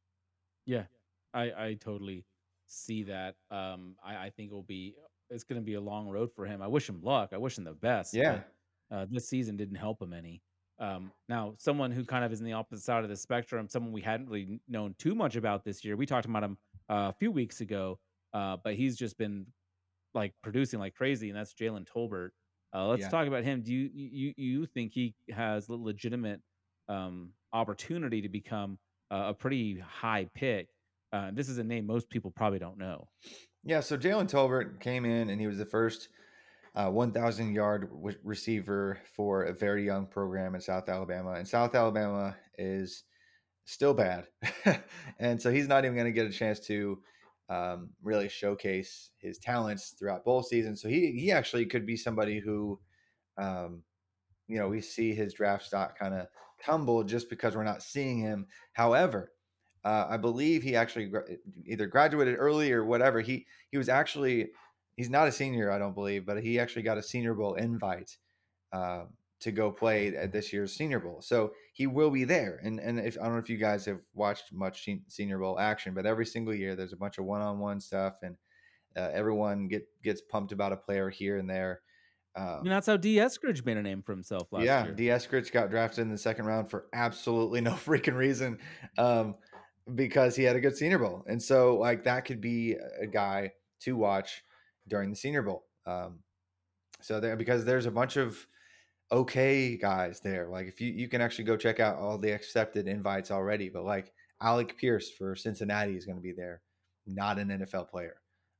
Yeah, 0.65 0.85
I 1.33 1.43
I 1.43 1.77
totally 1.79 2.25
see 2.67 3.03
that. 3.03 3.35
Um, 3.51 3.95
I 4.03 4.25
I 4.25 4.29
think 4.29 4.51
it 4.51 4.55
will 4.55 4.63
be 4.63 4.95
it's 5.29 5.43
going 5.43 5.59
to 5.59 5.65
be 5.65 5.73
a 5.73 5.81
long 5.81 6.07
road 6.07 6.31
for 6.33 6.45
him. 6.45 6.61
I 6.61 6.67
wish 6.67 6.87
him 6.87 7.01
luck. 7.01 7.31
I 7.33 7.37
wish 7.37 7.57
him 7.57 7.65
the 7.65 7.73
best. 7.73 8.13
Yeah. 8.13 8.41
but, 8.89 8.95
uh, 8.95 9.05
this 9.09 9.27
season 9.27 9.57
didn't 9.57 9.75
help 9.75 10.01
him 10.01 10.13
any. 10.13 10.41
Um, 10.79 11.11
now, 11.27 11.55
someone 11.57 11.91
who 11.91 12.05
kind 12.05 12.23
of 12.23 12.31
is 12.31 12.39
in 12.39 12.45
the 12.45 12.53
opposite 12.53 12.83
side 12.83 13.03
of 13.03 13.09
the 13.09 13.15
spectrum, 13.15 13.67
someone 13.67 13.91
we 13.91 14.01
hadn't 14.01 14.27
really 14.27 14.59
known 14.67 14.95
too 14.99 15.15
much 15.15 15.35
about 15.35 15.63
this 15.63 15.83
year. 15.83 15.95
We 15.95 16.05
talked 16.05 16.25
about 16.25 16.43
him 16.43 16.57
uh, 16.89 17.09
a 17.09 17.13
few 17.13 17.31
weeks 17.31 17.61
ago, 17.61 17.99
uh, 18.33 18.57
but 18.63 18.75
he's 18.75 18.95
just 18.95 19.17
been 19.17 19.45
like 20.13 20.33
producing 20.41 20.79
like 20.79 20.95
crazy, 20.95 21.29
and 21.29 21.37
that's 21.37 21.53
Jalen 21.53 21.87
Tolbert. 21.87 22.29
Uh, 22.73 22.87
let's 22.87 23.01
Yeah. 23.01 23.09
talk 23.09 23.27
about 23.27 23.43
him. 23.43 23.61
Do 23.61 23.73
you 23.73 23.89
you 23.93 24.33
you 24.37 24.65
think 24.65 24.91
he 24.93 25.15
has 25.29 25.69
a 25.69 25.73
legitimate 25.75 26.41
um, 26.87 27.33
opportunity 27.51 28.21
to 28.21 28.29
become 28.29 28.79
uh, 29.11 29.25
a 29.29 29.33
pretty 29.33 29.79
high 29.79 30.25
pick? 30.33 30.69
Uh, 31.11 31.29
this 31.31 31.49
is 31.49 31.59
a 31.59 31.63
name 31.63 31.85
most 31.85 32.09
people 32.09 32.31
probably 32.31 32.59
don't 32.59 32.77
know. 32.77 33.07
Yeah, 33.63 33.79
so 33.81 33.97
Jalen 33.97 34.29
Tolbert 34.29 34.79
came 34.81 35.05
in 35.05 35.29
and 35.29 35.39
he 35.39 35.47
was 35.47 35.57
the 35.57 35.65
first 35.65 36.09
uh, 36.75 36.89
1,000 36.89 37.53
yard 37.53 37.89
w- 37.91 38.17
receiver 38.23 38.99
for 39.15 39.43
a 39.43 39.53
very 39.53 39.85
young 39.85 40.07
program 40.07 40.55
in 40.55 40.61
South 40.61 40.89
Alabama. 40.89 41.33
And 41.33 41.47
South 41.47 41.75
Alabama 41.75 42.35
is 42.57 43.03
still 43.65 43.93
bad. 43.93 44.27
and 45.19 45.41
so 45.41 45.51
he's 45.51 45.67
not 45.67 45.85
even 45.85 45.95
going 45.95 46.05
to 46.07 46.11
get 46.11 46.27
a 46.27 46.31
chance 46.33 46.59
to 46.61 47.01
um, 47.53 47.89
really 48.01 48.29
showcase 48.29 49.11
his 49.17 49.37
talents 49.37 49.95
throughout 49.97 50.25
bowl 50.25 50.41
season. 50.41 50.75
So 50.75 50.87
he, 50.87 51.11
he 51.11 51.31
actually 51.31 51.65
could 51.65 51.85
be 51.85 51.95
somebody 51.95 52.39
who, 52.39 52.79
um, 53.37 53.83
you 54.47 54.57
know, 54.57 54.67
we 54.69 54.81
see 54.81 55.13
his 55.13 55.33
draft 55.33 55.65
stock 55.65 55.97
kind 55.97 56.15
of 56.15 56.27
tumble 56.63 57.03
just 57.03 57.29
because 57.29 57.55
we're 57.55 57.63
not 57.63 57.83
seeing 57.83 58.17
him. 58.17 58.47
However, 58.73 59.31
uh, 59.85 60.07
I 60.09 60.17
believe 60.17 60.63
he 60.63 60.75
actually 60.75 61.07
gra- 61.07 61.27
either 61.65 61.87
graduated 61.87 62.37
early 62.39 62.71
or 62.71 62.85
whatever. 62.85 63.21
He 63.21 63.45
he 63.69 63.77
was 63.77 63.89
actually 63.89 64.49
he's 64.95 65.09
not 65.09 65.27
a 65.27 65.31
senior, 65.31 65.71
I 65.71 65.77
don't 65.77 65.95
believe, 65.95 66.25
but 66.25 66.41
he 66.41 66.59
actually 66.59 66.83
got 66.83 66.97
a 66.97 67.03
Senior 67.03 67.33
Bowl 67.33 67.55
invite 67.55 68.17
uh, 68.71 69.03
to 69.43 69.51
go 69.51 69.69
play 69.69 70.15
at 70.15 70.31
this 70.31 70.53
year's 70.53 70.73
Senior 70.73 71.01
Bowl. 71.01 71.21
So 71.21 71.51
he 71.73 71.85
will 71.85 72.09
be 72.09 72.23
there. 72.23 72.61
And 72.63 72.79
and 72.79 72.97
if 72.97 73.17
I 73.19 73.23
don't 73.23 73.33
know 73.33 73.39
if 73.39 73.49
you 73.49 73.57
guys 73.57 73.85
have 73.85 73.99
watched 74.13 74.53
much 74.53 74.87
Senior 75.09 75.37
Bowl 75.37 75.59
action, 75.59 75.93
but 75.93 76.05
every 76.05 76.25
single 76.25 76.53
year 76.53 76.75
there's 76.75 76.93
a 76.93 76.97
bunch 76.97 77.17
of 77.17 77.25
one-on-one 77.25 77.81
stuff, 77.81 78.15
and 78.23 78.37
uh, 78.95 79.09
everyone 79.13 79.67
get 79.67 79.85
gets 80.01 80.21
pumped 80.21 80.53
about 80.53 80.71
a 80.71 80.77
player 80.77 81.09
here 81.09 81.37
and 81.37 81.49
there. 81.49 81.81
I 82.35 82.61
mean, 82.61 82.71
that's 82.71 82.87
how 82.87 82.97
D. 82.97 83.17
Eskridge 83.17 83.63
made 83.63 83.77
a 83.77 83.81
name 83.83 84.01
for 84.01 84.11
himself 84.11 84.47
last 84.51 84.63
yeah, 84.63 84.85
year. 84.85 84.93
D. 84.93 85.05
Eskridge 85.07 85.51
got 85.51 85.69
drafted 85.69 86.03
in 86.03 86.09
the 86.09 86.17
second 86.17 86.45
round 86.45 86.69
for 86.69 86.87
absolutely 86.93 87.61
no 87.61 87.71
freaking 87.71 88.15
reason, 88.15 88.57
um, 88.97 89.35
because 89.93 90.35
he 90.37 90.43
had 90.43 90.55
a 90.55 90.61
good 90.61 90.77
Senior 90.77 90.99
Bowl, 90.99 91.25
and 91.27 91.41
so 91.41 91.75
like 91.77 92.05
that 92.05 92.23
could 92.23 92.39
be 92.39 92.77
a 93.01 93.07
guy 93.07 93.51
to 93.81 93.97
watch 93.97 94.41
during 94.87 95.09
the 95.09 95.15
Senior 95.17 95.41
Bowl. 95.41 95.65
Um, 95.85 96.19
so 97.01 97.19
there, 97.19 97.35
because 97.35 97.65
there's 97.65 97.85
a 97.85 97.91
bunch 97.91 98.15
of 98.15 98.47
okay 99.13 99.77
guys 99.77 100.19
there. 100.19 100.47
Like 100.47 100.67
if 100.67 100.81
you 100.81 100.91
you 100.91 101.07
can 101.07 101.21
actually 101.21 101.45
go 101.45 101.55
check 101.55 101.79
out 101.79 101.97
all 101.97 102.17
the 102.17 102.31
accepted 102.31 102.87
invites 102.87 103.31
already, 103.31 103.69
but 103.69 103.85
like 103.85 104.11
Alec 104.41 104.77
Pierce 104.77 105.11
for 105.11 105.35
Cincinnati 105.35 105.95
is 105.95 106.05
going 106.05 106.17
to 106.17 106.21
be 106.21 106.33
there, 106.33 106.61
not 107.05 107.39
an 107.39 107.49
NFL 107.49 107.89
player. 107.89 108.15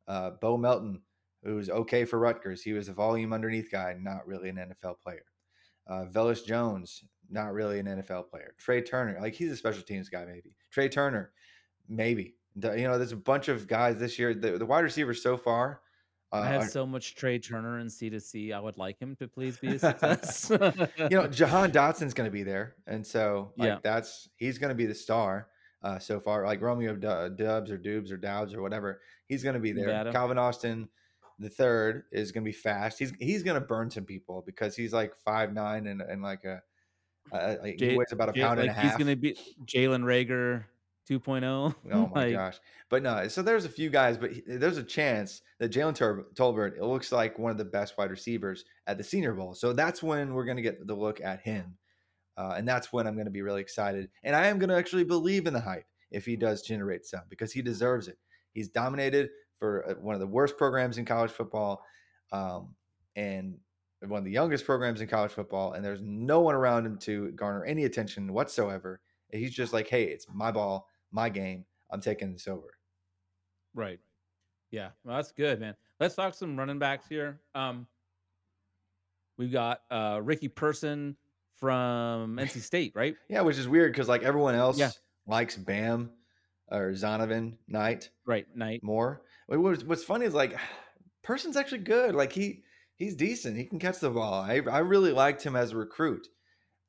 Uh, 0.08 0.32
Bo 0.42 0.58
Melton, 0.58 1.02
who 1.44 1.56
was 1.56 1.70
okay 1.70 2.06
for 2.06 2.20
Rutgers, 2.20 2.62
he 2.62 2.74
was 2.74 2.88
a 2.88 2.94
volume 2.94 3.34
underneath 3.34 3.72
guy, 3.72 3.96
not 4.00 4.28
really 4.28 4.50
an 4.50 4.58
NFL 4.58 5.00
player. 5.02 5.26
Uh, 5.88 6.06
Velus 6.06 6.46
Jones, 6.46 7.04
not 7.30 7.54
really 7.54 7.80
an 7.80 7.88
NFL 7.88 8.30
player. 8.30 8.54
Tre 8.58 8.82
Turner, 8.82 9.18
like 9.20 9.34
he's 9.34 9.52
a 9.52 9.58
special 9.58 9.82
teams 9.82 10.08
guy, 10.08 10.24
maybe. 10.26 10.56
Tre 10.72 10.88
Turner, 10.88 11.32
maybe. 11.90 12.36
The, 12.56 12.74
you 12.76 12.84
know, 12.84 13.00
there's 13.00 13.12
a 13.12 13.18
bunch 13.18 13.48
of 13.48 13.68
guys 13.68 13.98
this 13.98 14.20
year. 14.20 14.34
The, 14.36 14.60
the 14.60 14.66
wide 14.66 14.82
receivers 14.82 15.24
so 15.24 15.36
far. 15.36 15.82
I 16.34 16.48
have 16.48 16.70
so 16.70 16.86
much 16.86 17.16
Tre 17.16 17.38
Turner 17.40 17.80
in 17.80 17.90
C 17.90 18.10
to 18.10 18.20
C. 18.20 18.52
I 18.54 18.60
would 18.60 18.78
like 18.78 19.00
him 19.00 19.16
to 19.18 19.28
please 19.28 19.58
be 19.58 19.68
a 19.76 19.80
success. 19.80 20.50
you 20.50 21.10
know, 21.10 21.28
Jahan 21.32 21.72
Dotson's 21.72 22.14
going 22.14 22.28
to 22.28 22.32
be 22.32 22.44
there, 22.44 22.76
and 22.88 23.06
so 23.06 23.54
like, 23.58 23.68
Yeah. 23.68 23.78
that's 23.84 24.30
he's 24.38 24.58
going 24.58 24.70
to 24.70 24.76
be 24.76 24.86
the 24.86 24.96
star 24.96 25.48
uh, 25.84 26.00
so 26.00 26.20
far. 26.20 26.46
Like 26.46 26.62
Romeo 26.62 26.96
Du- 26.96 27.30
Dubs 27.36 27.70
or 27.72 27.78
Dubs 27.78 28.12
or 28.12 28.18
Dowds 28.18 28.54
or 28.54 28.62
whatever, 28.62 29.02
he's 29.28 29.44
going 29.44 29.54
to 29.56 29.60
be 29.60 29.72
there. 29.72 29.88
Nevada. 29.88 30.12
Calvin 30.12 30.38
Austin, 30.38 30.90
the 31.40 31.50
third, 31.50 32.04
is 32.12 32.32
going 32.32 32.44
to 32.44 32.50
be 32.50 32.54
fast. 32.58 32.98
He's 33.00 33.14
he's 33.20 33.44
going 33.44 33.60
to 33.60 33.66
burn 33.66 33.92
some 33.92 34.06
people 34.06 34.44
because 34.46 34.76
he's 34.76 34.94
like 34.94 35.16
five 35.16 35.54
nine 35.54 35.88
and 35.88 36.02
and 36.02 36.22
like 36.24 36.46
a, 36.46 36.62
uh, 37.32 37.56
he 37.64 37.96
weighs 37.98 38.12
about 38.12 38.30
a 38.30 38.34
Jay- 38.34 38.42
pound 38.42 38.60
like 38.60 38.70
and 38.70 38.78
a 38.78 38.82
half. 38.82 38.84
he's 38.92 38.98
gonna 38.98 39.16
be 39.16 39.38
Jalen 39.66 40.04
Reagor 40.04 40.66
2.0. 41.10 41.76
Oh 41.92 42.08
my 42.08 42.22
Like, 42.22 42.32
gosh! 42.32 42.60
But 42.90 43.04
no, 43.04 43.28
so 43.28 43.42
there's 43.42 43.66
a 43.66 43.70
few 43.70 43.90
guys, 43.90 44.18
but 44.18 44.32
he- 44.34 44.44
there's 44.46 44.78
a 44.78 44.84
chance 44.84 45.42
that 45.60 45.72
Jalen 45.72 45.96
Tur- 45.96 46.28
Tolbert 46.34 46.78
it 46.78 46.84
looks 46.84 47.12
like 47.12 47.38
one 47.40 47.52
of 47.52 47.58
the 47.58 47.66
best 47.66 47.98
wide 47.98 48.12
receivers 48.12 48.66
at 48.88 48.98
the 48.98 49.04
Senior 49.04 49.34
Bowl. 49.34 49.54
So 49.54 49.74
that's 49.74 50.02
when 50.04 50.34
we're 50.34 50.46
going 50.46 50.58
to 50.58 50.64
get 50.64 50.86
the 50.86 50.96
look 50.96 51.20
at 51.22 51.42
him, 51.42 51.78
uh, 52.38 52.56
and 52.58 52.68
that's 52.68 52.92
when 52.94 53.08
I'm 53.08 53.16
going 53.16 53.26
to 53.26 53.32
be 53.32 53.42
really 53.42 53.62
excited, 53.62 54.10
and 54.24 54.36
I 54.36 54.48
am 54.48 54.60
going 54.60 54.70
to 54.70 54.76
actually 54.78 55.04
believe 55.04 55.48
in 55.48 55.54
the 55.54 55.62
hype 55.62 55.86
if 56.12 56.26
he 56.26 56.36
does 56.36 56.62
generate 56.62 57.06
some 57.06 57.24
because 57.30 57.52
he 57.54 57.62
deserves 57.62 58.08
it. 58.08 58.18
He's 58.54 58.70
dominated 58.70 59.30
for 59.58 59.90
uh, 59.90 59.94
one 59.96 60.16
of 60.16 60.22
the 60.22 60.28
worst 60.28 60.58
programs 60.58 60.98
in 60.98 61.06
college 61.06 61.32
football, 61.32 61.84
um, 62.32 62.76
and 63.16 63.60
one 64.02 64.20
of 64.20 64.26
the 64.26 64.32
youngest 64.32 64.66
programs 64.66 65.02
in 65.02 65.08
college 65.08 65.32
football, 65.32 65.74
and 65.74 65.84
there's 65.86 66.02
no 66.02 66.42
one 66.42 66.56
around 66.56 66.86
him 66.86 66.98
to 67.00 67.32
garner 67.32 67.64
any 67.66 67.86
attention 67.86 68.34
whatsoever. 68.34 69.02
He's 69.32 69.54
just 69.54 69.74
like, 69.74 69.88
hey, 69.88 70.06
it's 70.06 70.28
my 70.30 70.52
ball, 70.52 70.88
my 71.14 71.30
game. 71.30 71.64
I'm 71.92 72.02
taking 72.02 72.34
this 72.34 72.48
over. 72.48 72.68
Right. 73.74 74.00
Yeah. 74.72 74.90
Well, 75.06 75.16
that's 75.16 75.32
good, 75.32 75.60
man. 75.60 75.76
Let's 76.00 76.16
talk 76.16 76.34
some 76.34 76.58
running 76.58 76.80
backs 76.80 77.06
here. 77.08 77.40
Um, 77.56 77.88
we've 79.38 79.52
got 79.52 79.82
uh, 79.92 80.20
Ricky 80.24 80.48
Person 80.48 81.16
from 81.58 82.38
NC 82.42 82.62
State, 82.62 82.94
right? 82.96 83.16
Yeah, 83.30 83.42
which 83.42 83.58
is 83.58 83.68
weird 83.68 83.92
because 83.94 84.08
like 84.10 84.24
everyone 84.24 84.56
else 84.56 84.78
Yeah. 84.78 84.92
likes 85.28 85.56
Bam 85.56 86.10
or 86.72 86.92
Zonovan 86.92 87.54
Knight 87.68 88.10
Right. 88.26 88.48
Knight 88.56 88.84
more. 88.84 89.22
What's, 89.48 89.84
what's 89.84 90.04
funny 90.04 90.26
is 90.26 90.34
like 90.34 90.58
Person's 91.24 91.56
actually 91.56 91.80
good. 91.80 92.16
Like 92.16 92.34
he 92.34 92.64
he's 92.96 93.16
decent. 93.16 93.56
He 93.58 93.66
can 93.66 93.80
catch 93.80 94.00
the 94.00 94.10
ball. 94.10 94.34
I 94.42 94.62
I 94.70 94.80
really 94.80 95.12
liked 95.14 95.42
him 95.44 95.56
as 95.56 95.72
a 95.72 95.78
recruit. 95.78 96.28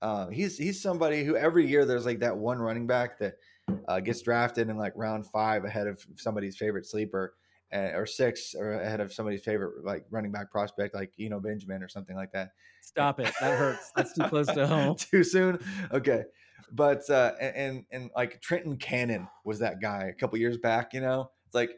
Um, 0.02 0.30
he's 0.32 0.58
he's 0.58 0.82
somebody 0.82 1.22
who 1.24 1.36
every 1.36 1.66
year 1.66 1.84
there's 1.84 2.04
like 2.06 2.18
that 2.20 2.36
one 2.36 2.58
running 2.58 2.86
back 2.86 3.18
that 3.20 3.34
uh, 3.88 4.00
gets 4.00 4.22
drafted 4.22 4.68
in 4.68 4.76
like 4.76 4.92
round 4.96 5.26
five 5.26 5.64
ahead 5.64 5.86
of 5.86 6.04
somebody's 6.16 6.56
favorite 6.56 6.86
sleeper, 6.86 7.34
uh, 7.72 7.90
or 7.94 8.06
six 8.06 8.54
or 8.54 8.74
ahead 8.74 9.00
of 9.00 9.12
somebody's 9.12 9.42
favorite 9.42 9.84
like 9.84 10.04
running 10.10 10.32
back 10.32 10.50
prospect, 10.50 10.94
like 10.94 11.12
you 11.16 11.28
know 11.28 11.40
Benjamin 11.40 11.82
or 11.82 11.88
something 11.88 12.16
like 12.16 12.32
that. 12.32 12.50
Stop 12.82 13.20
it. 13.20 13.32
That 13.40 13.58
hurts. 13.58 13.90
That's 13.96 14.12
too 14.12 14.24
close 14.24 14.46
to 14.48 14.66
home. 14.68 14.96
Too 14.96 15.24
soon. 15.24 15.58
Okay, 15.92 16.24
but 16.72 17.08
uh, 17.10 17.32
and, 17.40 17.56
and 17.56 17.84
and 17.90 18.10
like 18.14 18.40
Trenton 18.40 18.76
Cannon 18.76 19.28
was 19.44 19.58
that 19.60 19.80
guy 19.80 20.04
a 20.04 20.12
couple 20.14 20.38
years 20.38 20.58
back. 20.58 20.94
You 20.94 21.00
know, 21.00 21.30
it's 21.46 21.54
like 21.54 21.70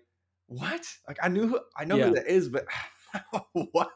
what? 0.46 0.86
Like 1.08 1.18
I 1.22 1.28
knew 1.28 1.48
who, 1.48 1.60
I 1.76 1.84
know 1.84 1.96
Yeah. 1.96 2.08
who 2.08 2.14
that 2.14 2.28
is, 2.28 2.48
but 2.48 2.66
what? 3.72 3.90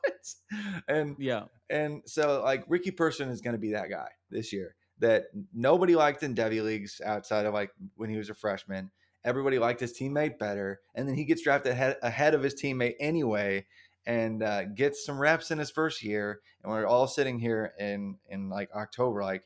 And 0.88 1.16
Yeah. 1.18 1.44
and 1.68 2.02
so 2.06 2.42
like 2.42 2.64
Ricky 2.68 2.90
Person 2.90 3.28
is 3.28 3.40
going 3.40 3.54
to 3.54 3.60
be 3.60 3.72
that 3.72 3.90
guy 3.90 4.08
this 4.30 4.52
year 4.52 4.74
that 5.00 5.24
nobody 5.52 5.96
liked 5.96 6.22
in 6.22 6.34
Devy 6.34 6.62
leagues 6.62 7.00
outside 7.04 7.46
of 7.46 7.54
like 7.54 7.70
when 7.96 8.10
he 8.10 8.16
was 8.16 8.30
a 8.30 8.34
freshman. 8.34 8.90
Everybody 9.24 9.58
liked 9.58 9.80
his 9.80 9.92
teammate 9.92 10.38
better, 10.38 10.80
and 10.94 11.06
then 11.06 11.14
he 11.14 11.24
gets 11.24 11.42
drafted 11.42 11.72
ahead, 11.72 11.96
ahead 12.02 12.34
of 12.34 12.42
his 12.42 12.54
teammate 12.54 12.94
anyway, 13.00 13.66
and 14.06 14.42
uh, 14.42 14.64
gets 14.64 15.04
some 15.04 15.18
reps 15.18 15.50
in 15.50 15.58
his 15.58 15.70
first 15.70 16.02
year. 16.02 16.40
And 16.62 16.72
we're 16.72 16.86
all 16.86 17.06
sitting 17.06 17.38
here 17.38 17.72
in 17.78 18.16
in 18.28 18.48
like 18.48 18.70
October, 18.74 19.22
like, 19.22 19.44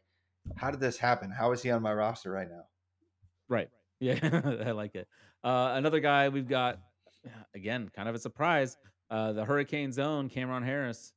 how 0.57 0.71
did 0.71 0.81
this 0.81 0.97
happen? 0.97 1.31
How 1.31 1.53
is 1.53 1.63
he 1.63 1.71
on 1.71 1.83
my 1.83 1.93
roster 1.93 2.31
right 2.31 2.49
now? 2.49 2.65
Right. 3.49 3.69
Yeah. 4.01 4.19
I 4.67 4.73
like 4.73 4.97
it. 4.97 5.09
Uh, 5.43 5.73
another 5.77 6.01
guy 6.01 6.29
we've 6.29 6.49
got, 6.49 6.79
again, 7.55 7.91
kind 7.95 8.07
of 8.07 8.15
a 8.15 8.19
surprise. 8.19 8.77
Uh, 9.11 9.33
the 9.33 9.45
Hurricane 9.45 9.93
Zone, 9.93 10.29
Cam'Ron 10.29 10.63
Harris. 10.63 11.15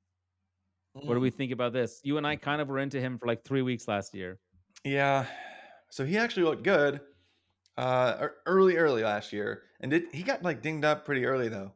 What 1.04 1.14
do 1.14 1.20
we 1.20 1.30
think 1.30 1.52
about 1.52 1.74
this? 1.74 2.02
You 2.04 2.18
and 2.18 2.26
I 2.26 2.36
kind 2.36 2.62
of 2.62 2.68
were 2.68 2.80
into 2.80 3.00
him 3.00 3.18
for 3.18 3.28
like 3.28 3.44
three 3.44 3.62
weeks 3.62 3.88
last 3.88 4.14
year. 4.14 4.40
Yeah. 4.84 5.26
So 5.90 6.06
he 6.06 6.18
actually 6.18 6.44
looked 6.44 6.64
good 6.64 7.02
uh 7.78 8.30
early 8.48 8.76
early 8.76 9.04
last 9.04 9.32
year 9.32 9.62
and 9.82 9.92
did 9.92 10.06
he 10.12 10.24
got 10.24 10.42
like 10.42 10.64
dinged 10.64 10.84
up 10.84 11.06
pretty 11.06 11.26
early 11.26 11.48
though. 11.48 11.72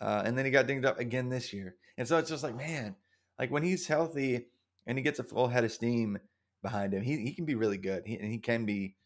Uh 0.00 0.22
and 0.24 0.36
then 0.36 0.44
he 0.44 0.50
got 0.50 0.66
dinged 0.66 0.84
up 0.84 0.98
again 0.98 1.28
this 1.28 1.52
year. 1.52 1.76
And 1.96 2.06
so 2.06 2.18
it's 2.18 2.30
just 2.30 2.42
like 2.42 2.54
man, 2.54 2.94
like 3.38 3.50
when 3.50 3.62
he's 3.62 3.86
healthy 3.86 4.46
and 4.86 4.98
he 4.98 5.02
gets 5.02 5.18
a 5.18 5.24
full 5.24 5.48
head 5.48 5.64
of 5.64 5.72
steam 5.72 6.18
behind 6.62 6.92
him, 6.92 7.02
he 7.02 7.18
he 7.18 7.32
can 7.32 7.46
be 7.46 7.54
really 7.54 7.78
good. 7.78 8.02
He, 8.06 8.16
and 8.16 8.30
he 8.30 8.38
can 8.38 8.66
be 8.66 8.96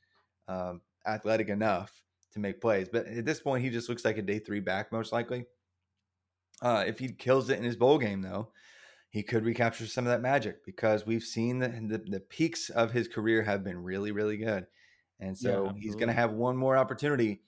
um 0.48 0.80
athletic 1.06 1.48
enough 1.48 2.02
to 2.32 2.40
make 2.40 2.60
plays. 2.60 2.88
But 2.88 3.06
at 3.06 3.24
this 3.24 3.40
point 3.40 3.62
he 3.62 3.70
just 3.70 3.88
looks 3.88 4.04
like 4.04 4.18
a 4.18 4.22
day 4.22 4.40
3 4.40 4.60
back 4.60 4.90
most 4.90 5.12
likely. 5.12 5.44
Uh 6.60 6.84
if 6.86 6.98
he 6.98 7.12
kills 7.12 7.48
it 7.50 7.58
in 7.58 7.64
his 7.64 7.76
bowl 7.76 7.98
game 7.98 8.22
though, 8.22 8.50
he 9.14 9.22
could 9.22 9.44
recapture 9.44 9.86
some 9.86 10.04
of 10.06 10.10
that 10.10 10.20
magic 10.20 10.64
because 10.66 11.06
we've 11.06 11.22
seen 11.22 11.60
the, 11.60 11.68
the, 11.68 11.98
the 11.98 12.18
peaks 12.18 12.68
of 12.68 12.90
his 12.90 13.06
career 13.06 13.44
have 13.44 13.62
been 13.62 13.80
really, 13.80 14.10
really 14.10 14.36
good. 14.36 14.66
And 15.20 15.36
Yeah, 15.40 15.50
so 15.52 15.72
he's 15.78 15.94
going 15.94 16.08
to 16.08 16.12
have 16.12 16.32
one 16.32 16.56
more 16.56 16.76
opportunity 16.76 17.42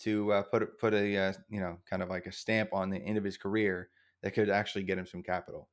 to 0.00 0.30
uh, 0.34 0.42
put 0.42 0.62
a- 0.62 0.66
put 0.66 0.92
a 0.92 1.16
uh, 1.16 1.32
you 1.48 1.60
know 1.60 1.78
kind 1.88 2.02
of 2.02 2.10
like 2.10 2.26
a 2.26 2.32
stamp 2.32 2.74
on 2.74 2.90
the 2.90 2.98
end 2.98 3.16
of 3.16 3.24
his 3.24 3.38
career 3.38 3.88
that 4.22 4.32
could 4.32 4.50
actually 4.50 4.82
get 4.82 4.98
him 4.98 5.06
some 5.06 5.22
capital. 5.22 5.70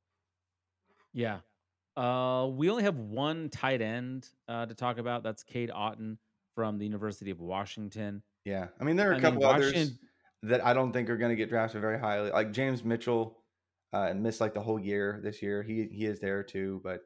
Yeah. 1.12 1.40
Uh, 1.98 2.48
we 2.50 2.70
only 2.70 2.84
have 2.84 2.96
one 2.96 3.50
tight 3.50 3.82
end 3.82 4.26
uh, 4.48 4.64
to 4.64 4.74
talk 4.74 4.96
about. 4.96 5.22
That's 5.22 5.42
Cade 5.42 5.68
Otton 5.68 6.16
from 6.54 6.78
the 6.78 6.86
University 6.86 7.30
of 7.30 7.40
Washington. 7.40 8.22
Yeah, 8.46 8.68
I 8.80 8.84
mean 8.84 8.96
there 8.96 9.10
are 9.10 9.12
a 9.12 9.16
I 9.16 9.20
mean, 9.20 9.32
couple 9.32 9.44
others 9.44 9.98
that 10.44 10.64
I 10.64 10.72
don't 10.72 10.94
think 10.94 11.10
are 11.10 11.18
going 11.18 11.28
to 11.28 11.36
get 11.36 11.50
drafted 11.50 11.82
very 11.82 11.98
highly, 11.98 12.30
like 12.30 12.52
James 12.52 12.82
Mitchell, 12.84 13.39
uh, 13.92 14.06
and 14.10 14.22
missed 14.22 14.40
like 14.40 14.54
the 14.54 14.60
whole 14.60 14.78
year 14.78 15.20
this 15.22 15.42
year. 15.42 15.62
He 15.62 15.88
he 15.90 16.06
is 16.06 16.20
there 16.20 16.42
too, 16.42 16.80
but 16.84 17.00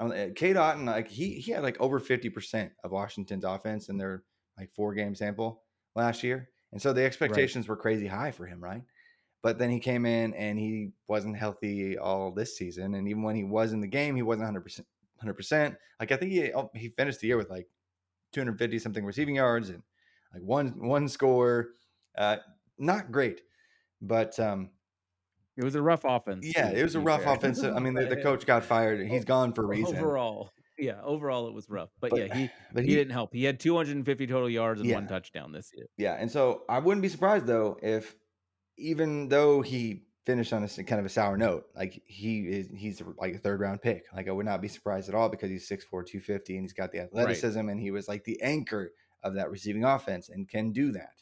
um, 0.00 0.10
Cade 0.34 0.56
Otton, 0.56 0.86
like 0.86 1.08
he 1.08 1.34
he 1.34 1.52
had 1.52 1.62
like 1.62 1.80
over 1.80 1.98
fifty 1.98 2.30
percent 2.30 2.72
of 2.84 2.92
Washington's 2.92 3.44
offense 3.44 3.88
in 3.88 3.96
their 3.96 4.22
like 4.56 4.72
four 4.74 4.94
game 4.94 5.14
sample 5.14 5.62
last 5.94 6.22
year, 6.22 6.48
and 6.72 6.80
so 6.80 6.92
the 6.92 7.04
expectations 7.04 7.66
were 7.66 7.76
crazy 7.76 8.06
high 8.06 8.30
for 8.30 8.46
him, 8.46 8.62
right? 8.62 8.82
But 9.42 9.58
then 9.58 9.70
he 9.70 9.78
came 9.78 10.04
in 10.04 10.34
and 10.34 10.58
he 10.58 10.90
wasn't 11.06 11.36
healthy 11.36 11.96
all 11.98 12.32
this 12.32 12.56
season, 12.56 12.94
and 12.94 13.08
even 13.08 13.22
when 13.22 13.36
he 13.36 13.44
was 13.44 13.72
in 13.72 13.80
the 13.80 13.86
game, 13.86 14.16
he 14.16 14.22
wasn't 14.22 14.46
hundred 14.46 14.62
percent. 14.62 14.86
Hundred 15.20 15.34
percent. 15.34 15.74
Like 15.98 16.12
I 16.12 16.16
think 16.16 16.30
he 16.30 16.52
oh, 16.52 16.70
he 16.74 16.90
finished 16.90 17.20
the 17.20 17.26
year 17.26 17.36
with 17.36 17.50
like 17.50 17.66
two 18.32 18.40
hundred 18.40 18.58
fifty 18.58 18.78
something 18.78 19.04
receiving 19.04 19.34
yards 19.34 19.68
and 19.68 19.82
like 20.32 20.42
one 20.42 20.86
one 20.86 21.08
score. 21.08 21.70
Uh, 22.16 22.36
not 22.78 23.10
great, 23.10 23.40
but 24.00 24.38
um, 24.38 24.70
It 25.58 25.64
was 25.64 25.74
a 25.74 25.82
rough 25.82 26.04
offense. 26.04 26.46
yeah, 26.56 26.70
it 26.70 26.82
was 26.84 26.94
a 26.94 27.00
rough 27.00 27.24
fair. 27.24 27.34
offensive. 27.34 27.74
I 27.76 27.80
mean, 27.80 27.92
the, 27.94 28.06
the 28.06 28.16
coach 28.22 28.46
got 28.46 28.64
fired. 28.64 29.06
He's 29.06 29.24
gone 29.24 29.52
for 29.52 29.64
a 29.64 29.66
reason. 29.66 29.96
Overall, 29.96 30.52
yeah, 30.78 31.00
overall 31.02 31.48
it 31.48 31.52
was 31.52 31.68
rough. 31.68 31.90
But, 32.00 32.10
But- 32.12 32.18
yeah, 32.28 32.34
he, 32.34 32.50
but 32.72 32.84
he 32.84 32.90
he, 32.90 32.94
didn't 32.96 33.12
help. 33.12 33.34
He 33.34 33.44
had 33.44 33.58
250 33.58 34.26
total 34.28 34.48
yards 34.48 34.80
and 34.80 34.88
Yeah. 34.88 34.94
one 34.94 35.08
touchdown 35.08 35.50
this 35.52 35.70
year. 35.76 35.86
yeah, 35.96 36.14
and 36.14 36.30
so 36.30 36.62
I 36.68 36.78
wouldn't 36.78 37.02
be 37.02 37.08
surprised 37.08 37.46
though 37.46 37.76
if 37.82 38.14
even 38.76 39.28
though 39.28 39.60
he 39.60 40.04
finished 40.28 40.52
on 40.52 40.62
a 40.62 40.68
kind 40.84 41.00
of 41.00 41.06
a 41.06 41.08
sour 41.08 41.38
note. 41.38 41.64
Like 41.74 42.02
he 42.04 42.40
is, 42.40 42.68
he's 42.76 43.02
like 43.16 43.34
a 43.34 43.38
third 43.38 43.60
round 43.60 43.80
pick. 43.80 44.04
Like 44.14 44.28
I 44.28 44.30
would 44.30 44.44
not 44.44 44.60
be 44.60 44.68
surprised 44.68 45.08
at 45.08 45.14
all 45.14 45.30
because 45.30 45.48
he's 45.48 45.66
6'4", 45.66 46.04
250 46.06 46.54
and 46.56 46.64
he's 46.64 46.74
got 46.74 46.92
the 46.92 47.00
athleticism 47.00 47.66
and 47.70 47.80
he 47.80 47.90
was 47.90 48.08
like 48.08 48.24
the 48.24 48.38
anchor 48.42 48.92
of 49.22 49.34
that 49.36 49.50
receiving 49.50 49.84
offense 49.84 50.28
and 50.28 50.46
can 50.46 50.70
do 50.70 50.92
that 50.92 51.14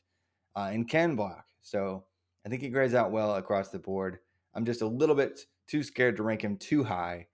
uh, 0.57 0.70
and 0.72 0.88
can 0.88 1.14
block. 1.14 1.44
So 1.62 2.03
I 2.44 2.49
think 2.49 2.62
he 2.62 2.68
grades 2.68 2.94
out 2.94 3.12
well 3.12 3.37
across 3.37 3.68
the 3.68 3.79
board. 3.79 4.18
I'm 4.57 4.64
just 4.64 4.81
a 4.81 4.87
little 4.87 5.14
bit 5.14 5.42
too 5.69 5.83
scared 5.83 6.16
to 6.16 6.23
rank 6.23 6.42
him 6.42 6.57
too 6.57 6.83
high 6.83 7.27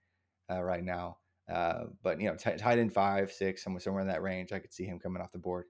uh, 0.51 0.61
right 0.61 0.83
now. 0.83 1.17
Uh, 1.51 1.85
but 2.03 2.19
you 2.19 2.27
know, 2.27 2.35
t- 2.35 2.55
tight 2.57 2.79
end 2.79 2.93
five, 2.93 3.31
six, 3.31 3.63
somewhere 3.63 3.79
somewhere 3.79 4.01
in 4.01 4.07
that 4.09 4.21
range, 4.21 4.51
I 4.51 4.59
could 4.59 4.73
see 4.73 4.83
him 4.83 4.99
coming 4.99 5.21
off 5.21 5.31
the 5.31 5.39
board. 5.39 5.65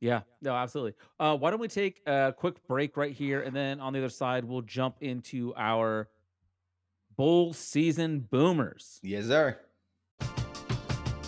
Yeah, 0.00 0.20
no, 0.42 0.54
absolutely. 0.54 0.94
Uh, 1.18 1.36
why 1.36 1.50
don't 1.50 1.60
we 1.60 1.68
take 1.68 2.00
a 2.06 2.34
quick 2.36 2.64
break 2.66 2.96
right 2.96 3.12
here, 3.12 3.42
and 3.42 3.54
then 3.54 3.80
on 3.80 3.92
the 3.92 3.98
other 3.98 4.08
side, 4.08 4.44
we'll 4.44 4.62
jump 4.62 4.96
into 5.00 5.54
our 5.56 6.08
bowl 7.16 7.52
season 7.52 8.20
boomers. 8.20 9.00
Yes, 9.02 9.26
sir. 9.26 9.58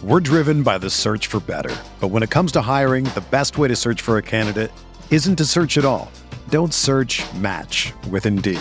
We're 0.03 0.21
driven 0.21 0.62
by 0.62 0.79
the 0.79 0.91
search 0.91 1.29
for 1.29 1.41
better. 1.41 1.75
But 2.01 2.09
when 2.09 2.23
it 2.23 2.31
comes 2.31 2.53
to 2.53 2.61
hiring, 2.61 3.05
the 3.05 3.25
best 3.31 3.59
way 3.59 3.67
to 3.69 3.77
search 3.77 4.03
for 4.03 4.19
a 4.19 4.23
candidate 4.23 4.71
isn't 5.11 5.37
to 5.37 5.45
search 5.45 5.79
at 5.79 5.85
all. 5.85 6.12
Don't 6.51 6.75
search 6.75 7.25
match 7.35 7.93
with 8.11 8.27
Indeed. 8.27 8.61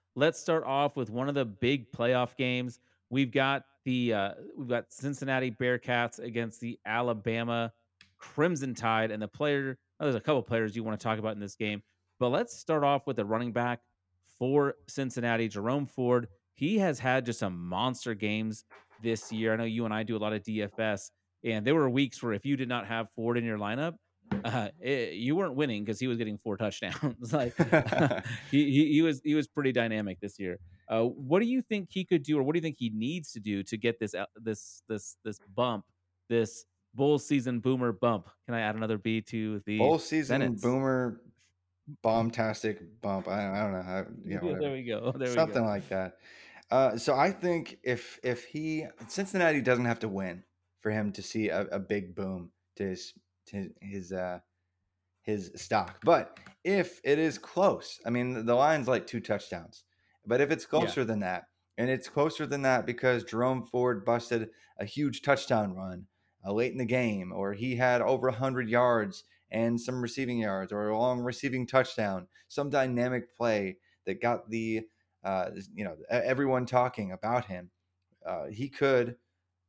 Let's 0.15 0.39
start 0.39 0.63
off 0.65 0.97
with 0.97 1.09
one 1.09 1.29
of 1.29 1.35
the 1.35 1.45
big 1.45 1.91
playoff 1.91 2.35
games. 2.35 2.79
We've 3.09 3.31
got 3.31 3.63
the 3.85 4.13
uh, 4.13 4.31
we've 4.57 4.67
got 4.67 4.91
Cincinnati 4.91 5.51
Bearcats 5.51 6.19
against 6.19 6.59
the 6.59 6.79
Alabama 6.85 7.71
Crimson 8.21 8.73
Tide, 8.73 9.11
and 9.11 9.21
the 9.21 9.27
player. 9.27 9.77
Oh, 9.99 10.05
there's 10.05 10.15
a 10.15 10.21
couple 10.21 10.41
players 10.43 10.75
you 10.75 10.83
want 10.83 10.99
to 10.99 11.03
talk 11.03 11.19
about 11.19 11.33
in 11.33 11.39
this 11.39 11.55
game, 11.55 11.81
but 12.19 12.29
let's 12.29 12.55
start 12.57 12.83
off 12.83 13.07
with 13.07 13.17
the 13.17 13.25
running 13.25 13.51
back 13.51 13.81
for 14.39 14.75
Cincinnati, 14.87 15.47
Jerome 15.47 15.85
Ford. 15.85 16.27
He 16.53 16.77
has 16.77 16.99
had 16.99 17.25
just 17.25 17.39
some 17.39 17.57
monster 17.57 18.13
games 18.13 18.65
this 19.01 19.31
year. 19.31 19.53
I 19.53 19.55
know 19.57 19.63
you 19.63 19.85
and 19.85 19.93
I 19.93 20.03
do 20.03 20.15
a 20.15 20.19
lot 20.19 20.33
of 20.33 20.43
DFS, 20.43 21.11
and 21.43 21.65
there 21.65 21.75
were 21.75 21.89
weeks 21.89 22.21
where 22.21 22.33
if 22.33 22.45
you 22.45 22.55
did 22.55 22.69
not 22.69 22.87
have 22.87 23.09
Ford 23.11 23.37
in 23.37 23.43
your 23.43 23.57
lineup, 23.57 23.95
uh, 24.43 24.69
it, 24.79 25.13
you 25.13 25.35
weren't 25.35 25.55
winning 25.55 25.83
because 25.83 25.99
he 25.99 26.07
was 26.07 26.17
getting 26.17 26.37
four 26.37 26.57
touchdowns. 26.57 27.33
like 27.33 27.55
he, 28.51 28.71
he 28.71 28.93
he 28.93 29.01
was 29.01 29.21
he 29.23 29.35
was 29.35 29.47
pretty 29.47 29.71
dynamic 29.71 30.19
this 30.19 30.39
year. 30.39 30.59
Uh, 30.89 31.03
what 31.03 31.39
do 31.39 31.45
you 31.45 31.61
think 31.61 31.89
he 31.89 32.03
could 32.03 32.23
do, 32.23 32.37
or 32.37 32.43
what 32.43 32.53
do 32.53 32.57
you 32.57 32.61
think 32.61 32.77
he 32.77 32.89
needs 32.89 33.31
to 33.33 33.39
do 33.39 33.63
to 33.63 33.77
get 33.77 33.99
this 33.99 34.15
this 34.35 34.83
this 34.87 35.17
this 35.23 35.39
bump, 35.55 35.85
this 36.29 36.65
bowl 36.93 37.19
season 37.19 37.59
boomer 37.59 37.91
bump? 37.91 38.29
Can 38.45 38.55
I 38.55 38.61
add 38.61 38.75
another 38.75 38.97
B 38.97 39.21
to 39.21 39.61
the 39.65 39.77
Bowl 39.77 39.99
season 39.99 40.41
sentence? 40.41 40.61
boomer 40.61 41.21
bombastic 42.01 43.01
bump. 43.01 43.27
I, 43.27 43.49
I 43.49 43.63
don't 43.63 43.73
know 43.73 43.83
how 43.83 44.05
you 44.23 44.41
know, 44.41 44.59
there 44.59 44.71
we 44.71 44.83
go. 44.83 45.13
There 45.15 45.27
something 45.27 45.61
we 45.61 45.67
go. 45.67 45.71
like 45.71 45.89
that. 45.89 46.17
Uh, 46.69 46.97
so 46.97 47.15
I 47.15 47.31
think 47.31 47.77
if 47.83 48.19
if 48.23 48.45
he 48.45 48.85
Cincinnati 49.07 49.61
doesn't 49.61 49.85
have 49.85 49.99
to 49.99 50.07
win 50.07 50.43
for 50.81 50.89
him 50.89 51.11
to 51.13 51.21
see 51.21 51.49
a, 51.49 51.61
a 51.63 51.79
big 51.79 52.15
boom 52.15 52.51
to 52.77 52.83
his 52.83 53.13
to 53.47 53.69
his 53.81 54.11
uh, 54.11 54.39
his 55.23 55.51
stock, 55.55 55.99
but 56.03 56.39
if 56.63 56.99
it 57.03 57.19
is 57.19 57.37
close, 57.37 57.99
I 58.05 58.09
mean 58.09 58.45
the 58.45 58.55
line's 58.55 58.87
like 58.87 59.07
two 59.07 59.19
touchdowns, 59.19 59.83
but 60.25 60.41
if 60.41 60.51
it's 60.51 60.65
closer 60.65 61.03
than 61.05 61.19
that, 61.19 61.45
and 61.77 61.89
it's 61.89 62.09
closer 62.09 62.45
than 62.45 62.61
that 62.63 62.85
because 62.85 63.23
Jerome 63.23 63.63
Ford 63.65 64.05
busted 64.05 64.49
a 64.79 64.85
huge 64.85 65.21
touchdown 65.21 65.75
run 65.75 66.05
uh, 66.45 66.53
late 66.53 66.71
in 66.71 66.77
the 66.77 66.85
game, 66.85 67.31
or 67.31 67.53
he 67.53 67.75
had 67.75 68.01
over 68.01 68.29
100 68.29 68.69
yards 68.69 69.23
and 69.51 69.79
some 69.79 70.01
receiving 70.01 70.39
yards, 70.39 70.71
or 70.71 70.89
a 70.89 70.97
long 70.97 71.19
receiving 71.19 71.67
touchdown, 71.67 72.27
some 72.47 72.69
dynamic 72.69 73.35
play 73.35 73.77
that 74.05 74.21
got 74.21 74.49
the 74.49 74.81
uh, 75.23 75.49
you 75.73 75.83
know 75.83 75.95
everyone 76.09 76.65
talking 76.65 77.11
about 77.11 77.45
him. 77.45 77.69
Uh, 78.25 78.45
he 78.47 78.69
could 78.69 79.15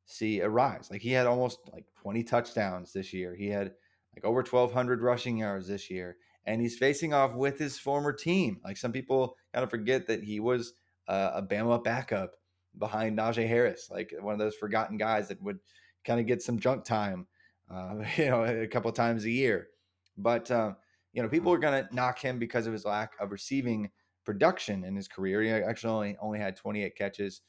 see 0.07 0.41
a 0.41 0.49
rise. 0.49 0.89
Like 0.91 1.01
he 1.01 1.13
had 1.13 1.27
almost 1.27 1.61
like 1.73 1.85
20 2.01 2.23
touchdowns 2.25 2.93
this 2.93 3.13
year. 3.13 3.35
He 3.35 3.49
had 3.49 3.73
like 4.15 4.25
over 4.25 4.41
1,200 4.41 5.01
rushing 5.01 5.39
yards 5.39 5.67
this 5.67 5.91
year, 5.91 6.17
and 6.47 6.61
he's 6.61 6.77
facing 6.77 7.15
off 7.15 7.35
with 7.35 7.59
his 7.59 7.79
former 7.79 8.13
team. 8.13 8.61
Like 8.65 8.77
some 8.77 8.93
people 8.93 9.37
kind 9.55 9.65
of 9.65 9.71
forget 9.71 10.07
that 10.07 10.23
he 10.23 10.41
was 10.41 10.75
uh, 11.09 11.31
a 11.35 11.43
Bama 11.43 11.83
backup 11.83 12.33
behind 12.79 13.19
Najee 13.19 13.49
Harris, 13.49 13.89
like 13.91 14.13
one 14.21 14.33
of 14.33 14.39
those 14.39 14.55
forgotten 14.55 14.97
guys 14.97 15.29
that 15.29 15.43
would 15.43 15.59
kind 16.05 16.21
of 16.21 16.27
get 16.27 16.43
some 16.43 16.59
junk 16.59 16.85
time, 16.85 17.27
uh, 17.71 17.97
you 18.17 18.27
know, 18.27 18.45
a 18.45 18.67
couple 18.67 18.91
times 18.93 19.25
a 19.25 19.31
year. 19.31 19.69
But 20.17 20.51
uh, 20.51 20.73
you 21.13 21.23
know, 21.23 21.29
people 21.29 21.53
are 21.53 21.59
going 21.59 21.85
to 21.85 21.95
knock 21.95 22.19
him 22.19 22.39
because 22.39 22.67
of 22.67 22.73
his 22.73 22.85
lack 22.85 23.13
of 23.21 23.33
receiving 23.33 23.91
production 24.25 24.85
in 24.85 24.95
his 24.95 25.09
career. 25.09 25.43
He 25.43 25.51
actually 25.51 25.91
only 25.91 26.17
only 26.21 26.39
had 26.39 26.57
28 26.57 26.97
catches 26.97 27.41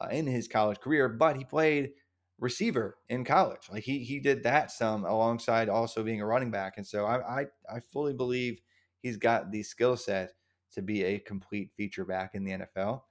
uh, 0.00 0.08
in 0.10 0.26
his 0.26 0.48
college 0.48 0.80
career, 0.80 1.08
but 1.08 1.36
he 1.36 1.44
played 1.44 1.90
receiver 2.38 2.98
in 3.08 3.24
college. 3.24 3.68
Like 3.70 3.84
he 3.84 4.00
he 4.00 4.20
did 4.20 4.42
that 4.44 4.70
some 4.70 5.04
alongside 5.04 5.68
also 5.68 6.02
being 6.02 6.20
a 6.20 6.26
running 6.26 6.50
back, 6.50 6.74
and 6.76 6.86
so 6.86 7.04
I 7.04 7.40
I, 7.40 7.46
I 7.72 7.80
fully 7.92 8.14
believe 8.14 8.60
he's 9.00 9.16
got 9.16 9.50
the 9.50 9.62
skill 9.62 9.96
set 9.96 10.32
to 10.72 10.82
be 10.82 11.02
a 11.02 11.18
complete 11.18 11.70
feature 11.76 12.04
back 12.04 12.34
in 12.34 12.44
the 12.44 12.52
NFL. 12.52 13.02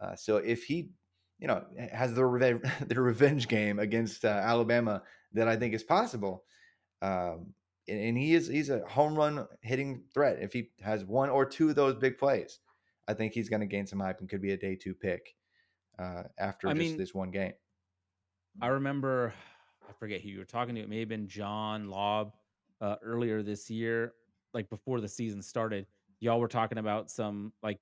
Uh, 0.00 0.14
so 0.14 0.36
if 0.36 0.64
he 0.64 0.90
you 1.38 1.46
know, 1.46 1.64
has 1.92 2.14
the 2.14 2.24
revenge, 2.24 2.62
the 2.86 3.00
revenge 3.00 3.48
game 3.48 3.78
against 3.78 4.24
uh, 4.24 4.28
Alabama 4.28 5.02
that 5.32 5.48
I 5.48 5.56
think 5.56 5.74
is 5.74 5.84
possible. 5.84 6.44
Um, 7.00 7.54
and, 7.86 8.00
and 8.00 8.18
he 8.18 8.34
is 8.34 8.48
he's 8.48 8.70
a 8.70 8.80
home 8.86 9.14
run 9.14 9.46
hitting 9.62 10.02
threat. 10.12 10.38
If 10.40 10.52
he 10.52 10.70
has 10.82 11.04
one 11.04 11.30
or 11.30 11.46
two 11.46 11.70
of 11.70 11.76
those 11.76 11.94
big 11.94 12.18
plays, 12.18 12.60
I 13.06 13.14
think 13.14 13.32
he's 13.32 13.48
going 13.48 13.60
to 13.60 13.66
gain 13.66 13.86
some 13.86 14.00
hype 14.00 14.20
and 14.20 14.28
could 14.28 14.42
be 14.42 14.52
a 14.52 14.56
day 14.56 14.76
two 14.76 14.94
pick 14.94 15.34
uh, 15.98 16.24
after 16.38 16.68
I 16.68 16.72
just 16.74 16.78
mean- 16.90 16.96
this 16.98 17.14
one 17.14 17.30
game. 17.30 17.52
I 18.60 18.68
remember, 18.68 19.32
I 19.88 19.92
forget 19.92 20.20
who 20.20 20.28
you 20.28 20.38
were 20.38 20.44
talking 20.44 20.74
to. 20.74 20.80
It 20.80 20.88
may 20.88 20.98
have 21.00 21.08
been 21.08 21.28
John 21.28 21.88
Lobb 21.88 22.32
uh, 22.80 22.96
earlier 23.02 23.42
this 23.42 23.70
year, 23.70 24.14
like 24.52 24.68
before 24.68 25.00
the 25.00 25.08
season 25.08 25.42
started. 25.42 25.86
Y'all 26.20 26.40
were 26.40 26.48
talking 26.48 26.78
about 26.78 27.08
some 27.10 27.52
like, 27.62 27.80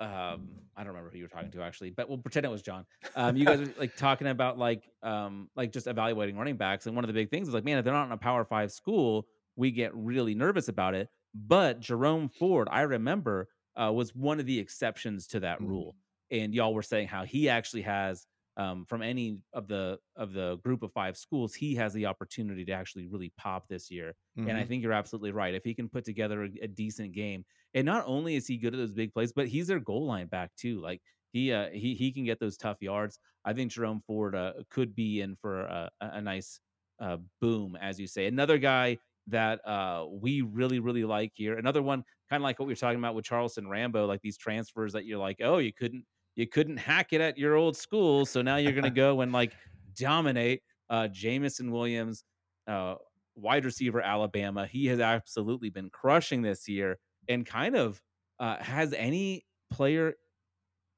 um, 0.00 0.48
I 0.76 0.80
don't 0.82 0.88
remember 0.88 1.10
who 1.10 1.18
you 1.18 1.24
were 1.24 1.28
talking 1.28 1.50
to 1.52 1.62
actually, 1.62 1.90
but 1.90 2.08
we'll 2.08 2.18
pretend 2.18 2.44
it 2.44 2.50
was 2.50 2.60
John. 2.62 2.84
Um, 3.14 3.36
you 3.36 3.46
guys 3.46 3.60
were 3.60 3.72
like 3.78 3.96
talking 3.96 4.26
about 4.26 4.58
like, 4.58 4.90
um, 5.02 5.48
like 5.54 5.72
just 5.72 5.86
evaluating 5.86 6.36
running 6.36 6.56
backs, 6.56 6.86
and 6.86 6.94
one 6.96 7.04
of 7.04 7.08
the 7.08 7.14
big 7.14 7.30
things 7.30 7.48
is 7.48 7.54
like, 7.54 7.64
man, 7.64 7.78
if 7.78 7.84
they're 7.84 7.94
not 7.94 8.06
in 8.06 8.12
a 8.12 8.16
Power 8.18 8.44
Five 8.44 8.72
school, 8.72 9.26
we 9.56 9.70
get 9.70 9.94
really 9.94 10.34
nervous 10.34 10.68
about 10.68 10.94
it. 10.94 11.08
But 11.34 11.80
Jerome 11.80 12.28
Ford, 12.28 12.68
I 12.70 12.82
remember, 12.82 13.48
uh, 13.80 13.90
was 13.92 14.14
one 14.14 14.38
of 14.40 14.44
the 14.46 14.58
exceptions 14.58 15.26
to 15.28 15.40
that 15.40 15.60
Mhm. 15.60 15.68
rule, 15.68 15.96
and 16.32 16.54
y'all 16.54 16.74
were 16.74 16.82
saying 16.82 17.08
how 17.08 17.24
he 17.24 17.48
actually 17.48 17.82
has 17.82 18.26
um, 18.58 18.86
from 18.86 19.02
any 19.02 19.40
of 19.54 19.68
the 19.68 20.00
of 20.16 20.32
the 20.34 20.56
group 20.58 20.82
of 20.82 20.92
five 20.92 21.16
schools, 21.16 21.54
he 21.54 21.74
has 21.76 21.94
the 21.94 22.06
opportunity 22.06 22.64
to 22.66 22.72
actually 22.72 23.06
really 23.06 23.32
pop 23.38 23.68
this 23.68 23.90
year. 23.90 24.14
And 24.44 24.58
I 24.58 24.64
Mhm. 24.64 24.66
think 24.66 24.82
you're 24.82 24.92
absolutely 24.92 25.32
right. 25.32 25.54
If 25.54 25.64
he 25.64 25.74
can 25.74 25.88
put 25.88 26.04
together 26.04 26.44
a, 26.44 26.50
a 26.62 26.68
decent 26.68 27.12
game, 27.12 27.44
and 27.74 27.86
not 27.86 28.04
only 28.06 28.34
is 28.36 28.46
he 28.46 28.58
good 28.58 28.74
at 28.74 28.78
those 28.78 28.94
big 28.94 29.12
plays, 29.14 29.32
but 29.32 29.48
he's 29.48 29.68
their 29.68 29.80
goal 29.80 30.06
line 30.06 30.26
back 30.26 30.54
too. 30.56 30.80
Like 30.80 31.02
he 31.32 31.52
uh, 31.52 31.70
he 31.70 31.94
he 31.94 32.12
can 32.12 32.24
get 32.24 32.40
those 32.40 32.56
tough 32.56 32.82
yards. 32.82 33.18
I 33.44 33.52
think 33.54 33.72
Jerome 33.72 34.02
Ford 34.06 34.34
uh, 34.34 34.54
could 34.70 34.94
be 34.94 35.20
in 35.20 35.36
for 35.36 35.60
a, 35.62 35.90
a 36.00 36.06
a 36.14 36.20
nice 36.20 36.60
uh, 36.98 37.18
boom, 37.40 37.76
as 37.76 37.98
you 38.00 38.06
say. 38.06 38.26
Another 38.26 38.58
guy 38.58 38.98
that 39.28 39.66
uh, 39.66 40.06
we 40.10 40.42
really 40.42 40.80
really 40.80 41.04
like 41.04 41.32
here. 41.34 41.56
Another 41.56 41.82
one, 41.82 42.04
kind 42.28 42.40
of 42.40 42.44
like 42.44 42.58
what 42.58 42.66
we 42.66 42.72
were 42.72 42.76
talking 42.76 42.98
about 42.98 43.14
with 43.14 43.24
Charleston 43.24 43.68
Rambo, 43.68 44.06
like 44.06 44.20
these 44.22 44.36
transfers 44.38 44.92
that 44.94 45.04
you're 45.04 45.18
like, 45.18 45.36
oh, 45.40 45.58
you 45.58 45.72
couldn't 45.72 46.04
you 46.36 46.46
couldn't 46.46 46.78
hack 46.78 47.12
it 47.12 47.20
at 47.20 47.38
your 47.38 47.54
old 47.56 47.76
school, 47.76 48.26
so 48.26 48.42
now 48.42 48.56
you're 48.56 48.72
gonna 48.72 48.90
go 48.90 49.20
and 49.20 49.32
like 49.32 49.54
dominate. 49.96 50.62
Uh, 50.90 51.08
Jameson 51.08 51.70
Williams, 51.70 52.24
uh, 52.66 52.96
wide 53.34 53.64
receiver, 53.64 54.00
Alabama. 54.02 54.66
He 54.66 54.86
has 54.86 55.00
absolutely 55.00 55.70
been 55.70 55.88
crushing 55.90 56.42
this 56.42 56.68
year, 56.68 56.98
and 57.28 57.46
kind 57.46 57.76
of 57.76 58.02
uh, 58.38 58.62
has 58.62 58.92
any 58.92 59.46
player. 59.70 60.14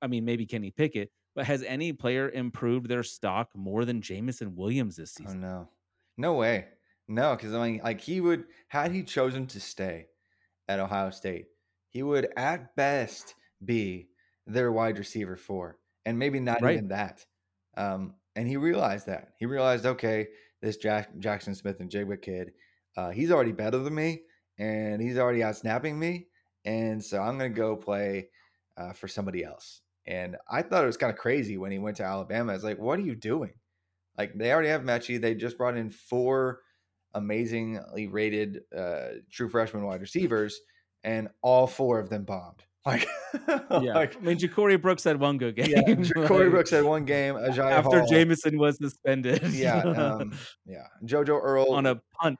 I 0.03 0.07
mean, 0.07 0.25
maybe 0.25 0.47
Kenny 0.47 0.71
Pickett, 0.71 1.11
but 1.35 1.47
has 1.47 1.63
any 1.63 1.93
player 1.93 2.31
improved 2.31 2.89
their 2.89 3.03
stock 3.03 3.51
more 3.55 3.85
than 3.85 4.03
Jameson 4.03 4.55
Williams 4.57 4.97
this 4.97 5.15
Oh 5.25 5.25
season? 5.25 5.41
no, 5.41 5.69
no 6.17 6.35
way, 6.35 6.69
no. 7.09 7.37
Because 7.37 7.55
I 7.55 7.71
mean, 7.71 7.81
like 7.83 8.01
he 8.01 8.21
would 8.21 8.47
had 8.69 8.93
he 8.93 9.03
chosen 9.03 9.47
to 9.49 9.61
stay 9.61 10.09
at 10.69 10.81
Ohio 10.81 11.11
State, 11.11 11.47
he 11.89 12.03
would 12.03 12.33
at 12.37 12.75
best 12.77 13.35
be 13.65 14.11
their 14.47 14.73
wide 14.73 14.99
receiver 14.99 15.37
four, 15.37 15.79
and 16.05 16.19
maybe 16.19 16.41
not 16.41 16.63
Right. 16.63 16.75
even 16.75 16.89
that. 16.89 17.25
Um, 17.77 18.15
and 18.37 18.47
he 18.49 18.57
realized 18.57 19.07
that 19.07 19.35
he 19.39 19.47
realized, 19.47 19.87
okay, 19.87 20.29
this 20.61 20.77
Jack, 20.77 21.15
Jaxon 21.17 21.57
Smith-Njigba 21.57 22.21
kid, 22.23 22.53
uh, 22.97 23.11
he's 23.11 23.31
already 23.31 23.53
better 23.53 23.79
than 23.79 23.95
me, 23.95 24.23
and 24.59 25.01
he's 25.01 25.19
already 25.19 25.43
out 25.43 25.57
snapping 25.57 25.99
me, 25.99 26.29
and 26.65 27.03
so 27.05 27.21
I'm 27.21 27.39
gonna 27.39 27.51
go 27.51 27.77
play 27.77 28.31
uh, 28.77 28.93
for 28.93 29.09
somebody 29.09 29.45
else. 29.45 29.83
And 30.07 30.37
I 30.51 30.63
thought 30.63 30.85
it 30.85 30.87
was 30.89 30.97
kind 30.97 31.13
of 31.13 31.19
crazy 31.19 31.57
when 31.57 31.73
he 31.73 31.79
went 31.79 31.97
to 31.99 32.05
Alabama. 32.05 32.55
It's 32.55 32.65
like, 32.65 32.79
what 32.79 32.99
are 32.99 33.03
you 33.03 33.15
doing? 33.15 33.55
Like 34.19 34.35
they 34.37 34.53
already 34.53 34.69
have 34.69 34.83
Metchie. 34.83 35.21
They 35.21 35.35
just 35.35 35.57
brought 35.59 35.77
in 35.77 35.91
four 35.91 36.61
amazingly 37.15 38.07
rated 38.09 38.61
uh, 38.77 39.09
true 39.31 39.49
freshman 39.49 39.85
wide 39.85 40.01
receivers, 40.01 40.61
and 41.03 41.29
all 41.43 41.67
four 41.67 41.99
of 42.01 42.11
them 42.11 42.25
bombed. 42.25 42.65
Like, 42.87 43.07
Yeah, 43.49 43.95
like, 43.95 44.17
I 44.17 44.21
mean, 44.21 44.39
Ja'Corey 44.39 44.81
Brooks 44.81 45.05
had 45.05 45.19
one 45.19 45.39
good 45.39 45.57
game. 45.57 45.71
yeah. 45.71 45.81
Like, 46.17 46.29
Brooks 46.29 46.71
had 46.71 46.85
one 46.85 47.05
game. 47.05 47.35
Ajay 47.35 47.73
after 47.73 48.01
Hall, 48.01 48.09
Jameson 48.09 48.59
was 48.59 48.77
suspended. 48.77 49.43
yeah, 49.53 49.79
um, 49.79 50.37
yeah. 50.67 50.87
JoJo 51.05 51.41
Earle 51.43 51.73
on 51.73 51.87
a 51.87 52.01
punt. 52.21 52.39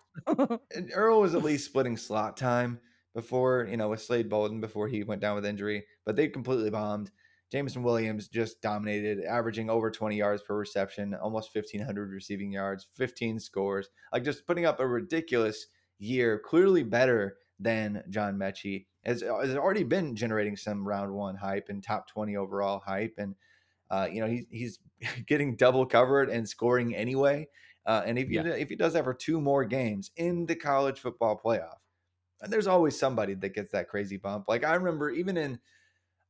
Earle 0.93 1.21
was 1.21 1.35
at 1.35 1.43
least 1.43 1.65
splitting 1.65 1.97
slot 1.97 2.37
time 2.37 2.79
before, 3.15 3.67
you 3.71 3.77
know, 3.77 3.89
with 3.89 4.03
Slade 4.03 4.29
Bolden 4.29 4.61
before 4.61 4.89
he 4.89 5.03
went 5.03 5.21
down 5.21 5.35
with 5.35 5.47
injury, 5.47 5.85
but 6.05 6.17
they 6.17 6.29
completely 6.29 6.71
bombed. 6.71 7.11
Jameson 7.53 7.83
Williams 7.83 8.29
just 8.29 8.61
dominated, 8.61 9.25
averaging 9.25 9.71
over 9.71 9.91
20 9.91 10.17
yards 10.17 10.43
per 10.43 10.57
reception, 10.57 11.15
almost 11.15 11.55
1,500 11.55 12.11
receiving 12.11 12.51
yards, 12.51 12.89
15 12.95 13.39
scores, 13.39 13.89
like 14.13 14.25
just 14.25 14.47
putting 14.47 14.67
up 14.67 14.81
a 14.81 14.87
ridiculous 14.87 15.67
year, 15.99 16.41
clearly 16.45 16.83
better 16.83 17.37
than 17.61 18.03
John 18.11 18.37
Metchie. 18.37 18.87
Has, 19.07 19.23
has 19.23 19.55
already 19.55 19.85
been 19.85 20.17
generating 20.17 20.57
some 20.57 20.87
round 20.87 21.13
one 21.13 21.37
hype 21.37 21.69
and 21.69 21.83
top 21.83 22.09
20 22.09 22.37
overall 22.37 22.83
hype. 22.85 23.15
And, 23.19 23.35
uh, 23.91 24.09
you 24.11 24.21
know, 24.21 24.27
he, 24.27 24.47
he's 24.51 24.79
getting 25.27 25.57
double 25.57 25.87
covered 25.87 26.31
and 26.31 26.49
scoring 26.49 26.95
anyway. 26.95 27.49
Uh, 27.87 28.03
and 28.07 28.19
if 28.19 28.29
he, 28.29 28.39
if 28.39 28.71
he 28.71 28.77
does 28.77 28.95
that 28.95 29.05
for 29.05 29.13
two 29.13 29.41
more 29.41 29.65
games 29.65 30.11
in 30.17 30.47
the 30.47 30.57
college 30.57 31.01
football 31.01 31.39
playoff, 31.43 31.77
and 32.41 32.53
there's 32.53 32.67
always 32.67 32.99
somebody 32.99 33.35
that 33.35 33.55
gets 33.55 33.73
that 33.73 33.89
crazy 33.89 34.17
bump. 34.17 34.47
Like 34.49 34.65
I 34.65 34.75
remember 34.75 35.11
even 35.11 35.37
in 35.37 35.59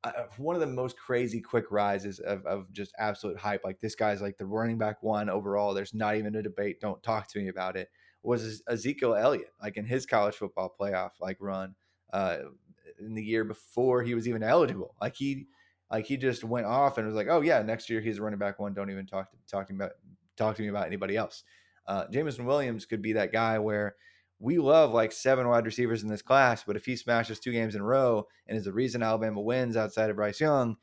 uh, 0.04 0.12
one 0.36 0.54
of 0.54 0.60
the 0.60 0.66
most 0.66 0.98
crazy 0.98 1.40
quick 1.40 1.64
rises 1.70 2.20
of, 2.20 2.44
of 2.44 2.70
just 2.72 2.92
absolute 2.98 3.38
hype. 3.38 3.64
Like 3.64 3.80
this 3.80 3.94
guy's 3.94 4.20
like 4.20 4.36
the 4.36 4.46
running 4.46 4.78
back 4.78 5.02
one 5.02 5.30
overall. 5.30 5.74
There's 5.74 5.94
not 5.94 6.16
even 6.16 6.34
a 6.36 6.42
debate. 6.42 6.80
Don't 6.80 7.02
talk 7.02 7.28
to 7.28 7.38
me 7.38 7.48
about 7.48 7.76
it. 7.76 7.88
Was 8.22 8.62
Ezekiel 8.68 9.14
Elliott 9.14 9.52
like 9.62 9.76
in 9.76 9.84
his 9.84 10.06
college 10.06 10.34
football 10.34 10.74
playoff 10.78 11.10
like 11.20 11.38
run 11.40 11.74
uh, 12.12 12.38
in 13.00 13.14
the 13.14 13.22
year 13.22 13.44
before 13.44 14.02
he 14.02 14.14
was 14.14 14.28
even 14.28 14.42
eligible? 14.42 14.94
Like 15.00 15.16
he 15.16 15.46
like 15.90 16.06
he 16.06 16.16
just 16.16 16.44
went 16.44 16.66
off 16.66 16.98
and 16.98 17.06
was 17.06 17.16
like, 17.16 17.28
oh 17.28 17.40
yeah, 17.40 17.62
next 17.62 17.90
year 17.90 18.00
he's 18.00 18.20
running 18.20 18.38
back 18.38 18.58
one. 18.58 18.74
Don't 18.74 18.90
even 18.90 19.06
talk 19.06 19.30
to 19.30 19.36
talk 19.48 19.66
to 19.66 19.72
me 19.72 19.78
about 19.78 19.92
talk 20.36 20.56
to 20.56 20.62
me 20.62 20.68
about 20.68 20.86
anybody 20.86 21.16
else. 21.16 21.44
Uh, 21.86 22.04
Jameson 22.10 22.46
Williams 22.46 22.86
could 22.86 23.02
be 23.02 23.12
that 23.12 23.32
guy 23.32 23.58
where 23.58 23.94
we 24.38 24.58
love 24.58 24.92
like 24.92 25.12
seven 25.12 25.48
wide 25.48 25.66
receivers 25.66 26.02
in 26.02 26.08
this 26.08 26.22
class, 26.22 26.64
but 26.64 26.76
if 26.76 26.84
he 26.84 26.96
smashes 26.96 27.38
two 27.38 27.52
games 27.52 27.74
in 27.74 27.80
a 27.80 27.84
row 27.84 28.26
and 28.46 28.56
is 28.56 28.64
the 28.64 28.72
reason 28.72 29.02
Alabama 29.02 29.40
wins 29.40 29.76
outside 29.76 30.10
of 30.10 30.16
Bryce 30.16 30.40
Young, 30.40 30.76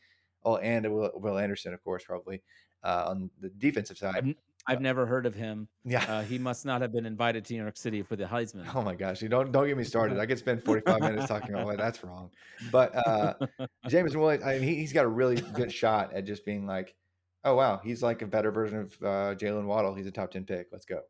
oh, 0.44 0.58
and 0.58 0.92
Will, 0.92 1.12
Will 1.16 1.38
Anderson, 1.38 1.74
of 1.74 1.84
course, 1.84 2.04
probably 2.06 2.42
uh, 2.84 3.06
on 3.10 3.30
the 3.40 3.50
defensive 3.50 3.98
I've, 4.04 4.14
side. 4.14 4.36
I've 4.68 4.82
never 4.82 5.06
heard 5.06 5.26
of 5.26 5.34
him. 5.34 5.68
Yeah. 5.84 6.04
Uh, 6.08 6.22
he 6.22 6.38
must 6.38 6.66
not 6.66 6.82
have 6.82 6.92
been 6.92 7.06
invited 7.06 7.46
to 7.46 7.54
New 7.54 7.62
York 7.62 7.78
City 7.78 8.04
for 8.04 8.16
the 8.16 8.26
Heisman. 8.26 8.70
Oh 8.76 8.82
my 8.82 8.96
gosh! 8.96 9.22
You 9.22 9.30
don't 9.30 9.52
don't 9.52 9.68
get 9.68 9.78
me 9.78 9.84
started. 9.84 10.20
I 10.20 10.26
could 10.26 10.38
spend 10.38 10.64
forty 10.66 10.82
five 10.82 11.02
minutes 11.02 11.28
talking 11.28 11.54
about 11.54 11.66
why 11.66 11.76
that's 11.76 12.04
wrong. 12.04 12.30
But 12.72 12.96
uh, 12.96 13.34
Jameson 13.88 14.20
Williams, 14.20 14.44
I 14.44 14.54
mean, 14.54 14.64
he, 14.64 14.76
he's 14.76 14.94
got 14.94 15.06
a 15.06 15.10
really 15.10 15.42
good 15.54 15.72
shot 15.72 16.14
at 16.14 16.26
just 16.26 16.46
being 16.46 16.66
like, 16.66 16.96
oh 17.44 17.56
wow, 17.56 17.82
he's 17.84 18.04
like 18.04 18.22
a 18.22 18.28
better 18.28 18.52
version 18.52 18.80
of 18.80 18.94
uh, 19.02 19.36
Jaylen 19.36 19.66
Waddle. 19.66 19.94
He's 19.96 20.08
a 20.08 20.12
top 20.12 20.32
ten 20.32 20.46
pick. 20.46 20.68
Let's 20.72 20.86
go. 20.86 21.02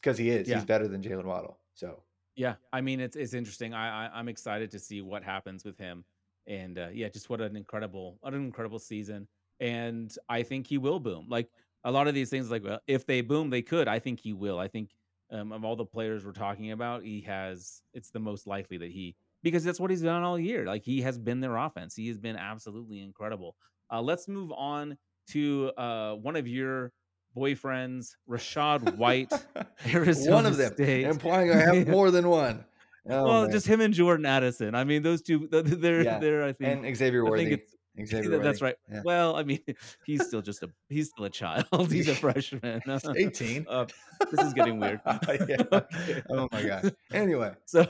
Because 0.00 0.18
he 0.18 0.30
is. 0.30 0.48
Yeah. 0.48 0.56
He's 0.56 0.64
better 0.64 0.86
than 0.86 1.02
Jaylen 1.02 1.24
Waddle. 1.24 1.58
So 1.74 2.02
Yeah, 2.36 2.54
I 2.72 2.80
mean 2.80 3.00
it's 3.00 3.16
it's 3.16 3.34
interesting. 3.34 3.74
I, 3.74 4.06
I 4.06 4.10
I'm 4.14 4.28
excited 4.28 4.70
to 4.70 4.78
see 4.78 5.02
what 5.02 5.24
happens 5.24 5.64
with 5.64 5.78
him, 5.78 6.04
and 6.46 6.78
uh, 6.78 6.88
yeah, 6.92 7.08
just 7.08 7.30
what 7.30 7.40
an 7.40 7.56
incredible 7.56 8.18
what 8.20 8.34
an 8.34 8.44
incredible 8.44 8.78
season. 8.78 9.26
And 9.60 10.14
I 10.28 10.42
think 10.42 10.66
he 10.66 10.78
will 10.78 10.98
boom. 10.98 11.26
Like 11.28 11.48
a 11.84 11.90
lot 11.90 12.08
of 12.08 12.14
these 12.14 12.30
things, 12.30 12.50
like 12.50 12.64
well, 12.64 12.80
if 12.86 13.06
they 13.06 13.20
boom, 13.20 13.50
they 13.50 13.62
could. 13.62 13.88
I 13.88 13.98
think 13.98 14.20
he 14.20 14.32
will. 14.32 14.58
I 14.58 14.68
think 14.68 14.90
um, 15.30 15.52
of 15.52 15.64
all 15.64 15.76
the 15.76 15.84
players 15.84 16.24
we're 16.24 16.32
talking 16.32 16.72
about, 16.72 17.02
he 17.02 17.20
has. 17.22 17.82
It's 17.92 18.10
the 18.10 18.20
most 18.20 18.46
likely 18.46 18.78
that 18.78 18.90
he 18.90 19.14
because 19.42 19.62
that's 19.64 19.78
what 19.80 19.90
he's 19.90 20.02
done 20.02 20.22
all 20.22 20.38
year. 20.38 20.64
Like 20.66 20.82
he 20.82 21.02
has 21.02 21.18
been 21.18 21.40
their 21.40 21.56
offense. 21.56 21.94
He 21.94 22.08
has 22.08 22.18
been 22.18 22.36
absolutely 22.36 23.00
incredible. 23.00 23.56
Uh, 23.92 24.00
let's 24.00 24.28
move 24.28 24.50
on 24.52 24.96
to 25.28 25.70
uh, 25.76 26.14
one 26.14 26.36
of 26.36 26.48
your 26.48 26.92
boyfriends, 27.36 28.16
Rachaad 28.28 28.96
White. 28.96 29.32
Arizona 29.92 30.34
one 30.36 30.46
of 30.46 30.56
them, 30.56 30.72
State. 30.74 31.04
implying 31.04 31.50
I 31.50 31.56
have 31.56 31.88
more 31.88 32.10
than 32.10 32.28
one. 32.28 32.64
Oh, 33.06 33.24
well, 33.24 33.42
man. 33.42 33.50
just 33.52 33.66
him 33.66 33.80
and 33.82 33.92
Jordan 33.92 34.24
Addison. 34.24 34.74
I 34.74 34.84
mean, 34.84 35.02
those 35.02 35.20
two. 35.20 35.46
th- 35.48 35.66
th- 35.66 35.78
They're 35.78 36.02
Yeah, 36.02 36.18
they're. 36.18 36.42
I 36.44 36.52
think. 36.54 36.86
and 36.86 36.96
Xavier 36.96 37.26
I 37.26 37.30
Worthy. 37.30 37.44
think 37.44 37.60
it's 37.60 37.74
Xavier 38.04 38.38
that's 38.38 38.60
right. 38.60 38.76
Yeah. 38.90 39.02
Well, 39.04 39.36
I 39.36 39.44
mean, 39.44 39.60
he's 40.06 40.26
still 40.26 40.42
just 40.42 40.62
a 40.62 40.70
he's 40.88 41.10
still 41.10 41.26
a 41.26 41.30
child. 41.30 41.66
He's 41.92 42.08
a 42.08 42.14
freshman. 42.14 42.80
He's 42.86 43.04
18. 43.06 43.66
Uh, 43.68 43.86
this 44.32 44.46
is 44.46 44.52
getting 44.52 44.80
weird. 44.80 45.00
Yeah. 45.06 45.56
Okay. 45.72 46.22
Oh 46.30 46.48
my 46.52 46.62
gosh. 46.62 46.84
Anyway, 47.12 47.52
So 47.66 47.86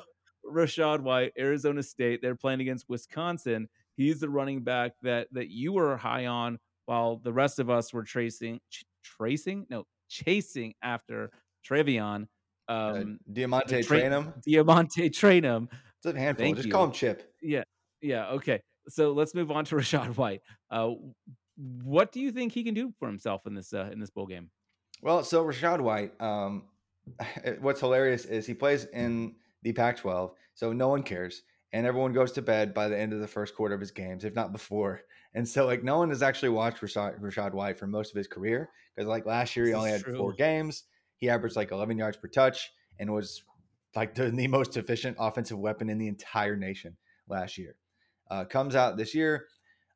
Rachaad 0.51 1.01
White, 1.01 1.33
Arizona 1.39 1.83
State, 1.83 2.21
they're 2.23 2.35
playing 2.37 2.61
against 2.61 2.89
Wisconsin. 2.89 3.69
He's 3.97 4.21
the 4.21 4.29
running 4.29 4.63
back 4.63 4.93
that 5.03 5.29
that 5.33 5.49
you 5.49 5.73
were 5.73 5.97
high 5.97 6.27
on, 6.27 6.59
while 6.87 7.17
the 7.17 7.33
rest 7.33 7.59
of 7.59 7.71
us 7.71 7.93
were 7.95 8.03
tracing, 8.05 8.61
ch- 8.71 8.85
tracing, 9.03 9.67
no, 9.71 9.85
chasing 10.11 10.75
after 10.83 11.31
Trevion. 11.67 12.27
uh, 12.69 12.73
Um, 12.73 13.19
DeaMonte 13.33 13.69
Tra- 13.69 13.83
train 13.85 14.13
him. 14.13 14.35
DeaMonte 14.47 15.11
Trayanum. 15.11 15.69
It's 16.05 16.15
a 16.15 16.19
handful. 16.19 16.45
Thank 16.45 16.57
Just 16.57 16.67
you. 16.67 16.73
call 16.73 16.85
him 16.85 16.93
Chip. 16.93 17.33
Yeah, 17.41 17.63
yeah, 18.03 18.27
okay. 18.33 18.61
So 18.89 19.13
let's 19.13 19.35
move 19.35 19.51
on 19.51 19.65
to 19.67 19.75
Rachaad 19.77 20.17
White. 20.17 20.43
Uh, 20.71 20.93
what 21.57 22.13
do 22.13 22.21
you 22.21 22.33
think 22.33 22.53
he 22.53 22.65
can 22.65 22.75
do 22.75 22.93
for 22.99 23.07
himself 23.09 23.47
in 23.47 23.55
this 23.55 23.73
uh, 23.73 23.91
in 23.93 24.01
this 24.01 24.11
bowl 24.11 24.27
game? 24.27 24.51
Well, 25.03 25.23
so 25.23 25.45
Rachaad 25.45 25.81
White, 25.81 26.21
um, 26.21 26.65
what's 27.61 27.81
hilarious 27.81 28.25
is 28.25 28.47
he 28.47 28.55
plays 28.55 28.85
in 28.87 29.35
the 29.63 29.73
Pac-12, 29.73 30.33
so 30.55 30.73
no 30.73 30.89
one 30.89 31.03
cares, 31.03 31.43
and 31.73 31.87
everyone 31.87 32.13
goes 32.13 32.33
to 32.33 32.43
bed 32.43 32.73
by 32.73 32.89
the 32.89 32.99
end 32.99 33.13
of 33.13 33.21
the 33.21 33.27
first 33.27 33.55
quarter 33.55 33.75
of 33.75 33.81
his 33.81 33.91
games, 33.91 34.25
if 34.25 34.35
not 34.35 34.53
before. 34.53 35.03
And 35.37 35.49
so, 35.49 35.67
like, 35.67 35.83
no 35.83 35.99
one 35.99 36.11
has 36.11 36.23
actually 36.23 36.51
watched 36.51 36.81
Rachaad, 36.81 37.21
Rachaad 37.21 37.55
White 37.55 37.77
for 37.77 37.89
most 37.89 38.13
of 38.13 38.17
his 38.17 38.29
career 38.29 38.71
because, 38.95 39.09
like, 39.09 39.27
last 39.27 39.57
year 39.57 39.67
he 39.67 39.75
only 39.75 39.91
had 39.91 40.03
true. 40.03 40.17
four 40.17 40.33
games. 40.33 40.85
He 41.17 41.29
averaged 41.29 41.57
like 41.57 41.73
11 41.73 41.99
yards 41.99 42.17
per 42.17 42.29
touch 42.29 42.71
and 43.01 43.13
was 43.13 43.43
like 43.97 44.15
the, 44.15 44.31
the 44.31 44.47
most 44.47 44.77
efficient 44.77 45.17
offensive 45.19 45.59
weapon 45.59 45.91
in 45.91 45.99
the 45.99 46.07
entire 46.07 46.55
nation 46.55 46.97
last 47.29 47.59
year. 47.59 47.75
Uh, 48.31 48.45
comes 48.45 48.75
out 48.75 48.97
this 48.97 49.15
year. 49.15 49.47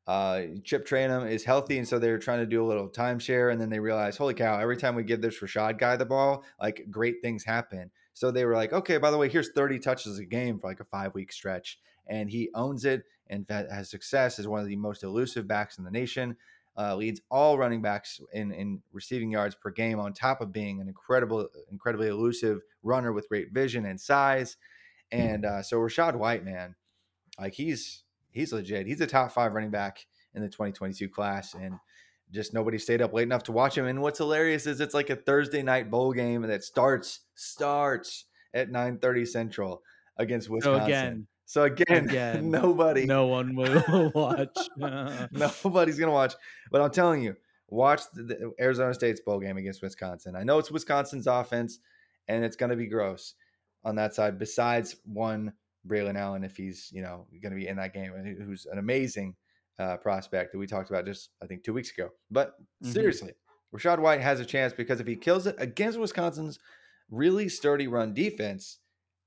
Uh, 0.09 0.47
Chip 0.63 0.87
Trayanum 0.87 1.29
is 1.29 1.43
healthy, 1.43 1.77
and 1.77 1.87
so 1.87 1.99
they're 1.99 2.17
trying 2.17 2.39
to 2.39 2.45
do 2.45 2.63
a 2.63 2.67
little 2.67 2.89
timeshare. 2.89 3.51
And 3.51 3.61
then 3.61 3.69
they 3.69 3.79
realize, 3.79 4.17
holy 4.17 4.33
cow! 4.33 4.59
Every 4.59 4.75
time 4.75 4.95
we 4.95 5.03
give 5.03 5.21
this 5.21 5.39
Rachaad 5.39 5.77
guy 5.77 5.95
the 5.97 6.05
ball, 6.05 6.43
like 6.59 6.87
great 6.89 7.21
things 7.21 7.43
happen. 7.43 7.91
So 8.13 8.31
they 8.31 8.43
were 8.45 8.55
like, 8.55 8.73
okay, 8.73 8.97
by 8.97 9.11
the 9.11 9.17
way, 9.17 9.29
here's 9.29 9.51
30 9.51 9.77
touches 9.77 10.17
a 10.17 10.25
game 10.25 10.59
for 10.59 10.67
like 10.67 10.79
a 10.79 10.85
five 10.85 11.13
week 11.13 11.31
stretch, 11.31 11.79
and 12.07 12.27
he 12.27 12.49
owns 12.55 12.85
it 12.85 13.03
and 13.27 13.45
has 13.49 13.91
success 13.91 14.39
as 14.39 14.47
one 14.47 14.59
of 14.59 14.67
the 14.67 14.75
most 14.75 15.03
elusive 15.03 15.47
backs 15.47 15.77
in 15.77 15.83
the 15.83 15.91
nation. 15.91 16.35
Uh, 16.75 16.95
leads 16.95 17.21
all 17.29 17.57
running 17.57 17.81
backs 17.81 18.19
in 18.33 18.51
in 18.51 18.81
receiving 18.91 19.29
yards 19.29 19.53
per 19.53 19.69
game, 19.69 19.99
on 19.99 20.11
top 20.13 20.41
of 20.41 20.51
being 20.51 20.81
an 20.81 20.87
incredible, 20.87 21.47
incredibly 21.71 22.07
elusive 22.07 22.61
runner 22.81 23.13
with 23.13 23.29
great 23.29 23.51
vision 23.51 23.85
and 23.85 24.01
size. 24.01 24.57
And 25.11 25.45
uh, 25.45 25.61
so 25.61 25.77
Rachaad 25.77 26.15
White, 26.15 26.43
man, 26.43 26.75
like 27.39 27.53
he's 27.53 28.03
he's 28.31 28.53
legit. 28.53 28.87
He's 28.87 29.01
a 29.01 29.07
top 29.07 29.31
five 29.31 29.53
running 29.53 29.71
back 29.71 30.05
in 30.33 30.41
the 30.41 30.49
2022 30.49 31.09
class, 31.09 31.53
and 31.53 31.75
just 32.31 32.53
nobody 32.53 32.77
stayed 32.77 33.01
up 33.01 33.13
late 33.13 33.23
enough 33.23 33.43
to 33.43 33.51
watch 33.51 33.77
him. 33.77 33.85
And 33.85 34.01
what's 34.01 34.19
hilarious 34.19 34.67
is 34.67 34.79
it's 34.79 34.93
like 34.93 35.09
a 35.09 35.15
Thursday 35.15 35.63
night 35.63 35.89
bowl 35.89 36.13
game 36.13 36.43
that 36.43 36.63
starts 36.63 37.21
starts 37.35 38.25
at 38.53 38.69
9:30 38.69 39.27
Central 39.27 39.81
against 40.17 40.49
Wisconsin. 40.49 40.81
So 40.81 40.85
again, 40.85 41.27
so 41.45 41.63
again, 41.63 42.09
again, 42.09 42.51
nobody, 42.51 43.05
no 43.05 43.27
one 43.27 43.55
will 43.55 44.11
watch. 44.15 44.57
nobody's 45.31 45.97
gonna 45.97 46.11
watch. 46.11 46.35
But 46.71 46.81
I'm 46.81 46.91
telling 46.91 47.23
you, 47.23 47.35
watch 47.67 48.01
the, 48.13 48.23
the 48.23 48.53
Arizona 48.59 48.93
State's 48.93 49.21
bowl 49.21 49.39
game 49.39 49.57
against 49.57 49.81
Wisconsin. 49.81 50.35
I 50.35 50.43
know 50.43 50.59
it's 50.59 50.71
Wisconsin's 50.71 51.27
offense, 51.27 51.79
and 52.27 52.43
it's 52.43 52.55
gonna 52.55 52.75
be 52.75 52.87
gross 52.87 53.33
on 53.83 53.95
that 53.95 54.13
side. 54.13 54.37
Besides 54.37 54.97
one 55.05 55.53
Braylon 55.87 56.17
Allen, 56.17 56.43
if 56.43 56.57
he's 56.57 56.91
you 56.91 57.01
know 57.01 57.27
gonna 57.41 57.55
be 57.55 57.67
in 57.67 57.77
that 57.77 57.93
game, 57.93 58.13
and 58.13 58.41
who's 58.41 58.65
an 58.65 58.77
amazing 58.79 59.35
uh, 59.77 59.97
prospect 59.97 60.51
that 60.51 60.57
we 60.57 60.67
talked 60.67 60.89
about 60.89 61.05
just 61.05 61.29
I 61.41 61.45
think 61.47 61.63
two 61.63 61.73
weeks 61.73 61.91
ago. 61.91 62.09
But 62.29 62.55
Mhm. 62.83 62.93
seriously, 62.93 63.33
Rachaad 63.73 63.99
White 63.99 64.21
has 64.21 64.39
a 64.39 64.45
chance 64.45 64.73
because 64.73 64.99
if 64.99 65.07
he 65.07 65.15
kills 65.15 65.47
it 65.47 65.55
against 65.57 65.99
Wisconsin's 65.99 66.59
really 67.09 67.47
sturdy 67.49 67.87
run 67.87 68.13
defense, 68.13 68.79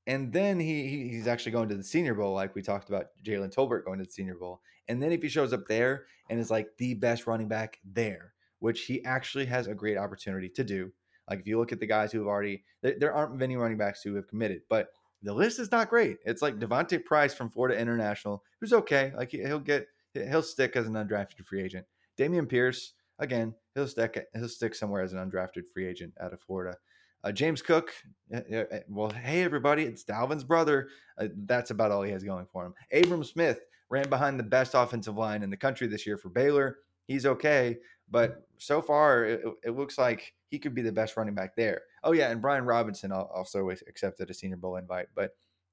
and 0.06 0.32
then 0.32 0.60
he, 0.60 0.88
he 0.88 1.08
he's 1.08 1.26
actually 1.26 1.52
going 1.52 1.68
to 1.70 1.74
the 1.76 1.82
Senior 1.84 2.14
Bowl, 2.14 2.34
like 2.34 2.54
we 2.54 2.62
talked 2.62 2.88
about 2.88 3.06
Jalen 3.24 3.54
Tolbert 3.54 3.84
going 3.84 3.98
to 3.98 4.04
the 4.04 4.10
Senior 4.10 4.34
Bowl, 4.36 4.60
and 4.88 5.02
then 5.02 5.12
if 5.12 5.22
he 5.22 5.28
shows 5.28 5.52
up 5.52 5.66
there 5.68 6.06
and 6.28 6.38
is 6.38 6.50
like 6.50 6.76
the 6.76 6.94
best 6.94 7.26
running 7.26 7.48
back 7.48 7.78
there, 7.84 8.34
which 8.58 8.84
he 8.84 9.04
actually 9.04 9.46
has 9.46 9.66
a 9.66 9.74
great 9.74 9.96
opportunity 9.96 10.48
to 10.50 10.64
do. 10.64 10.92
Like 11.30 11.40
if 11.40 11.46
you 11.46 11.58
look 11.58 11.72
at 11.72 11.80
the 11.80 11.86
guys 11.86 12.12
who 12.12 12.18
have 12.18 12.26
already, 12.26 12.64
there, 12.82 12.96
there 12.98 13.14
aren't 13.14 13.36
many 13.36 13.56
running 13.56 13.78
backs 13.78 14.02
who 14.02 14.14
have 14.16 14.26
committed, 14.28 14.62
but 14.68 14.88
the 15.22 15.32
list 15.32 15.58
is 15.58 15.70
not 15.70 15.90
great. 15.90 16.18
It's 16.24 16.42
like 16.42 16.58
D'Vonte 16.58 17.04
Price 17.04 17.34
from 17.34 17.50
Florida 17.50 17.78
International, 17.78 18.42
who's 18.60 18.72
okay. 18.72 19.12
Like 19.16 19.30
he, 19.30 19.38
he'll 19.38 19.58
get, 19.58 19.86
he'll 20.14 20.42
stick 20.42 20.76
as 20.76 20.86
an 20.86 20.94
undrafted 20.94 21.44
free 21.44 21.62
agent. 21.62 21.86
Dameon 22.18 22.48
Pierce, 22.48 22.94
again, 23.18 23.54
he'll 23.74 23.88
stick, 23.88 24.26
he'll 24.34 24.48
stick 24.48 24.74
somewhere 24.74 25.02
as 25.02 25.12
an 25.12 25.18
undrafted 25.18 25.66
free 25.72 25.86
agent 25.86 26.12
out 26.20 26.32
of 26.32 26.40
Florida. 26.40 26.76
Uh, 27.24 27.30
James 27.30 27.62
Cook, 27.62 27.92
uh, 28.34 28.40
uh, 28.52 28.64
well, 28.88 29.10
hey 29.10 29.44
everybody, 29.44 29.84
it's 29.84 30.04
Dalvin's 30.04 30.42
brother. 30.42 30.88
Uh, 31.16 31.28
that's 31.46 31.70
about 31.70 31.92
all 31.92 32.02
he 32.02 32.10
has 32.10 32.24
going 32.24 32.46
for 32.52 32.66
him. 32.66 32.74
Abram 32.92 33.22
Smith 33.22 33.60
ran 33.90 34.08
behind 34.08 34.40
the 34.40 34.44
best 34.44 34.72
offensive 34.74 35.16
line 35.16 35.44
in 35.44 35.50
the 35.50 35.56
country 35.56 35.86
this 35.86 36.04
year 36.04 36.18
for 36.18 36.30
Baylor. 36.30 36.78
He's 37.06 37.26
okay, 37.26 37.78
but 38.12 38.46
so 38.58 38.80
far 38.80 39.24
it, 39.24 39.42
it 39.64 39.70
looks 39.70 39.98
like 39.98 40.34
he 40.50 40.58
could 40.58 40.74
be 40.74 40.82
the 40.82 40.92
best 40.92 41.16
running 41.16 41.34
back 41.34 41.56
there. 41.56 41.80
Oh 42.04 42.12
yeah, 42.12 42.30
and 42.30 42.40
Brian 42.40 42.64
Robinson 42.64 43.10
also 43.10 43.70
accepted 43.70 44.30
a 44.30 44.34
Senior 44.34 44.58
Bowl 44.58 44.76
invite, 44.76 45.06
but 45.16 45.30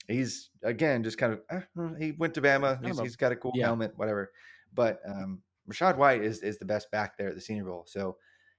he's 0.08 0.50
again 0.64 1.04
just 1.04 1.18
kind 1.18 1.34
of 1.34 1.42
eh, 1.52 1.62
he 2.00 2.14
went 2.14 2.34
to 2.34 2.42
Bama. 2.42 2.84
He's, 2.84 3.00
he's 3.00 3.16
got 3.16 3.34
a 3.34 3.36
cool 3.36 3.52
yeah. 3.54 3.66
helmet, 3.66 3.94
whatever. 3.98 4.32
But 4.74 5.02
um, 5.08 5.42
Rachaad 5.70 5.98
White 5.98 6.24
is 6.24 6.40
is 6.40 6.58
the 6.58 6.66
best 6.66 6.90
back 6.92 7.18
there 7.18 7.28
at 7.28 7.36
the 7.36 7.42
Senior 7.42 7.66
Bowl, 7.66 7.84
so 7.86 8.16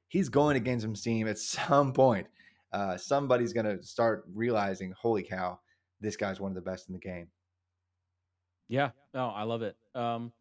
he's 0.08 0.28
going 0.28 0.56
against 0.56 0.84
some 0.84 0.94
steam 0.94 1.26
at 1.26 1.38
some 1.38 1.92
point. 1.92 2.26
Uh, 2.72 2.96
somebody's 2.96 3.52
going 3.52 3.66
to 3.66 3.82
start 3.82 4.24
realizing, 4.32 4.92
holy 4.96 5.24
cow, 5.24 5.58
this 6.00 6.16
guy's 6.16 6.38
one 6.38 6.52
of 6.52 6.54
the 6.54 6.60
best 6.60 6.88
in 6.88 6.92
the 6.92 7.00
game. 7.00 7.26
Yeah, 8.68 8.90
no, 9.12 9.30
I 9.30 9.42
love 9.42 9.62
it. 9.62 9.76
Um, 9.96 10.32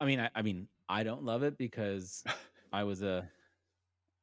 I 0.00 0.04
mean, 0.04 0.18
I, 0.18 0.30
I 0.34 0.42
mean, 0.42 0.66
I 0.92 1.02
don't 1.04 1.24
love 1.24 1.42
it 1.42 1.56
because 1.56 2.22
I 2.72 2.84
was 2.84 3.02
a. 3.02 3.28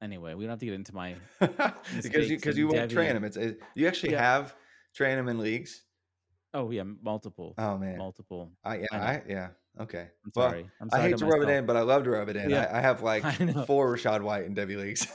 Anyway, 0.02 0.34
we 0.34 0.44
don't 0.46 0.52
have 0.52 0.60
to 0.60 0.66
get 0.66 0.76
into 0.76 0.96
my. 0.96 1.16
because 1.40 2.30
you 2.30 2.38
because 2.38 2.58
you 2.58 2.68
won't 2.68 2.90
train 2.92 3.16
him. 3.16 3.24
It's 3.24 3.38
it, 3.38 3.60
you 3.76 3.88
actually 3.88 4.14
Yeah. 4.14 4.22
have 4.22 4.56
train 4.94 5.18
him 5.18 5.28
in 5.28 5.40
leagues. 5.40 5.84
Oh 6.54 6.72
yeah, 6.72 6.84
multiple, 6.84 7.54
Oh 7.58 7.78
man, 7.78 7.98
multiple. 7.98 8.52
I 8.64 8.78
yeah 8.78 8.86
I. 8.94 9.22
Yeah 9.28 9.50
okay. 9.80 10.08
I'm 10.26 10.32
Well, 10.36 10.50
sorry. 10.50 10.70
I'm 10.82 10.90
I 10.94 11.02
hate 11.02 11.18
to 11.18 11.26
rub 11.26 11.42
it 11.42 11.50
in, 11.50 11.66
but 11.66 11.76
I 11.76 11.82
love 11.82 12.04
to 12.06 12.12
rub 12.12 12.30
it 12.30 12.36
in. 12.36 12.50
Yeah. 12.50 12.70
I, 12.72 12.78
I 12.78 12.82
have 12.82 13.02
like 13.02 13.24
I 13.26 13.66
four 13.66 13.96
Rachaad 13.96 14.22
White 14.22 14.46
in 14.46 14.56
Devy 14.56 14.78
leagues. 14.78 15.08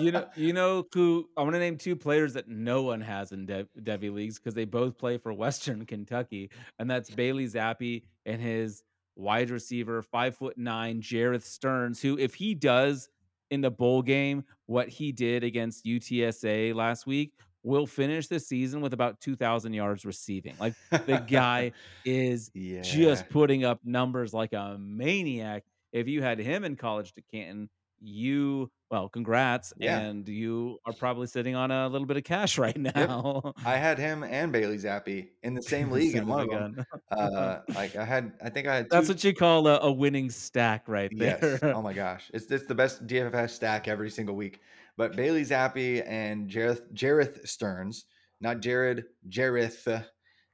you 0.00 0.12
know, 0.12 0.28
you 0.36 0.52
know 0.52 0.86
who 0.92 1.28
I 1.36 1.42
want 1.42 1.54
to 1.54 1.58
name 1.60 1.76
two 1.76 1.96
players 1.96 2.34
that 2.34 2.48
no 2.48 2.82
one 2.82 3.00
has 3.00 3.32
in 3.32 3.46
Dev, 3.46 3.68
Devy 3.80 4.12
leagues 4.12 4.38
because 4.38 4.54
they 4.54 4.64
both 4.64 4.96
play 4.98 5.18
for 5.18 5.32
Western 5.32 5.84
Kentucky, 5.86 6.50
and 6.78 6.90
that's 6.90 7.10
Bailey 7.10 7.46
Zappe 7.46 8.02
and 8.26 8.40
his 8.40 8.82
wide 9.16 9.50
receiver, 9.50 10.02
five 10.02 10.36
foot 10.36 10.56
nine, 10.56 11.00
Jerreth 11.00 11.44
Sterns, 11.44 12.00
who 12.00 12.18
if 12.18 12.34
he 12.34 12.54
does 12.54 13.08
in 13.50 13.60
the 13.60 13.70
bowl 13.70 14.02
game 14.02 14.44
what 14.66 14.88
he 14.88 15.12
did 15.12 15.44
against 15.44 15.84
UTSA 15.84 16.74
last 16.74 17.06
week, 17.06 17.32
will 17.62 17.86
finish 17.86 18.28
the 18.28 18.38
season 18.38 18.80
with 18.80 18.92
about 18.92 19.20
two 19.20 19.36
thousand 19.36 19.72
yards 19.72 20.04
receiving. 20.04 20.54
Like 20.58 20.74
the 20.90 21.24
guy 21.26 21.72
is 22.04 22.50
yeah, 22.54 22.82
just 22.82 23.28
putting 23.28 23.64
up 23.64 23.80
numbers 23.84 24.32
like 24.32 24.52
a 24.52 24.76
maniac. 24.78 25.64
If 25.92 26.08
you 26.08 26.22
had 26.22 26.38
him 26.38 26.64
in 26.64 26.76
college 26.76 27.12
to 27.14 27.22
Canton, 27.32 27.70
you 28.04 28.70
well, 28.90 29.08
congrats, 29.08 29.72
Yeah. 29.76 29.98
and 29.98 30.28
you 30.28 30.78
are 30.86 30.92
probably 30.92 31.26
sitting 31.26 31.56
on 31.56 31.72
a 31.72 31.88
little 31.88 32.06
bit 32.06 32.16
of 32.16 32.22
cash 32.22 32.58
right 32.58 32.76
now. 32.76 33.54
I 33.64 33.76
had 33.76 33.98
him 33.98 34.22
and 34.22 34.52
Bailey 34.52 34.76
Zappe 34.78 35.28
in 35.42 35.54
the 35.54 35.62
same 35.62 35.90
league 35.96 36.14
in 36.14 36.26
one 36.28 36.42
of 36.42 36.50
them. 36.50 36.86
Uh, 37.10 37.58
like 37.74 37.96
I 37.96 38.04
had, 38.04 38.34
I 38.42 38.50
think 38.50 38.68
I 38.68 38.76
had. 38.76 38.90
That's 38.90 39.08
what 39.08 39.24
you 39.24 39.34
call 39.34 39.66
a, 39.66 39.78
a 39.80 39.90
winning 39.90 40.30
stack 40.30 40.86
right 40.86 41.10
there 41.16 41.38
Yes. 41.42 41.60
Oh 41.62 41.82
my 41.82 41.92
gosh. 41.92 42.30
It's 42.32 42.48
it's 42.50 42.66
the 42.66 42.74
best 42.74 43.06
DFS 43.06 43.50
stack 43.50 43.88
every 43.88 44.10
single 44.10 44.36
week. 44.36 44.60
But 44.96 45.16
Bailey 45.16 45.42
Zappe 45.42 46.04
and 46.06 46.48
Jerreth 46.48 46.82
Jerreth 46.92 47.48
Sterns, 47.48 48.04
not 48.40 48.60
Jared, 48.60 49.06
Jerreth, 49.28 49.88
uh, 49.88 50.02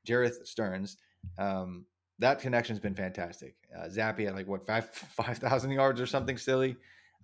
Jerreth 0.09 0.47
Sterns. 0.47 0.97
Um, 1.37 1.85
that 2.21 2.39
connection's 2.39 2.81
been 2.81 2.95
fantastic. 2.95 3.55
Uh, 3.77 3.89
Zappe 3.89 4.25
had 4.25 4.35
like 4.35 4.49
what 4.49 4.65
five 4.67 4.89
five 4.89 5.37
thousand 5.37 5.73
yards 5.73 6.01
or 6.01 6.07
something 6.07 6.39
silly. 6.39 6.77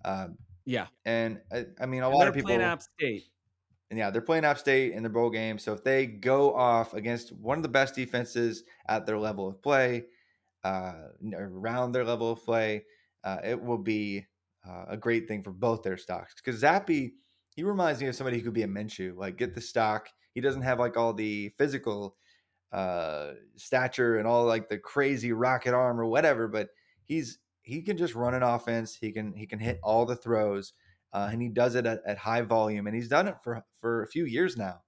Um, 0.05 0.37
yeah, 0.65 0.87
and 1.05 1.39
I, 1.51 1.65
I 1.79 1.85
mean 1.85 2.03
a 2.03 2.09
and 2.09 2.17
lot 2.17 2.27
of 2.27 2.33
people 2.33 2.49
playing 2.49 2.61
App 2.61 2.81
State. 2.81 3.23
and 3.89 3.97
yeah, 3.97 4.09
they're 4.09 4.21
playing 4.21 4.45
App 4.45 4.57
State 4.57 4.93
in 4.93 5.03
their 5.03 5.11
bowl 5.11 5.29
game. 5.29 5.57
So 5.57 5.73
if 5.73 5.83
they 5.83 6.05
go 6.05 6.53
off 6.53 6.93
against 6.93 7.31
one 7.33 7.57
of 7.57 7.63
the 7.63 7.69
best 7.69 7.95
defenses 7.95 8.63
at 8.87 9.05
their 9.05 9.17
level 9.17 9.47
of 9.47 9.61
play, 9.61 10.05
uh, 10.63 10.93
around 11.33 11.91
their 11.91 12.03
level 12.03 12.31
of 12.31 12.43
play, 12.43 12.83
uh, 13.23 13.37
it 13.43 13.61
will 13.61 13.77
be 13.77 14.25
uh, 14.67 14.85
a 14.89 14.97
great 14.97 15.27
thing 15.27 15.43
for 15.43 15.51
both 15.51 15.83
their 15.83 15.97
stocks. 15.97 16.35
Because 16.35 16.61
Zappe, 16.61 17.11
he 17.55 17.63
reminds 17.63 18.01
me 18.01 18.07
of 18.07 18.15
somebody 18.15 18.37
who 18.37 18.43
could 18.43 18.53
be 18.53 18.63
a 18.63 18.67
Minshew. 18.67 19.15
Like 19.15 19.37
get 19.37 19.55
the 19.55 19.61
stock. 19.61 20.09
He 20.33 20.41
doesn't 20.41 20.61
have 20.61 20.79
like 20.79 20.97
all 20.97 21.13
the 21.13 21.49
physical 21.57 22.17
uh, 22.71 23.31
stature 23.55 24.17
and 24.17 24.27
all 24.27 24.45
like 24.45 24.69
the 24.69 24.77
crazy 24.77 25.31
rocket 25.31 25.73
arm 25.73 25.99
or 25.99 26.05
whatever, 26.05 26.47
but 26.47 26.69
he's 27.05 27.39
he 27.67 27.81
can 27.81 27.97
just 27.97 28.15
run 28.15 28.33
an 28.33 28.43
offense. 28.43 28.95
He 28.95 29.11
can 29.11 29.33
he 29.33 29.45
can 29.45 29.59
hit 29.59 29.79
all 29.83 30.05
the 30.05 30.15
throws 30.15 30.73
uh, 31.13 31.29
and 31.31 31.41
he 31.41 31.49
does 31.49 31.75
it 31.75 31.85
at, 31.85 32.01
at 32.05 32.17
high 32.17 32.41
volume, 32.41 32.87
and 32.87 32.95
he's 32.95 33.07
done 33.07 33.27
it 33.27 33.35
for 33.43 33.63
for 33.79 34.03
a 34.03 34.07
few 34.07 34.25
years 34.25 34.57
now. 34.57 34.81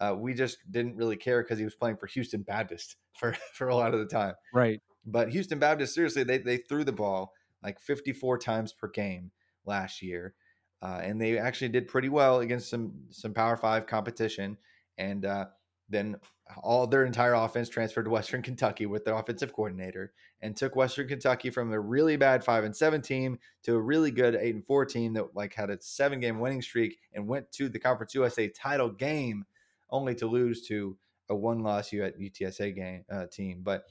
Uh, 0.00 0.14
we 0.16 0.32
just 0.32 0.58
didn't 0.70 0.96
really 0.96 1.16
care 1.16 1.42
because 1.42 1.58
he 1.58 1.64
was 1.64 1.74
playing 1.74 1.96
for 1.96 2.06
Houston 2.06 2.42
Baptist 2.42 2.96
for 3.18 3.36
for 3.54 3.68
a 3.68 3.76
lot 3.76 3.94
of 3.94 4.00
the 4.00 4.06
time. 4.06 4.34
Right. 4.52 4.80
But 5.04 5.30
Houston 5.30 5.58
Baptist, 5.58 5.94
seriously, 5.94 6.24
they 6.24 6.38
they 6.38 6.56
threw 6.56 6.84
the 6.84 6.92
ball 6.92 7.32
like 7.62 7.80
54 7.80 8.38
times 8.38 8.72
per 8.72 8.88
game 8.88 9.30
last 9.66 10.00
year, 10.02 10.34
uh, 10.80 11.00
and 11.02 11.20
they 11.20 11.38
actually 11.38 11.70
did 11.70 11.88
pretty 11.88 12.08
well 12.08 12.40
against 12.40 12.70
some 12.70 12.92
some 13.10 13.34
Power 13.34 13.56
Five 13.56 13.86
competition. 13.86 14.56
And 14.96 15.24
uh, 15.24 15.46
then 15.88 16.16
all 16.62 16.86
their 16.86 17.04
entire 17.04 17.34
offense 17.34 17.68
transferred 17.68 18.04
to 18.04 18.10
Western 18.10 18.42
Kentucky 18.42 18.86
with 18.86 19.04
their 19.04 19.14
offensive 19.14 19.52
coordinator 19.52 20.12
and 20.40 20.56
took 20.56 20.76
Western 20.76 21.08
Kentucky 21.08 21.50
from 21.50 21.72
a 21.72 21.80
really 21.80 22.16
bad 22.16 22.42
five 22.42 22.64
and 22.64 22.74
seven 22.74 23.02
team 23.02 23.38
to 23.62 23.74
a 23.74 23.80
really 23.80 24.10
good 24.10 24.34
eight 24.34 24.54
and 24.54 24.64
four 24.64 24.84
team 24.84 25.12
that 25.14 25.34
like 25.34 25.54
had 25.54 25.70
a 25.70 25.80
seven 25.80 26.20
game 26.20 26.38
winning 26.38 26.62
streak 26.62 26.98
and 27.12 27.26
went 27.26 27.50
to 27.52 27.68
the 27.68 27.78
Conference 27.78 28.14
USA 28.14 28.48
title 28.48 28.90
game 28.90 29.44
only 29.90 30.14
to 30.14 30.26
lose 30.26 30.62
to 30.68 30.96
a 31.28 31.34
one 31.34 31.62
loss 31.62 31.90
UTSA 31.90 32.74
game 32.74 33.04
uh, 33.10 33.26
team. 33.26 33.60
But 33.62 33.84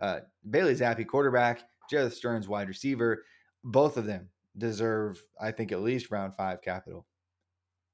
uh, 0.00 0.20
Bailey 0.50 0.74
Zappe, 0.74 1.06
quarterback, 1.06 1.62
Jerreth 1.90 2.12
Sterns, 2.12 2.48
wide 2.48 2.68
receiver, 2.68 3.24
both 3.64 3.96
of 3.96 4.04
them 4.04 4.28
deserve, 4.58 5.22
I 5.40 5.52
think, 5.52 5.72
at 5.72 5.82
least 5.82 6.10
round 6.10 6.34
five 6.34 6.60
capital. 6.62 7.06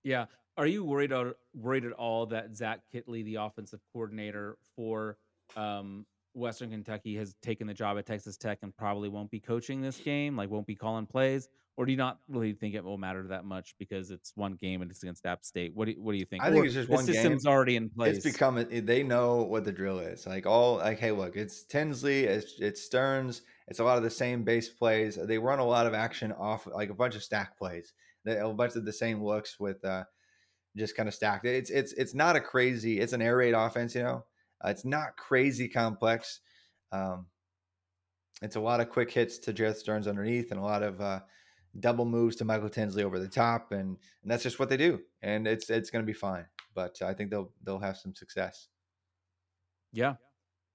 Yeah. 0.02 0.26
Are 0.58 0.66
you 0.66 0.84
worried 0.84 1.12
or 1.12 1.36
worried 1.54 1.84
at 1.84 1.92
all 1.92 2.26
that 2.26 2.56
Zach 2.56 2.80
Kittley, 2.92 3.24
the 3.24 3.36
offensive 3.36 3.78
coordinator 3.92 4.58
for 4.74 5.16
um, 5.56 6.04
Western 6.34 6.70
Kentucky, 6.70 7.14
has 7.16 7.36
taken 7.42 7.68
the 7.68 7.74
job 7.74 7.96
at 7.96 8.06
Texas 8.06 8.36
Tech 8.36 8.58
and 8.62 8.76
probably 8.76 9.08
won't 9.08 9.30
be 9.30 9.38
coaching 9.38 9.80
this 9.80 9.98
game, 9.98 10.36
like 10.36 10.50
won't 10.50 10.66
be 10.66 10.74
calling 10.74 11.06
plays? 11.06 11.48
Or 11.76 11.86
do 11.86 11.92
you 11.92 11.96
not 11.96 12.18
really 12.28 12.54
think 12.54 12.74
it 12.74 12.82
will 12.82 12.98
matter 12.98 13.22
that 13.28 13.44
much 13.44 13.76
because 13.78 14.10
it's 14.10 14.32
one 14.34 14.54
game 14.54 14.82
and 14.82 14.90
it's 14.90 15.00
against 15.04 15.24
App 15.24 15.44
State? 15.44 15.76
What 15.76 15.84
do 15.84 15.92
you, 15.92 16.02
what 16.02 16.10
do 16.10 16.18
you 16.18 16.24
think? 16.24 16.42
I 16.42 16.50
think 16.50 16.64
Or 16.64 16.66
it's 16.66 16.74
just 16.74 16.88
the 16.88 16.94
one 16.96 17.04
system's 17.04 17.44
game. 17.44 17.52
already 17.52 17.76
in 17.76 17.88
place. 17.88 18.16
It's 18.16 18.24
become 18.24 18.66
they 18.68 19.04
know 19.04 19.44
what 19.44 19.64
the 19.64 19.70
drill 19.70 20.00
is. 20.00 20.26
Like 20.26 20.44
all 20.44 20.78
like, 20.78 20.98
hey, 20.98 21.12
look, 21.12 21.36
it's 21.36 21.62
Tinsley, 21.62 22.24
it's 22.24 22.54
it's 22.58 22.82
Sterns, 22.82 23.42
it's 23.68 23.78
a 23.78 23.84
lot 23.84 23.96
of 23.96 24.02
the 24.02 24.10
same 24.10 24.42
base 24.42 24.68
plays. 24.68 25.16
They 25.22 25.38
run 25.38 25.60
a 25.60 25.64
lot 25.64 25.86
of 25.86 25.94
action 25.94 26.32
off 26.32 26.66
like 26.66 26.90
a 26.90 26.94
bunch 26.94 27.14
of 27.14 27.22
stack 27.22 27.56
plays. 27.56 27.92
They 28.24 28.38
a 28.38 28.48
bunch 28.48 28.74
of 28.74 28.84
the 28.84 28.92
same 28.92 29.22
looks 29.22 29.60
with 29.60 29.84
uh 29.84 30.02
just 30.76 30.96
kind 30.96 31.08
of 31.08 31.14
stacked. 31.14 31.44
It's 31.44 31.70
it's 31.70 31.92
it's 31.94 32.14
not 32.14 32.36
a 32.36 32.40
crazy. 32.40 33.00
It's 33.00 33.12
an 33.12 33.22
air 33.22 33.36
raid 33.36 33.54
offense, 33.54 33.94
you 33.94 34.02
know. 34.02 34.24
Uh, 34.64 34.68
it's 34.68 34.84
not 34.84 35.16
crazy 35.16 35.68
complex. 35.68 36.40
Um, 36.92 37.26
it's 38.42 38.56
a 38.56 38.60
lot 38.60 38.80
of 38.80 38.90
quick 38.90 39.10
hits 39.10 39.38
to 39.40 39.52
Jerreth 39.52 39.76
Sterns 39.76 40.06
underneath, 40.06 40.50
and 40.50 40.60
a 40.60 40.64
lot 40.64 40.82
of 40.82 41.00
uh, 41.00 41.20
double 41.80 42.04
moves 42.04 42.36
to 42.36 42.44
Michael 42.44 42.68
Tinsley 42.68 43.04
over 43.04 43.18
the 43.18 43.28
top, 43.28 43.72
and 43.72 43.96
and 44.22 44.30
that's 44.30 44.42
just 44.42 44.58
what 44.58 44.68
they 44.68 44.76
do. 44.76 45.00
And 45.22 45.46
it's 45.46 45.70
it's 45.70 45.90
going 45.90 46.04
to 46.04 46.06
be 46.06 46.12
fine. 46.12 46.46
But 46.74 47.00
I 47.02 47.14
think 47.14 47.30
they'll 47.30 47.52
they'll 47.64 47.80
have 47.80 47.96
some 47.96 48.14
success. 48.14 48.68
Yeah. 49.92 50.14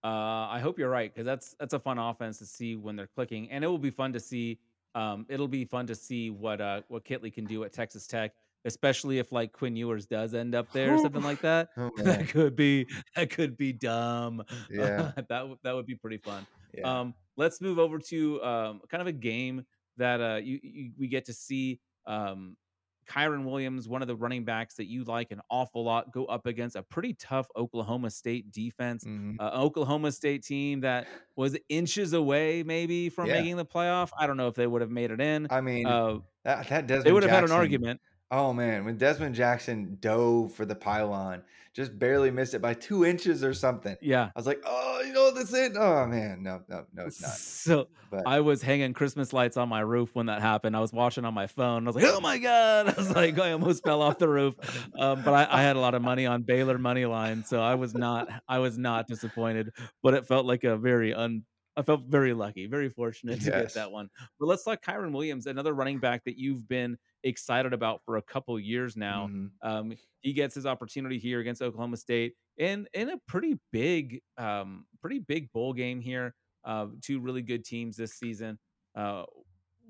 Uh, 0.04 0.50
I 0.52 0.60
hope 0.62 0.78
you're 0.78 0.90
right 0.90 1.14
because 1.14 1.26
that's 1.26 1.56
that's 1.60 1.74
a 1.74 1.80
fun 1.80 1.98
offense 1.98 2.38
to 2.40 2.46
see 2.46 2.76
when 2.76 2.96
they're 2.96 3.08
clicking, 3.08 3.50
and 3.52 3.64
it 3.64 3.68
will 3.68 3.78
be 3.78 3.92
fun 3.92 4.12
to 4.14 4.20
see. 4.20 4.60
Um, 4.96 5.26
it'll 5.30 5.48
be 5.48 5.66
fun 5.66 5.88
to 5.88 5.96
see 5.96 6.30
what 6.30 6.60
uh 6.60 6.82
what 6.90 7.06
Kittley 7.06 7.34
can 7.34 7.46
do 7.46 7.64
at 7.64 7.72
Texas 7.72 8.06
Tech, 8.06 8.34
especially 8.66 9.20
if 9.20 9.32
like 9.32 9.52
Quinn 9.52 9.76
Ewers 9.76 10.06
does 10.06 10.34
end 10.34 10.56
up 10.56 10.72
there 10.72 10.96
or 10.96 10.98
something 11.00 11.24
like 11.24 11.42
that. 11.42 11.70
Oh, 11.78 11.92
that 11.98 12.30
could 12.30 12.56
be 12.56 12.88
that 13.16 13.30
could 13.30 13.58
be 13.58 13.74
dumb. 13.74 14.44
Yeah. 14.70 15.12
that 15.16 15.28
w- 15.30 15.58
that 15.64 15.74
would 15.74 15.86
be 15.86 15.96
pretty 15.96 16.18
fun. 16.18 16.46
Yeah. 16.74 17.00
Um, 17.02 17.14
let's 17.38 17.62
move 17.62 17.80
over 17.80 18.00
to 18.00 18.44
um, 18.44 18.82
kind 18.90 19.02
of 19.02 19.08
a 19.08 19.12
game 19.14 19.66
that 19.98 20.22
uh, 20.22 20.36
you, 20.44 20.60
you 20.64 20.92
we 20.98 21.08
get 21.08 21.26
to 21.26 21.34
see 21.34 21.80
um, 22.08 22.58
Kyren 23.06 23.44
Williams, 23.44 23.88
one 23.90 24.02
of 24.02 24.08
the 24.08 24.16
running 24.16 24.46
backs 24.46 24.76
that 24.76 24.86
you 24.90 25.04
like 25.04 25.32
an 25.32 25.42
awful 25.52 25.84
lot, 25.84 26.12
go 26.14 26.26
up 26.26 26.46
against 26.48 26.76
a 26.78 26.82
pretty 26.84 27.14
tough 27.14 27.48
Oklahoma 27.58 28.10
State 28.10 28.50
defense. 28.52 29.04
Mhm. 29.04 29.36
Uh, 29.40 29.52
Oklahoma 29.54 30.12
State 30.12 30.42
team 30.44 30.80
that 30.82 31.08
was 31.36 31.58
inches 31.70 32.14
away 32.14 32.64
maybe 32.64 33.10
from 33.10 33.28
Yeah. 33.28 33.34
making 33.42 33.58
the 33.58 33.66
playoff. 33.66 34.10
I 34.18 34.26
don't 34.26 34.38
know 34.38 34.48
if 34.48 34.56
they 34.56 34.68
would 34.68 34.82
have 34.82 34.90
made 34.90 35.12
it 35.12 35.20
in. 35.20 35.48
I 35.50 35.60
mean, 35.60 35.86
Uh, 35.86 36.20
that 36.46 36.70
that 36.70 36.88
Desmond 36.88 37.06
they 37.06 37.12
would 37.12 37.24
have 37.24 37.32
had 37.32 37.44
an 37.44 37.52
argument. 37.52 38.00
Oh 38.36 38.52
man, 38.52 38.84
when 38.84 38.98
Dezmon 38.98 39.34
Jackson 39.34 40.00
dove 40.02 40.54
for 40.54 40.66
the 40.66 40.74
pylon, 40.74 41.44
just 41.72 42.00
barely 42.00 42.32
missed 42.32 42.56
it 42.56 42.64
by 42.64 42.74
two 42.74 43.06
inches 43.06 43.44
or 43.44 43.54
something. 43.54 43.96
Yeah. 44.02 44.24
I 44.24 44.32
was 44.36 44.48
like, 44.48 44.60
oh, 44.66 45.04
you 45.06 45.14
know 45.14 45.30
this 45.30 45.54
it? 45.54 45.74
Oh 45.78 46.08
man, 46.08 46.42
no, 46.42 46.62
no, 46.68 46.84
no, 46.96 47.06
it's 47.06 47.22
not. 47.22 47.30
So 47.30 47.90
But 48.10 48.24
I 48.26 48.40
was 48.40 48.64
hanging 48.64 48.94
Christmas 48.94 49.34
lights 49.34 49.56
on 49.56 49.70
my 49.70 49.82
roof 49.82 50.16
when 50.16 50.26
that 50.26 50.42
happened. 50.42 50.76
I 50.76 50.80
was 50.80 50.92
watching 50.92 51.26
on 51.26 51.36
my 51.36 51.46
phone. 51.46 51.86
I 51.86 51.92
was 51.92 51.96
like, 51.96 52.06
"Oh 52.06 52.20
my 52.22 52.40
god!" 52.40 52.88
I 52.98 53.00
was 53.00 53.12
like, 53.12 53.38
I 53.38 53.52
almost 53.52 53.84
fell 53.84 54.02
off 54.02 54.18
the 54.18 54.28
roof. 54.28 54.56
Um, 54.98 55.22
but 55.22 55.36
I, 55.36 55.60
I 55.60 55.62
had 55.62 55.76
a 55.76 55.80
lot 55.80 55.94
of 55.94 56.02
money 56.02 56.26
on 56.26 56.42
Baylor 56.42 56.80
money 56.80 57.06
line, 57.06 57.44
so 57.44 57.62
I 57.62 57.76
was 57.76 57.94
not, 57.94 58.30
I 58.48 58.58
was 58.58 58.80
not 58.80 59.06
disappointed. 59.06 59.70
But 60.02 60.16
it 60.16 60.26
felt 60.26 60.48
like 60.48 60.64
a 60.64 60.76
very 60.76 61.14
un. 61.14 61.44
I 61.78 61.84
felt 61.84 62.06
very 62.08 62.34
lucky, 62.34 62.66
very 62.66 62.90
fortunate 62.90 63.42
to 63.42 63.52
get 63.52 63.74
that 63.76 63.92
one. 63.92 64.10
But 64.40 64.48
let's 64.48 64.64
talk 64.64 64.84
Kyren 64.84 65.12
Williams, 65.12 65.46
another 65.46 65.74
running 65.74 66.00
back 66.00 66.24
that 66.26 66.38
you've 66.38 66.68
been 66.68 66.98
excited 67.24 67.74
about 67.74 68.02
for 68.06 68.18
a 68.18 68.22
couple 68.22 68.60
years 68.60 68.96
now. 68.98 69.28
mhm. 69.28 69.52
Um, 69.62 69.94
he 70.22 70.34
gets 70.34 70.56
his 70.56 70.66
opportunity 70.66 71.18
here 71.20 71.40
against 71.40 71.62
Oklahoma 71.62 71.98
State 71.98 72.36
in 72.58 72.88
in 72.94 73.10
a 73.10 73.18
pretty 73.28 73.60
big, 73.72 74.22
um, 74.38 74.86
pretty 75.02 75.20
big 75.20 75.52
bowl 75.52 75.74
game 75.74 76.00
here. 76.02 76.36
Uh, 76.64 76.88
two 77.02 77.20
really 77.20 77.42
good 77.42 77.66
teams 77.66 77.98
this 77.98 78.14
season. 78.14 78.58
Uh, 78.96 79.26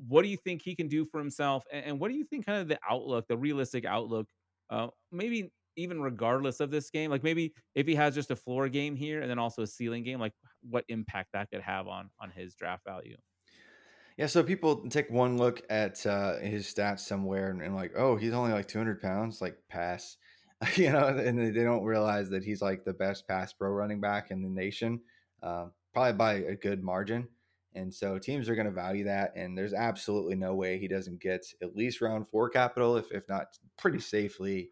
what 0.07 0.23
do 0.23 0.27
you 0.27 0.37
think 0.37 0.61
he 0.61 0.75
can 0.75 0.87
do 0.87 1.05
for 1.05 1.19
himself, 1.19 1.65
and, 1.71 1.85
and 1.85 1.99
what 1.99 2.09
do 2.09 2.15
you 2.17 2.23
think 2.25 2.45
kind 2.45 2.59
of 2.61 2.67
the 2.67 2.79
outlook, 2.89 3.27
the 3.27 3.37
realistic 3.37 3.85
outlook, 3.85 4.27
uh, 4.69 4.87
maybe 5.11 5.51
even 5.75 6.01
regardless 6.01 6.59
of 6.59 6.71
this 6.71 6.89
game, 6.89 7.09
like 7.09 7.23
maybe 7.23 7.53
if 7.75 7.87
he 7.87 7.95
has 7.95 8.13
just 8.15 8.31
a 8.31 8.35
floor 8.35 8.69
game 8.69 8.95
here 8.95 9.21
and 9.21 9.29
then 9.29 9.39
also 9.39 9.61
a 9.63 9.67
ceiling 9.67 10.03
game, 10.03 10.19
like 10.19 10.33
what 10.61 10.85
impact 10.89 11.29
that 11.33 11.49
could 11.51 11.61
have 11.61 11.87
on 11.87 12.09
on 12.19 12.31
his 12.31 12.55
draft 12.55 12.83
value? 12.85 13.17
Yeah, 14.17 14.27
so 14.27 14.43
people 14.43 14.87
take 14.89 15.09
one 15.09 15.37
look 15.37 15.61
at 15.69 16.05
uh, 16.05 16.37
his 16.39 16.65
stats 16.67 16.99
somewhere 16.99 17.49
and, 17.49 17.61
and 17.61 17.75
like, 17.75 17.93
oh, 17.95 18.15
he's 18.15 18.33
only 18.33 18.51
like 18.51 18.67
200 18.67 19.01
pounds, 19.01 19.41
like 19.41 19.57
pass, 19.69 20.17
you 20.75 20.91
know, 20.91 21.07
and 21.07 21.37
they 21.39 21.49
they 21.49 21.63
don't 21.63 21.83
realize 21.83 22.29
that 22.29 22.43
he's 22.43 22.61
like 22.61 22.83
the 22.85 22.93
best 22.93 23.27
pass 23.27 23.53
pro 23.53 23.69
running 23.69 23.99
back 24.01 24.31
in 24.31 24.41
the 24.41 24.49
nation, 24.49 25.01
uh, 25.41 25.67
probably 25.93 26.13
by 26.13 26.33
a 26.35 26.55
good 26.55 26.83
margin. 26.83 27.27
And 27.75 27.91
so 27.93 28.19
teams 28.19 28.49
are 28.49 28.55
going 28.55 28.67
to 28.67 28.71
value 28.71 29.05
that, 29.05 29.35
and 29.35 29.57
there's 29.57 29.73
absolutely 29.73 30.35
no 30.35 30.53
way 30.53 30.77
he 30.77 30.87
doesn't 30.87 31.19
get 31.19 31.43
at 31.63 31.75
least 31.75 32.01
round 32.01 32.27
four 32.27 32.49
capital, 32.49 32.97
if 32.97 33.11
if 33.11 33.27
not 33.27 33.57
pretty 33.79 33.99
safely 33.99 34.69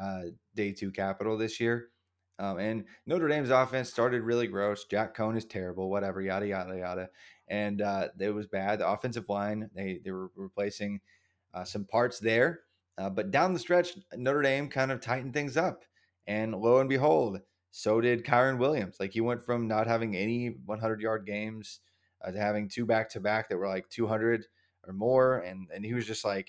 uh, 0.00 0.24
day 0.54 0.72
two 0.72 0.90
capital 0.92 1.38
this 1.38 1.58
year. 1.60 1.91
Um, 2.38 2.58
and 2.58 2.84
Notre 3.06 3.28
Dame's 3.28 3.50
offense 3.50 3.90
started 3.90 4.22
really 4.22 4.46
gross. 4.46 4.84
Jack 4.84 5.16
Coan 5.16 5.36
is 5.36 5.44
terrible, 5.44 5.90
whatever, 5.90 6.20
yada 6.20 6.46
yada 6.46 6.76
yada 6.76 7.08
and 7.52 7.82
uh, 7.82 8.08
it 8.18 8.30
was 8.30 8.46
bad. 8.46 8.78
The 8.78 8.88
offensive 8.88 9.28
line 9.28 9.70
they 9.74 10.00
they 10.02 10.10
were 10.10 10.30
replacing 10.34 11.00
uh, 11.54 11.64
some 11.64 11.84
parts 11.84 12.18
there, 12.18 12.60
uh, 12.98 13.10
but 13.10 13.30
down 13.30 13.52
the 13.52 13.58
stretch, 13.58 13.92
Notre 14.16 14.42
Dame 14.42 14.68
kind 14.68 14.90
of 14.90 15.00
tightened 15.00 15.34
things 15.34 15.56
up, 15.56 15.84
and 16.26 16.54
lo 16.54 16.80
and 16.80 16.88
behold, 16.88 17.40
so 17.70 18.00
did 18.00 18.24
Kyren 18.24 18.58
Williams. 18.58 18.96
Like 18.98 19.12
he 19.12 19.20
went 19.20 19.44
from 19.44 19.68
not 19.68 19.86
having 19.86 20.16
any 20.16 20.56
100 20.64 21.00
yard 21.02 21.26
games 21.26 21.80
uh, 22.24 22.30
to 22.30 22.38
having 22.38 22.68
two 22.68 22.86
back 22.86 23.10
to 23.10 23.20
back 23.20 23.50
that 23.50 23.58
were 23.58 23.68
like 23.68 23.88
200 23.90 24.46
or 24.86 24.94
more, 24.94 25.38
and 25.38 25.68
and 25.74 25.84
he 25.84 25.92
was 25.92 26.06
just 26.06 26.24
like, 26.24 26.48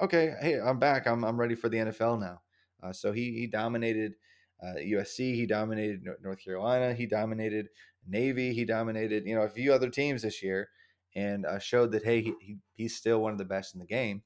okay, 0.00 0.34
hey, 0.40 0.60
I'm 0.60 0.78
back. 0.78 1.06
I'm 1.06 1.24
I'm 1.24 1.40
ready 1.40 1.54
for 1.54 1.70
the 1.70 1.78
NFL 1.78 2.20
now. 2.20 2.42
Uh, 2.82 2.92
so 2.92 3.12
he 3.12 3.32
he 3.32 3.46
dominated. 3.46 4.14
Uh, 4.64 4.76
USC, 4.78 5.34
he 5.34 5.46
dominated 5.46 6.06
North 6.22 6.42
Carolina, 6.42 6.94
he 6.94 7.06
dominated 7.06 7.68
Navy, 8.06 8.54
he 8.54 8.64
dominated, 8.64 9.26
you 9.26 9.34
know, 9.34 9.42
a 9.42 9.48
few 9.48 9.72
other 9.74 9.90
teams 9.90 10.22
this 10.22 10.42
year 10.42 10.70
and 11.14 11.44
uh, 11.44 11.58
showed 11.58 11.92
that, 11.92 12.02
hey, 12.02 12.22
he, 12.22 12.34
he, 12.40 12.56
he's 12.74 12.96
still 12.96 13.20
one 13.20 13.32
of 13.32 13.38
the 13.38 13.44
best 13.44 13.74
in 13.74 13.80
the 13.80 13.86
game. 13.86 14.22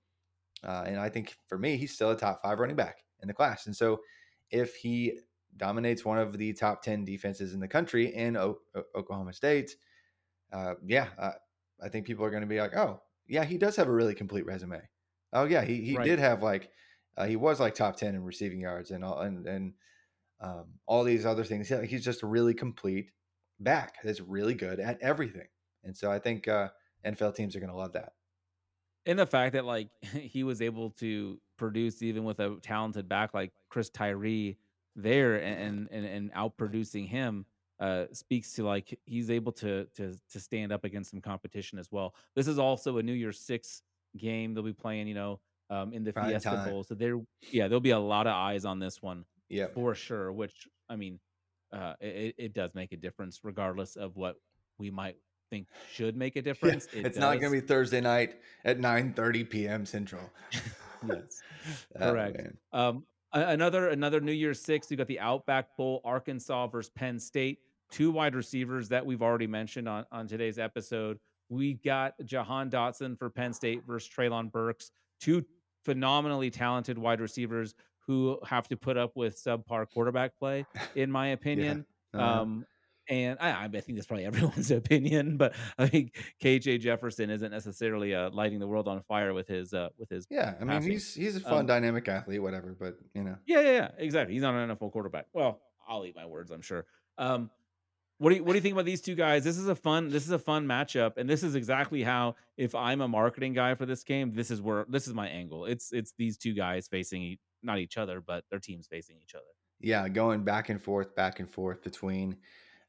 Uh, 0.63 0.85
and 0.87 0.99
I 0.99 1.09
think 1.09 1.37
for 1.49 1.59
me, 1.59 1.77
he's 1.77 1.95
still 1.95 2.11
a 2.11 2.17
top 2.17 2.41
five 2.43 2.59
running 2.59 2.77
back 2.77 2.99
in 3.21 3.29
the 3.29 3.35
class. 3.35 3.67
And 3.67 3.75
so 3.77 4.01
if 4.51 4.77
he 4.77 5.21
dominates 5.57 6.05
one 6.05 6.19
of 6.19 6.39
the 6.39 6.53
top 6.53 6.83
10 6.83 7.05
defenses 7.05 7.53
in 7.53 7.61
the 7.61 7.69
country 7.69 8.15
in 8.15 8.37
o- 8.37 8.59
O- 8.75 8.85
Oklahoma 8.95 9.33
State, 9.33 9.77
uh, 10.53 10.75
yeah, 10.87 11.09
uh, 11.19 11.33
I 11.83 11.89
think 11.89 12.07
people 12.07 12.25
are 12.25 12.31
going 12.31 12.43
to 12.43 12.47
be 12.49 12.61
like, 12.61 12.77
oh, 12.77 13.03
yeah, 13.27 13.45
he 13.45 13.59
does 13.59 13.77
have 13.77 13.89
a 13.89 13.93
really 13.93 14.15
complete 14.15 14.47
resume. 14.47 14.81
Oh, 15.33 15.45
yeah, 15.45 15.65
he, 15.65 15.83
he 15.83 15.97
Right. 15.97 16.05
did 16.05 16.19
have 16.19 16.43
like, 16.43 16.71
uh, 17.17 17.27
he 17.27 17.37
was 17.37 17.61
like 17.61 17.75
top 17.75 17.97
10 17.97 18.15
in 18.15 18.25
receiving 18.25 18.61
yards 18.61 18.91
and 18.93 19.05
all, 19.05 19.21
and, 19.21 19.47
and, 19.47 19.75
um, 20.41 20.67
all 20.87 21.05
these 21.05 21.27
other 21.27 21.45
things. 21.45 21.71
Yeah, 21.71 21.83
He's 21.83 22.05
just 22.05 22.23
a 22.23 22.27
really 22.27 22.55
complete 22.55 23.11
back 23.61 23.97
that's 24.05 24.21
really 24.21 24.55
good 24.55 24.81
at 24.81 25.01
everything. 25.03 25.49
And 25.85 25.97
so 25.97 26.11
I 26.11 26.19
think 26.19 26.49
uh, 26.49 26.69
NFL 27.05 27.35
teams 27.35 27.57
are 27.57 27.61
going 27.61 27.71
to 27.71 27.77
love 27.77 27.93
that. 27.95 28.13
and 29.07 29.19
the 29.19 29.27
fact 29.27 29.53
that 29.55 29.65
like 29.65 29.89
he 30.13 30.45
was 30.45 30.61
able 30.63 30.91
to 30.91 31.41
produce 31.57 32.03
even 32.03 32.25
with 32.25 32.41
a 32.41 32.57
talented 32.63 33.09
back 33.09 33.35
like 33.35 33.53
Chris 33.69 33.91
Tyree 33.91 34.59
there 34.97 35.37
and 35.37 35.89
and 35.91 36.05
and 36.05 36.33
outproducing 36.35 37.07
him 37.07 37.47
uh 37.81 38.07
speaks 38.13 38.53
to 38.55 38.65
like 38.65 38.99
he's 39.07 39.31
able 39.31 39.53
to 39.53 39.87
to 39.95 40.15
to 40.31 40.41
stand 40.41 40.73
up 40.73 40.85
against 40.85 41.11
some 41.11 41.21
competition 41.21 41.79
as 41.79 41.91
well. 41.93 42.15
This 42.35 42.49
is 42.49 42.59
also 42.59 42.99
a 42.99 43.03
New 43.03 43.13
Year's 43.13 43.41
Six 43.41 43.83
game 44.17 44.55
they'll 44.55 44.65
be 44.65 44.73
playing, 44.73 45.07
you 45.09 45.15
know, 45.15 45.41
um 45.71 45.93
in 45.93 46.05
the 46.05 46.13
Prime 46.13 46.31
Fiesta 46.31 46.57
time. 46.57 46.65
Bowl. 46.65 46.83
So 46.85 46.95
there 46.95 47.21
yeah, 47.51 47.69
there'll 47.69 47.81
be 47.81 47.91
a 47.91 47.99
lot 47.99 48.27
of 48.27 48.35
eyes 48.35 48.65
on 48.65 48.79
this 48.79 49.01
one 49.03 49.25
Yep. 49.49 49.75
for 49.75 49.95
sure, 49.95 50.33
which 50.33 50.69
I 50.89 50.97
mean 50.97 51.19
uh 51.73 51.95
it, 52.01 52.35
it 52.39 52.53
does 52.55 52.75
make 52.75 52.93
a 52.93 52.97
difference 52.97 53.41
regardless 53.43 53.97
of 53.97 54.17
what 54.17 54.37
we 54.79 54.91
might 54.91 55.17
think 55.51 55.67
should 55.91 56.17
make 56.17 56.37
a 56.37 56.41
Yeah, 56.41 56.43
difference. 56.45 56.87
It 56.93 57.07
it's 57.07 57.19
not 57.19 57.41
going 57.41 57.53
to 57.53 57.61
be 57.61 57.67
Thursday 57.67 58.01
night 58.01 58.37
at 58.65 58.79
9:30 58.79 59.49
p.m. 59.51 59.87
Central. 59.87 60.31
Yes. 61.07 61.43
Oh, 61.95 62.11
Correct. 62.11 62.37
man. 62.39 62.59
Um, 62.73 63.05
another 63.33 63.91
another 63.91 64.21
New 64.21 64.33
Year's 64.33 64.61
Six. 64.61 64.91
We 64.91 64.97
got 64.97 65.07
the 65.07 65.21
Outback 65.21 65.77
Bowl, 65.77 66.01
Arkansas 66.05 66.67
versus 66.67 66.91
Penn 66.91 67.21
State. 67.21 67.61
Two 67.91 68.11
wide 68.11 68.35
receivers 68.35 68.89
that 68.89 69.07
we've 69.07 69.23
already 69.23 69.47
mentioned 69.47 69.89
on 69.89 70.07
on 70.11 70.27
today's 70.27 70.59
episode. 70.59 71.21
We 71.49 71.75
got 71.75 72.15
Jahan 72.25 72.69
Dotson 72.69 73.17
for 73.17 73.31
Penn 73.31 73.53
State 73.53 73.83
versus 73.87 74.11
Treylon 74.13 74.51
Burks. 74.51 74.91
Two 75.21 75.45
phenomenally 75.85 76.51
talented 76.51 76.99
wide 76.99 77.21
receivers 77.21 77.75
who 78.09 78.41
have 78.45 78.67
to 78.67 78.77
put 78.77 78.97
up 78.97 79.13
with 79.15 79.37
subpar 79.37 79.87
quarterback 79.89 80.37
play, 80.39 80.67
in 80.97 81.13
my 81.13 81.29
opinion. 81.39 81.85
Uh-huh. 82.13 82.41
Um, 82.41 82.67
and 83.11 83.39
I, 83.41 83.65
I 83.65 83.69
think 83.69 83.97
that's 83.97 84.07
probably 84.07 84.25
everyone's 84.27 84.71
opinion, 84.71 85.37
but 85.37 85.55
I 85.79 85.87
think 85.87 86.15
KJ 86.43 86.81
Jefferson 86.81 87.31
isn't 87.31 87.51
necessarily 87.51 88.15
uh, 88.15 88.31
lighting 88.31 88.59
the 88.59 88.67
world 88.67 88.89
on 88.89 89.01
fire 89.03 89.33
with 89.33 89.47
his 89.47 89.73
uh, 89.73 89.91
with 89.99 90.09
his 90.09 90.27
yeah, 90.31 90.55
I 90.57 90.65
mean 90.65 90.69
passing. 90.69 90.91
he's 90.93 91.15
he's 91.15 91.37
a 91.37 91.41
fun 91.41 91.61
Um, 91.61 91.67
dynamic 91.67 92.09
athlete, 92.09 92.43
whatever. 92.43 92.75
But 92.79 92.99
you 93.15 93.23
know, 93.23 93.37
yeah, 93.47 93.61
yeah, 93.61 93.73
yeah, 93.73 93.89
exactly. 93.99 94.35
He's 94.35 94.43
not 94.43 94.55
an 94.55 94.75
NFL 94.77 94.91
quarterback. 94.93 95.27
Well, 95.33 95.61
I'll 95.87 96.05
eat 96.05 96.17
my 96.17 96.27
words, 96.27 96.51
I'm 96.51 96.63
sure. 96.63 96.87
Um, 97.19 97.51
what 98.19 98.31
do 98.31 98.37
you 98.37 98.45
what 98.45 98.53
do 98.53 98.57
you 98.59 98.63
think 98.63 98.73
about 98.73 98.85
these 98.85 99.01
two 99.01 99.15
guys? 99.15 99.45
This 99.45 99.59
is 99.59 99.69
a 99.69 99.75
fun 99.77 100.09
this 100.11 100.25
is 100.25 100.33
a 100.33 100.39
fun 100.39 100.67
matchup, 100.67 101.19
and 101.19 101.29
this 101.31 101.43
is 101.43 101.55
exactly 101.55 102.03
how 102.03 102.35
if 102.57 102.75
I'm 102.75 103.01
a 103.01 103.09
marketing 103.09 103.53
guy 103.53 103.75
for 103.75 103.87
this 103.87 104.03
game, 104.03 104.33
this 104.35 104.51
is 104.51 104.61
where 104.61 104.87
this 104.89 105.07
is 105.07 105.15
my 105.15 105.29
angle. 105.29 105.67
It's 105.67 105.93
it's 105.93 106.13
these 106.19 106.37
two 106.37 106.53
guys 106.53 106.89
facing 106.89 107.39
not 107.63 107.79
each 107.79 107.97
other, 107.97 108.21
but 108.21 108.45
their 108.51 108.61
teams 108.61 108.87
facing 108.87 109.17
each 109.23 109.35
other. 109.35 109.45
yeah, 109.81 110.09
going 110.09 110.45
back 110.45 110.69
and 110.69 110.83
forth, 110.83 111.15
back 111.15 111.41
and 111.41 111.51
forth 111.51 111.83
between 111.83 112.37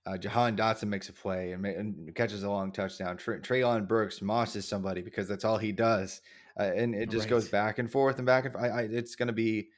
uh, 0.05 0.17
Jahan 0.17 0.55
Dotson 0.55 0.87
makes 0.87 1.09
a 1.09 1.13
play 1.13 1.51
and, 1.51 1.61
ma- 1.61 1.69
and 1.69 2.15
catches 2.15 2.43
a 2.43 2.49
long 2.49 2.71
touchdown. 2.71 3.17
Tra- 3.17 3.41
Treylon 3.41 3.87
Burks 3.87 4.21
mosses 4.21 4.67
somebody 4.67 5.01
because 5.01 5.27
that's 5.27 5.45
all 5.45 5.57
he 5.57 5.71
does, 5.71 6.21
uh, 6.59 6.63
and 6.63 6.95
it 6.95 7.09
just 7.09 7.29
goes 7.29 7.47
back 7.47 7.79
and 7.79 7.91
forth 7.91 8.17
and 8.17 8.25
back 8.25 8.45
and 8.45 8.53
forth. 8.53 8.65
I, 8.65 8.69
I, 8.69 8.81
it's 8.83 9.15
going 9.15 9.27
to 9.27 9.33
be 9.33 9.69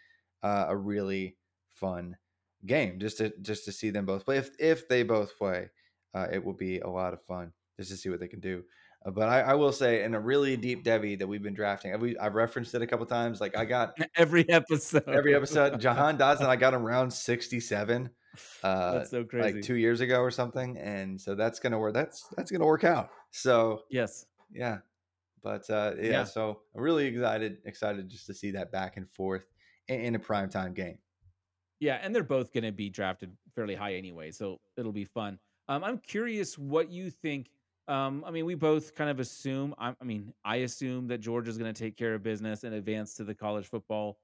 uh, 0.43 0.67
a 0.69 0.77
really 0.77 1.37
fun 1.69 2.15
game 2.65 2.99
just 2.99 3.17
to 3.17 3.33
just 3.41 3.65
to 3.65 3.71
see 3.71 3.89
them 3.89 4.05
both 4.05 4.23
play. 4.23 4.37
If 4.37 4.51
if 4.59 4.87
they 4.87 5.03
both 5.03 5.37
play, 5.37 5.69
uh, 6.13 6.27
it 6.31 6.43
will 6.43 6.53
be 6.53 6.79
a 6.79 6.87
lot 6.87 7.13
of 7.13 7.21
fun 7.23 7.51
just 7.77 7.91
to 7.91 7.97
see 7.97 8.09
what 8.09 8.19
they 8.19 8.27
can 8.27 8.39
do. 8.39 8.63
But 9.03 9.29
I, 9.29 9.41
I 9.41 9.53
will 9.55 9.71
say, 9.71 10.03
in 10.03 10.13
a 10.13 10.19
really 10.19 10.55
deep 10.55 10.83
Devy 10.83 11.17
that 11.17 11.27
we've 11.27 11.41
been 11.41 11.55
drafting, 11.55 11.97
we 11.99 12.17
I've 12.19 12.35
referenced 12.35 12.75
it 12.75 12.81
a 12.83 12.87
couple 12.87 13.05
times. 13.07 13.41
Like 13.41 13.57
I 13.57 13.65
got 13.65 13.97
Every 14.15 14.47
episode. 14.49 15.07
every 15.07 15.33
episode. 15.33 15.79
Jahan 15.81 16.17
Dotson, 16.17 16.45
I 16.45 16.55
got 16.55 16.73
him 16.73 16.83
round 16.83 17.11
sixty-seven, 17.11 18.09
uh, 18.63 18.93
That's 18.93 19.09
so 19.09 19.23
crazy. 19.23 19.53
like 19.55 19.63
two 19.63 19.75
years 19.75 20.01
ago 20.01 20.19
or 20.21 20.29
something, 20.29 20.77
and 20.77 21.19
so 21.19 21.33
that's 21.33 21.59
gonna 21.59 21.79
work. 21.79 21.93
That's 21.95 22.27
that's 22.37 22.51
gonna 22.51 22.65
work 22.67 22.83
out. 22.83 23.09
So 23.31 23.81
yes. 23.89 24.25
yeah, 24.53 24.77
but 25.41 25.67
uh, 25.71 25.93
yeah, 25.97 26.09
Yeah. 26.09 26.23
so 26.25 26.59
I'm 26.75 26.81
really 26.81 27.07
excited 27.07 27.57
excited 27.65 28.07
just 28.07 28.27
to 28.27 28.35
see 28.35 28.51
that 28.51 28.71
back 28.71 28.97
and 28.97 29.09
forth 29.09 29.45
in, 29.87 29.99
in 30.01 30.15
a 30.15 30.19
primetime 30.19 30.75
game. 30.75 30.99
Yeah, 31.79 31.97
and 32.03 32.13
they're 32.13 32.23
both 32.23 32.53
going 32.53 32.65
to 32.65 32.71
be 32.71 32.91
drafted 32.91 33.35
fairly 33.55 33.73
high 33.73 33.95
anyway, 33.95 34.29
so 34.29 34.59
it'll 34.77 34.91
be 34.91 35.05
fun. 35.05 35.39
Um, 35.67 35.83
I'm 35.83 35.97
curious 35.97 36.55
what 36.55 36.91
you 36.91 37.09
think. 37.09 37.49
Um, 37.87 38.23
I 38.25 38.31
mean, 38.31 38.45
we 38.45 38.55
both 38.55 38.95
kind 38.95 39.09
of 39.09 39.19
assume. 39.19 39.73
I, 39.77 39.93
I 39.99 40.03
mean, 40.03 40.33
I 40.45 40.57
assume 40.57 41.07
that 41.07 41.17
Georgia's 41.19 41.57
going 41.57 41.73
to 41.73 41.79
take 41.79 41.97
care 41.97 42.13
of 42.13 42.23
business 42.23 42.63
and 42.63 42.75
advance 42.75 43.15
to 43.15 43.23
the 43.23 43.33
college 43.33 43.67
football 43.67 44.17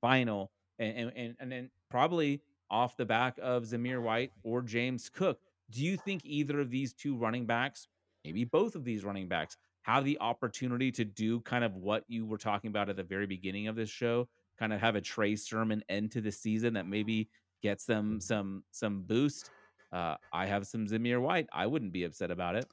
final, 0.00 0.50
and 0.78 1.12
and 1.16 1.36
and, 1.40 1.50
then 1.50 1.70
probably 1.90 2.42
off 2.70 2.96
the 2.96 3.04
back 3.04 3.38
of 3.42 3.64
Zamir 3.64 4.02
White 4.02 4.32
or 4.42 4.62
James 4.62 5.08
Cook. 5.08 5.40
Do 5.70 5.84
you 5.84 5.96
think 5.96 6.22
either 6.24 6.60
of 6.60 6.70
these 6.70 6.92
two 6.92 7.16
running 7.16 7.46
backs, 7.46 7.88
maybe 8.24 8.44
both 8.44 8.74
of 8.74 8.84
these 8.84 9.04
running 9.04 9.26
backs, 9.26 9.56
have 9.82 10.04
the 10.04 10.18
opportunity 10.20 10.92
to 10.92 11.04
do 11.04 11.40
kind 11.40 11.64
of 11.64 11.74
what 11.76 12.04
you 12.08 12.26
were 12.26 12.38
talking 12.38 12.68
about 12.68 12.88
at 12.88 12.96
the 12.96 13.02
very 13.02 13.26
beginning 13.26 13.68
of 13.68 13.76
this 13.76 13.90
show? 13.90 14.28
Kind 14.58 14.72
of 14.72 14.80
have 14.80 14.96
a 14.96 15.00
Trey 15.00 15.34
Sermon 15.34 15.82
end 15.88 16.10
to 16.12 16.20
the 16.20 16.32
season 16.32 16.74
that 16.74 16.86
maybe 16.86 17.28
gets 17.62 17.84
them 17.84 18.20
some 18.20 18.64
some 18.70 19.02
boost. 19.02 19.50
Uh, 19.92 20.16
I 20.32 20.46
have 20.46 20.66
some 20.66 20.86
Zamir 20.86 21.20
White. 21.20 21.48
I 21.52 21.66
wouldn't 21.66 21.92
be 21.92 22.04
upset 22.04 22.30
about 22.30 22.54
it. 22.54 22.66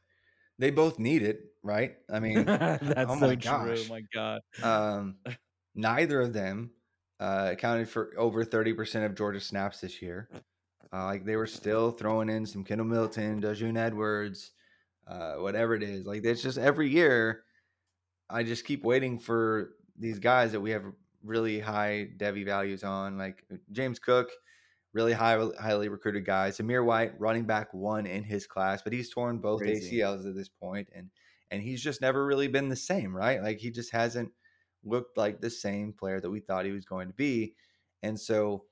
They 0.58 0.72
both 0.72 0.99
need 0.99 1.22
it, 1.24 1.41
right? 1.64 1.95
I 2.10 2.20
mean, 2.20 2.45
That's 2.45 3.12
oh 3.12 3.20
so 3.20 3.28
my 3.28 3.36
true. 3.36 3.36
gosh. 3.36 3.89
My 3.89 4.01
God. 4.14 4.41
Um, 4.62 5.16
neither 5.76 6.22
of 6.22 6.34
them 6.34 6.72
uh, 7.20 7.49
accounted 7.53 7.89
for 7.89 8.14
over 8.18 8.45
30% 8.45 9.06
of 9.06 9.16
Georgia 9.16 9.39
snaps 9.39 9.82
this 9.82 10.01
year. 10.01 10.30
Uh, 10.93 11.06
like 11.06 11.26
they 11.26 11.36
were 11.36 11.47
still 11.47 11.91
throwing 11.91 12.30
in 12.30 12.45
some 12.45 12.64
Kendall 12.64 12.88
Milton, 12.88 13.41
Daijun 13.41 13.78
Edwards, 13.78 14.51
uh, 15.08 15.34
whatever 15.36 15.76
it 15.76 15.84
is. 15.84 16.06
Like 16.06 16.24
it's 16.24 16.41
just 16.41 16.58
every 16.58 16.89
year, 16.89 17.43
I 18.30 18.43
just 18.43 18.66
keep 18.66 18.84
waiting 18.84 19.20
for 19.20 19.72
these 19.97 20.20
guys 20.20 20.51
that 20.53 20.62
we 20.62 20.72
have 20.72 20.84
really 21.24 21.60
high 21.60 22.10
Devy 22.18 22.45
values 22.45 22.84
on, 22.84 23.18
like 23.18 23.43
James 23.72 23.99
Cook, 23.99 24.30
really 24.96 25.14
high, 25.14 25.38
highly 25.62 25.89
recruited 25.89 26.26
guys. 26.26 26.60
Amir 26.62 26.84
White, 26.84 27.20
running 27.20 27.43
back 27.43 27.74
one 27.74 28.08
in 28.08 28.24
his 28.24 28.48
class, 28.48 28.82
but 28.82 28.93
he's 28.93 29.10
torn 29.10 29.39
both 29.39 29.62
Crazy. 29.62 29.98
ACLs 29.98 30.28
at 30.28 30.34
this 30.34 30.50
point, 30.50 30.88
and 30.96 31.10
and 31.52 31.62
he's 31.62 31.84
just 31.84 32.02
never 32.02 32.26
really 32.26 32.48
been 32.48 32.70
the 32.70 32.76
same, 32.76 33.16
right? 33.16 33.43
Like 33.43 33.60
he 33.60 33.70
just 33.70 33.91
hasn't 33.91 34.32
looked 34.84 35.18
like 35.18 35.41
the 35.41 35.50
same 35.50 35.93
player 35.93 36.22
that 36.22 36.30
we 36.30 36.39
thought 36.39 36.66
he 36.66 36.72
was 36.72 36.86
going 36.86 37.10
to 37.10 37.14
be, 37.14 37.54
and 38.02 38.20
so 38.20 38.64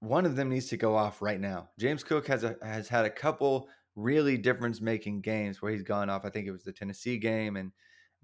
one 0.00 0.24
of 0.24 0.34
them 0.34 0.48
needs 0.48 0.68
to 0.68 0.78
go 0.78 0.96
off 0.96 1.20
right 1.20 1.38
now. 1.38 1.68
James 1.78 2.02
Cook 2.02 2.26
has 2.26 2.42
a 2.42 2.56
has 2.62 2.88
had 2.88 3.04
a 3.04 3.10
couple 3.10 3.68
really 3.94 4.38
difference 4.38 4.80
making 4.80 5.20
games 5.20 5.60
where 5.60 5.70
he's 5.70 5.82
gone 5.82 6.08
off. 6.08 6.24
I 6.24 6.30
think 6.30 6.46
it 6.48 6.52
was 6.52 6.64
the 6.64 6.72
Tennessee 6.72 7.18
game 7.18 7.56
and 7.56 7.72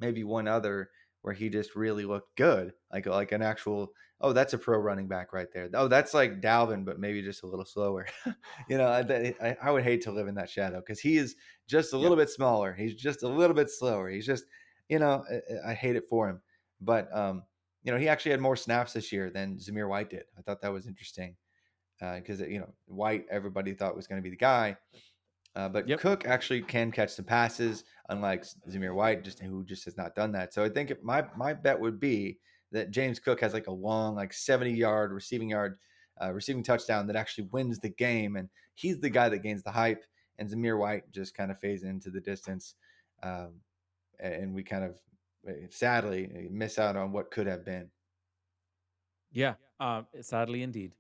maybe 0.01 0.25
one 0.25 0.49
other 0.49 0.89
where 1.21 1.35
he 1.35 1.51
just 1.51 1.77
really 1.77 2.07
looked 2.07 2.37
good, 2.37 2.73
like 2.91 3.05
like 3.05 3.33
an 3.33 3.43
actual. 3.43 3.93
Oh, 4.21 4.33
that's 4.33 4.55
a 4.55 4.59
pro 4.59 4.79
running 4.79 5.09
back 5.09 5.33
right 5.33 5.49
there. 5.53 5.69
Oh, 5.75 5.89
that's 5.89 6.15
like 6.15 6.41
Dalvin, 6.41 6.85
but 6.87 6.99
maybe 6.99 7.23
just 7.23 7.43
a 7.43 7.47
little 7.47 7.67
slower. 7.67 8.07
you 8.69 8.79
know, 8.79 8.89
I, 8.89 9.57
I, 9.63 9.71
would 9.71 9.85
hate 9.85 10.01
to 10.03 10.11
live 10.11 10.27
in 10.27 10.35
that 10.37 10.49
shadow 10.49 10.79
because 10.81 10.99
he 10.99 11.19
is 11.19 11.37
just 11.69 11.93
a 11.93 11.99
little 11.99 12.17
bit 12.17 12.31
smaller. 12.31 12.73
He's 12.73 12.95
just 12.95 13.25
a 13.25 13.29
little 13.29 13.55
bit 13.55 13.71
slower. 13.71 14.09
He's 14.09 14.25
just, 14.25 14.45
you 14.89 14.99
know, 14.99 15.23
I, 15.31 15.73
I 15.73 15.75
hate 15.75 15.97
it 15.97 16.09
for 16.09 16.31
him. 16.31 16.41
But 16.81 17.15
um, 17.15 17.43
you 17.83 17.93
know, 17.93 17.99
he 17.99 18.09
actually 18.09 18.33
had 18.33 18.41
more 18.41 18.57
snaps 18.57 18.93
this 18.93 19.13
year 19.13 19.31
than 19.31 19.59
Zamir 19.59 19.89
White 19.89 20.11
did. 20.11 20.25
I 20.39 20.43
thought 20.43 20.61
that 20.63 20.73
was 20.73 20.87
interesting 20.87 21.37
because 22.01 22.41
you 22.41 22.59
know 22.59 22.73
White 22.87 23.25
everybody 23.31 23.73
thought 23.73 23.97
was 23.97 24.07
going 24.07 24.21
to 24.21 24.23
be 24.23 24.31
the 24.31 24.37
guy, 24.37 24.77
uh, 25.55 25.69
but 25.69 25.89
Yep. 25.89 26.01
Cook 26.01 26.27
actually 26.27 26.63
can 26.63 26.91
catch 26.91 27.11
some 27.11 27.25
passes, 27.25 27.85
unlike 28.09 28.45
Zamir 28.69 28.95
White, 28.95 29.25
just 29.25 29.41
who 29.41 29.65
just 29.65 29.85
has 29.85 29.97
not 29.97 30.15
done 30.15 30.33
that. 30.33 30.53
So 30.53 30.65
I 30.65 30.69
think 30.69 30.93
my 31.03 31.25
my 31.37 31.55
bet 31.55 31.79
would 31.79 32.01
be 32.01 32.39
that 32.73 32.91
James 32.91 33.19
Cook 33.19 33.41
has 33.41 33.53
like 33.53 33.67
a 33.67 33.73
long, 33.73 34.15
like 34.15 34.33
seventy 34.33 34.73
yard 34.73 35.13
receiving 35.13 35.51
yard, 35.51 35.79
uh, 36.23 36.33
receiving 36.33 36.63
touchdown 36.63 37.07
that 37.07 37.17
actually 37.17 37.49
wins 37.53 37.79
the 37.79 37.91
game, 37.91 38.37
and 38.37 38.49
he's 38.75 39.01
the 39.01 39.11
guy 39.11 39.29
that 39.29 39.43
gains 39.43 39.63
the 39.63 39.71
hype, 39.71 40.05
and 40.39 40.49
Zamir 40.49 40.79
White 40.79 41.11
just 41.13 41.35
kind 41.35 41.51
of 41.51 41.59
fades 41.59 41.83
into 41.83 42.11
the 42.11 42.21
distance, 42.21 42.75
um, 43.23 43.55
and 44.21 44.55
we 44.55 44.63
kind 44.63 44.85
of 44.85 44.97
uh, 45.49 45.53
sadly 45.71 46.49
miss 46.51 46.79
out 46.79 46.97
on 46.97 47.13
what 47.13 47.31
could 47.31 47.47
have 47.47 47.65
been. 47.65 47.89
Yeah, 49.33 49.55
uh, 49.81 50.03
sadly 50.21 50.63
indeed. 50.63 50.95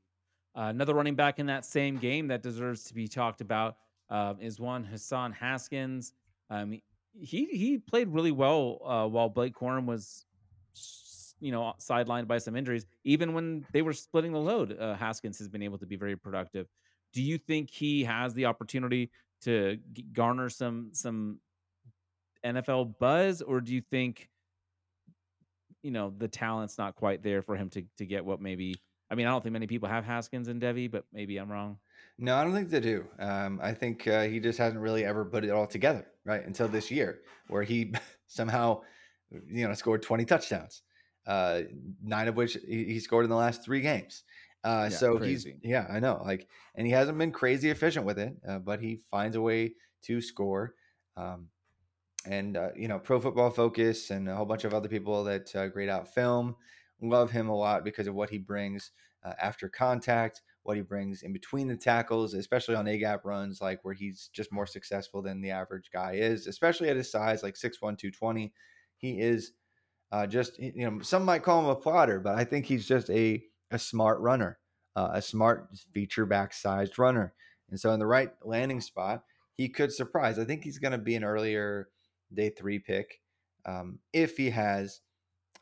Uh, 0.55 0.69
another 0.69 0.95
running 0.95 1.15
back 1.15 1.39
in 1.39 1.47
that 1.47 1.65
same 1.65 1.97
game 1.99 2.29
that 2.29 2.43
deserves 2.43 2.85
to 2.85 2.95
be 2.95 3.07
talked 3.07 3.41
about 3.41 3.77
um, 4.09 4.39
is 4.41 4.59
one 4.59 4.85
Hassan 4.85 5.33
Haskins. 5.33 6.15
Um, 6.49 6.81
he 7.19 7.47
he 7.47 7.79
played 7.79 8.09
really 8.09 8.33
well 8.33 8.79
uh, 8.85 9.07
while 9.07 9.29
Blake 9.29 9.55
Corum 9.55 9.87
was, 9.87 10.25
you 11.41 11.53
know, 11.53 11.75
sidelined 11.79 12.27
by 12.27 12.39
some 12.39 12.57
injuries. 12.57 12.87
Even 13.05 13.35
when 13.35 13.65
they 13.73 13.83
were 13.83 13.93
splitting 13.93 14.33
the 14.33 14.41
load, 14.41 14.79
uh, 14.79 14.95
Haskins 14.95 15.39
has 15.39 15.49
been 15.49 15.63
able 15.63 15.79
to 15.79 15.87
be 15.87 15.97
very 15.97 16.17
productive. 16.17 16.67
Do 17.13 17.23
you 17.23 17.39
think 17.39 17.71
he 17.71 18.05
has 18.05 18.35
the 18.35 18.47
opportunity 18.47 19.11
to 19.43 19.79
garner 20.13 20.49
some 20.49 20.91
some 20.93 21.41
NFL 22.45 22.99
buzz, 22.99 23.43
or 23.43 23.61
do 23.61 23.75
you 23.75 23.83
think 23.91 24.29
you 25.83 25.91
know 25.91 26.13
the 26.17 26.29
talent's 26.29 26.79
not 26.79 26.97
quite 26.97 27.23
there 27.23 27.43
for 27.43 27.57
him 27.57 27.71
to 27.71 27.83
to 27.99 28.07
get 28.07 28.25
what 28.25 28.41
maybe 28.41 28.75
I 29.11 29.15
mean 29.15 29.27
I 29.27 29.31
don't 29.31 29.43
think 29.43 29.53
many 29.53 29.67
people 29.67 29.89
have 29.89 30.05
Haskins 30.05 30.49
and 30.49 30.61
Devy, 30.61 30.91
but 30.91 31.05
maybe 31.13 31.37
I'm 31.37 31.51
wrong. 31.51 31.79
No, 32.19 32.35
I 32.35 32.45
don't 32.45 32.55
think 32.55 32.71
they 32.71 32.81
do. 32.81 33.05
Um, 33.19 33.61
I 33.63 33.73
think 33.73 34.07
uh, 34.09 34.23
he 34.23 34.41
just 34.41 34.59
hasn't 34.59 34.81
really 34.81 35.05
ever 35.05 35.25
put 35.25 35.45
it 35.45 35.51
all 35.51 35.67
together, 35.67 36.07
right? 36.25 36.45
Until 36.47 36.67
this 36.67 36.91
year, 36.91 37.21
where 37.49 37.63
he 37.63 37.93
somehow, 38.27 38.81
you 39.31 39.69
know, 39.69 39.75
scored 39.75 40.03
20 40.03 40.25
touchdowns, 40.25 40.83
uh, 41.27 41.63
nine 42.03 42.29
of 42.29 42.37
which 42.37 42.57
he, 42.67 43.01
scored 43.01 43.25
in 43.25 43.31
the 43.31 43.37
last 43.37 43.65
three 43.65 43.81
games. 43.81 44.25
Uh, 44.65 44.89
Yeah, 44.91 44.97
so 44.97 45.19
crazy. 45.19 45.57
he's, 45.61 45.71
yeah, 45.71 45.87
I 45.91 46.01
know. 46.01 46.23
Like, 46.25 46.49
and 46.75 46.87
he 46.87 46.93
hasn't 46.93 47.19
been 47.19 47.33
crazy 47.33 47.71
efficient 47.71 48.07
with 48.07 48.19
it, 48.19 48.37
uh, 48.49 48.59
but 48.59 48.81
he 48.81 49.01
finds 49.11 49.37
a 49.37 49.41
way 49.41 49.75
to 50.03 50.21
score. 50.21 50.75
Um, 51.17 51.49
and, 52.25 52.57
uh, 52.57 52.71
you 52.75 52.89
know, 52.89 52.99
Pro 52.99 53.21
Football 53.21 53.51
Focus 53.51 54.11
and 54.11 54.29
a 54.29 54.35
whole 54.35 54.45
bunch 54.45 54.65
of 54.65 54.75
other 54.75 54.89
people 54.89 55.25
that 55.25 55.55
uh, 55.55 55.69
grade 55.69 55.89
out 55.89 56.13
film 56.13 56.57
love 57.01 57.31
him 57.31 57.49
a 57.49 57.55
lot 57.55 57.85
because 57.85 58.07
of 58.07 58.15
what 58.15 58.31
he 58.31 58.39
brings 58.39 58.91
uh, 59.25 59.35
after 59.41 59.69
contact, 59.69 60.43
what 60.63 60.77
he 60.77 60.83
brings 60.83 61.23
in 61.23 61.33
between 61.33 61.69
the 61.69 61.77
tackles, 61.77 62.35
especially 62.35 62.75
on 62.75 62.89
A 62.89 62.99
gap 62.99 63.25
runs, 63.25 63.61
like 63.61 63.85
where 63.85 63.95
he's 63.95 64.31
just 64.33 64.53
more 64.53 64.67
successful 64.67 65.23
than 65.23 65.41
the 65.41 65.51
average 65.51 65.91
guy 65.93 66.13
is, 66.15 66.47
especially 66.47 66.89
at 66.89 66.97
his 66.97 67.11
size, 67.11 67.43
like 67.43 67.55
6'1, 67.55 67.99
220. 67.99 68.53
He 68.97 69.21
is 69.21 69.53
uh, 70.13 70.27
just, 70.27 70.59
you 70.59 70.89
know, 70.91 71.01
some 71.01 71.25
might 71.25 71.43
call 71.43 71.61
him 71.61 71.67
a 71.67 71.77
plotter, 71.77 72.21
but 72.21 72.37
I 72.37 72.45
think 72.45 72.67
he's 72.67 72.87
just 72.87 73.11
a 73.11 73.43
a 73.71 73.79
smart 73.79 74.21
runner, 74.21 74.59
uh, 74.95 75.11
a 75.15 75.23
smart 75.23 75.69
feature 75.93 76.27
back 76.27 76.53
sized 76.53 76.99
runner. 76.99 77.35
And 77.71 77.79
so 77.79 77.93
in 77.93 77.99
the 77.99 78.07
right 78.07 78.31
landing 78.45 78.81
spot, 78.81 79.25
he 79.55 79.69
could 79.69 79.93
surprise. 79.93 80.39
I 80.39 80.45
think 80.45 80.63
he's 80.63 80.79
going 80.79 80.93
to 80.93 80.99
be 80.99 81.17
an 81.17 81.25
earlier 81.25 81.89
day 82.33 82.51
three 82.51 82.79
pick. 82.79 83.21
Um, 83.65 83.99
if 84.13 84.37
he 84.37 84.51
has 84.51 85.01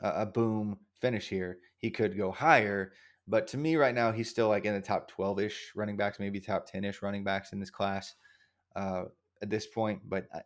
a, 0.02 0.22
a 0.22 0.26
boom 0.26 0.78
finish 1.00 1.28
here, 1.28 1.58
he 1.78 1.90
could 1.90 2.16
go 2.16 2.30
higher. 2.30 2.92
But 3.26 3.46
to 3.48 3.56
me, 3.56 3.76
right 3.76 3.94
now, 3.94 4.12
he's 4.12 4.28
still 4.28 4.48
like 4.48 4.66
in 4.66 4.74
the 4.74 4.80
top 4.80 5.08
12 5.08 5.40
ish 5.40 5.72
running 5.74 5.96
backs, 5.96 6.18
maybe 6.18 6.40
top 6.40 6.66
10 6.66 6.84
ish 6.84 7.00
running 7.00 7.24
backs 7.24 7.52
in 7.52 7.60
this 7.60 7.70
class 7.70 8.14
uh, 8.76 9.04
at 9.40 9.48
this 9.48 9.66
point. 9.66 10.00
But 10.06 10.26
uh, 10.34 10.40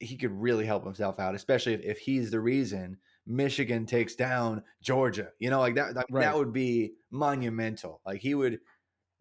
he 0.00 0.16
could 0.16 0.32
really 0.32 0.66
help 0.66 0.84
himself 0.84 1.20
out, 1.20 1.34
especially 1.34 1.74
if, 1.74 1.82
if 1.82 1.98
he's 1.98 2.30
the 2.30 2.40
reason 2.40 2.98
Michigan 3.26 3.86
takes 3.86 4.14
down 4.14 4.62
Georgia. 4.82 5.28
You 5.38 5.50
know, 5.50 5.60
like 5.60 5.74
that, 5.74 5.94
that, 5.94 6.06
Right. 6.10 6.22
that 6.22 6.36
would 6.36 6.52
be 6.52 6.94
monumental. 7.10 8.00
Like 8.06 8.20
he 8.20 8.34
would, 8.34 8.60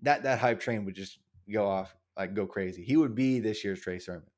that, 0.01 0.24
that 0.24 0.39
hype 0.39 0.60
train 0.60 0.86
would 0.86 0.95
just 0.95 1.20
go 1.51 1.68
off, 1.68 1.95
like 2.18 2.34
go 2.34 2.45
crazy. 2.45 2.84
He 2.84 2.97
would 2.97 3.16
be 3.16 3.39
this 3.39 3.64
year's 3.64 3.82
Trey 3.82 3.99
Sermon. 3.99 4.30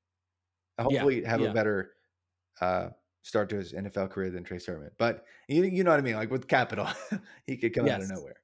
Hopefully, 0.80 1.24
have 1.24 1.42
yeah. 1.42 1.50
a 1.50 1.54
better 1.54 1.92
uh, 2.62 2.90
start 3.24 3.50
to 3.50 3.58
his 3.58 3.74
NFL 3.74 4.10
career 4.12 4.30
than 4.30 4.44
Trey 4.44 4.60
Sermon. 4.60 4.92
But 4.98 5.26
you, 5.48 5.64
you 5.64 5.84
know 5.84 5.92
what 5.92 6.00
I 6.00 6.04
mean? 6.04 6.16
Like 6.16 6.32
with 6.32 6.48
capital, 6.48 6.88
he 7.48 7.58
could 7.58 7.74
come 7.74 7.88
out 7.88 8.02
of 8.02 8.10
nowhere. 8.10 8.36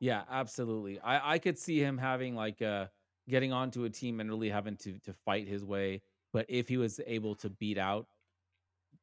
Yeah, 0.00 0.22
absolutely. 0.30 1.00
I 1.00 1.34
I 1.34 1.38
could 1.38 1.58
see 1.58 1.80
him 1.80 1.96
having 1.96 2.34
like 2.34 2.60
uh 2.60 2.86
getting 3.28 3.52
onto 3.52 3.84
a 3.84 3.90
team 3.90 4.20
and 4.20 4.28
really 4.28 4.50
having 4.50 4.76
to 4.78 4.98
to 5.04 5.14
fight 5.24 5.48
his 5.48 5.64
way. 5.64 6.02
But 6.32 6.46
if 6.48 6.68
he 6.68 6.76
was 6.76 7.00
able 7.06 7.34
to 7.36 7.48
beat 7.48 7.78
out 7.78 8.06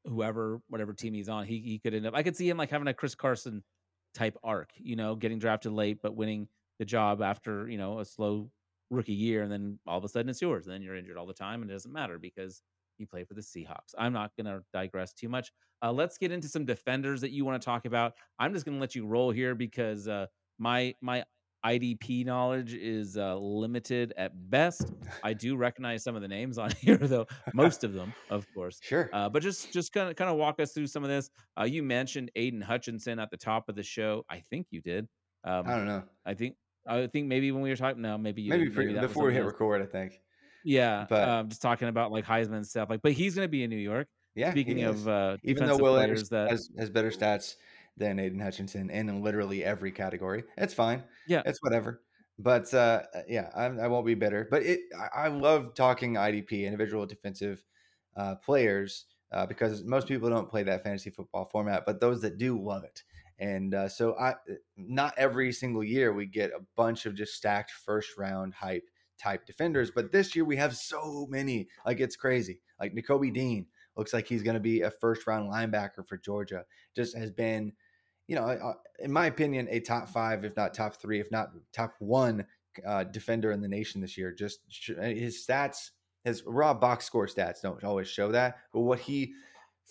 whoever, 0.06 0.62
whatever 0.68 0.93
team 0.93 1.14
he's 1.14 1.30
on, 1.30 1.45
he 1.45 1.60
he 1.60 1.80
could 1.80 1.93
end 1.93 2.06
up. 2.06 2.14
I 2.16 2.24
could 2.24 2.36
see 2.36 2.49
him 2.49 2.58
like 2.58 2.70
having 2.72 2.88
a 2.88 2.93
Chris 2.93 3.16
Carson 3.16 3.64
type 4.14 4.38
arc. 4.43 4.72
You 4.76 4.95
know, 4.95 5.16
getting 5.16 5.39
drafted 5.39 5.72
late 5.72 5.99
but 6.01 6.16
winning 6.16 6.47
the 6.80 6.86
job 6.86 7.22
after 7.22 7.68
you 7.70 7.78
know 7.78 7.99
a 7.99 8.06
slow 8.06 8.49
rookie 8.89 9.14
year, 9.14 9.43
and 9.43 9.51
then 9.51 9.80
all 9.88 9.97
of 9.97 10.04
a 10.04 10.10
sudden 10.10 10.30
it's 10.30 10.41
yours. 10.41 10.66
And 10.66 10.74
then 10.74 10.82
you're 10.82 10.95
injured 10.95 11.18
all 11.18 11.26
the 11.26 11.34
time, 11.34 11.62
and 11.62 11.70
it 11.70 11.74
doesn't 11.74 11.91
matter 11.91 12.20
because 12.20 12.62
you 12.97 13.08
play 13.08 13.24
for 13.24 13.34
the 13.34 13.41
Seahawks. 13.41 13.93
I'm 13.97 14.14
not 14.14 14.32
going 14.38 14.45
to 14.45 14.64
digress 14.72 15.14
too 15.14 15.30
much. 15.30 15.51
Uh, 15.82 15.91
let's 15.91 16.18
get 16.18 16.32
into 16.32 16.47
some 16.47 16.66
defenders 16.66 17.22
that 17.22 17.32
you 17.32 17.43
want 17.43 17.62
to 17.62 17.66
talk 17.66 17.86
about. 17.86 18.14
I'm 18.39 18.54
just 18.54 18.66
going 18.66 18.78
to 18.78 18.82
let 18.82 18.95
you 18.95 19.06
roll 19.06 19.32
here 19.32 19.56
because 19.56 20.08
uh, 20.08 20.28
my 20.60 20.95
my 21.01 21.24
IDP 21.66 22.26
knowledge 22.26 22.74
is 22.74 23.18
uh, 23.18 23.38
limited 23.38 24.14
at 24.18 24.32
best. 24.49 24.91
I 25.24 25.34
do 25.34 25.55
recognize 25.55 26.03
some 26.03 26.16
of 26.16 26.22
the 26.22 26.28
names 26.28 26.57
on 26.57 26.72
here, 26.82 26.97
though 26.97 27.26
most 27.53 27.84
of 27.84 27.93
them, 27.93 28.14
of 28.30 28.45
course. 28.53 28.80
Sure. 28.82 29.09
Uh, 29.14 29.30
but 29.30 29.41
just 29.41 29.72
just 29.72 29.93
kind 29.93 30.09
of 30.09 30.16
kind 30.16 30.30
of 30.30 30.38
walk 30.38 30.59
us 30.59 30.74
through 30.74 30.88
some 30.88 31.03
of 31.03 31.09
this. 31.09 31.30
Uh, 31.59 31.64
you 31.64 31.84
mentioned 31.84 32.32
Aidan 32.36 32.61
Hutchinson 32.61 33.20
at 33.20 33.32
the 33.32 33.38
top 33.38 33.70
of 33.70 33.76
the 33.76 33.84
show. 33.84 34.26
I 34.30 34.43
think 34.49 34.68
you 34.72 34.82
did. 34.82 35.07
Um, 35.45 35.64
I 35.68 35.76
don't 35.76 35.88
know. 35.88 36.03
I 36.26 36.34
think 36.34 36.55
I 36.88 37.07
think 37.07 37.28
maybe 37.28 37.51
when 37.51 37.61
we 37.61 37.70
were 37.70 37.76
talking, 37.78 38.01
no, 38.01 38.18
maybe 38.18 38.41
you 38.41 38.49
Maybe, 38.49 38.66
didn't. 38.66 38.76
pre- 38.76 38.93
that 38.93 39.01
was 39.01 39.09
before 39.11 39.28
we 39.28 39.34
hit 39.34 39.45
record, 39.45 39.82
I 39.82 39.86
think. 39.86 40.20
Yeah, 40.66 41.05
but- 41.09 41.28
um, 41.28 41.49
just 41.49 41.61
talking 41.61 41.88
about 41.88 42.11
like 42.11 42.26
Heisman 42.26 42.55
and 42.57 42.68
stuff. 42.68 42.89
Like, 42.89 43.01
but 43.01 43.14
he's 43.14 43.36
going 43.36 43.45
to 43.45 43.49
be 43.51 43.64
in 43.64 43.70
New 43.70 43.78
York. 43.78 44.07
Yeah. 44.36 44.51
Speaking 44.51 44.84
of 44.84 45.07
uh, 45.07 45.38
even 45.43 45.68
though 45.68 45.78
Will 45.78 45.97
Anderson 45.99 46.28
that 46.32 46.49
has, 46.49 46.70
has 46.78 46.89
better 46.89 47.11
stats 47.11 47.55
than 47.98 48.20
Aidan 48.20 48.39
Hutchinson 48.39 48.89
in 48.89 49.22
literally 49.22 49.64
every 49.64 49.91
category, 49.91 50.44
it's 50.58 50.74
fine. 50.74 51.04
Yeah. 51.28 51.44
it's 51.46 51.62
whatever. 51.62 52.02
But 52.39 52.74
uh, 52.74 53.04
yeah, 53.28 53.50
I'm, 53.56 53.80
I 53.80 53.88
won't 53.88 54.06
be 54.06 54.16
bitter. 54.16 54.48
But 54.50 54.64
it, 54.64 54.82
I, 54.98 55.26
I 55.26 55.28
love 55.28 55.76
talking 55.76 56.16
IDP, 56.16 56.66
individual 56.66 57.06
defensive 57.06 57.64
uh, 58.18 58.36
players, 58.36 59.06
uh, 59.32 59.46
because 59.46 59.84
most 59.84 60.08
people 60.08 60.30
don't 60.30 60.50
play 60.50 60.64
that 60.64 60.84
fantasy 60.84 61.10
football 61.10 61.46
format, 61.52 61.84
but 61.86 62.00
those 62.00 62.22
that 62.22 62.38
do 62.38 62.60
love 62.60 62.84
it. 62.84 63.04
And 63.39 63.74
uh, 63.74 63.89
so, 63.89 64.16
I 64.18 64.36
not 64.78 65.14
every 65.18 65.52
single 65.52 65.84
year 65.84 66.14
we 66.14 66.28
get 66.28 66.52
a 66.52 66.64
bunch 66.76 67.06
of 67.06 67.16
just 67.16 67.34
stacked 67.34 67.72
first 67.72 68.18
round 68.18 68.54
hype 68.54 68.88
type 69.20 69.46
defenders, 69.46 69.91
but 69.91 70.12
this 70.12 70.36
year 70.36 70.46
we 70.46 70.56
have 70.58 70.76
so 70.76 71.28
many. 71.30 71.68
Like 71.86 72.00
it's 72.00 72.16
crazy. 72.16 72.62
Like 72.80 72.94
Nakobe 72.94 73.34
Dean 73.34 73.66
looks 73.98 74.14
like 74.14 74.28
he's 74.28 74.44
going 74.44 74.56
to 74.56 74.60
be 74.60 74.82
a 74.82 74.91
first 74.91 75.26
round 75.28 75.52
linebacker 75.52 76.08
for 76.08 76.18
Georgia. 76.18 76.64
Just 76.96 77.18
has 77.18 77.32
been, 77.32 77.74
you 78.28 78.36
know, 78.36 78.43
uh, 78.43 78.74
in 78.99 79.11
my 79.11 79.26
opinion, 79.26 79.67
a 79.69 79.80
top 79.80 80.09
five, 80.09 80.45
if 80.45 80.55
not 80.55 80.74
top 80.74 80.95
three, 80.95 81.19
if 81.19 81.32
not 81.32 81.49
top 81.74 81.93
one 81.99 82.45
uh, 82.86 83.03
defender 83.03 83.51
in 83.51 83.61
the 83.61 83.67
nation 83.67 84.01
this 84.01 84.17
year. 84.17 84.32
Just 84.32 84.59
his 84.97 85.45
stats, 85.45 85.91
his 86.24 86.43
raw 86.45 86.74
box 86.74 87.05
score 87.05 87.28
stats 87.28 87.61
don't 87.61 87.84
always 87.84 88.07
show 88.07 88.32
that, 88.32 88.57
but 88.71 88.82
what 88.82 88.99
he 88.99 89.34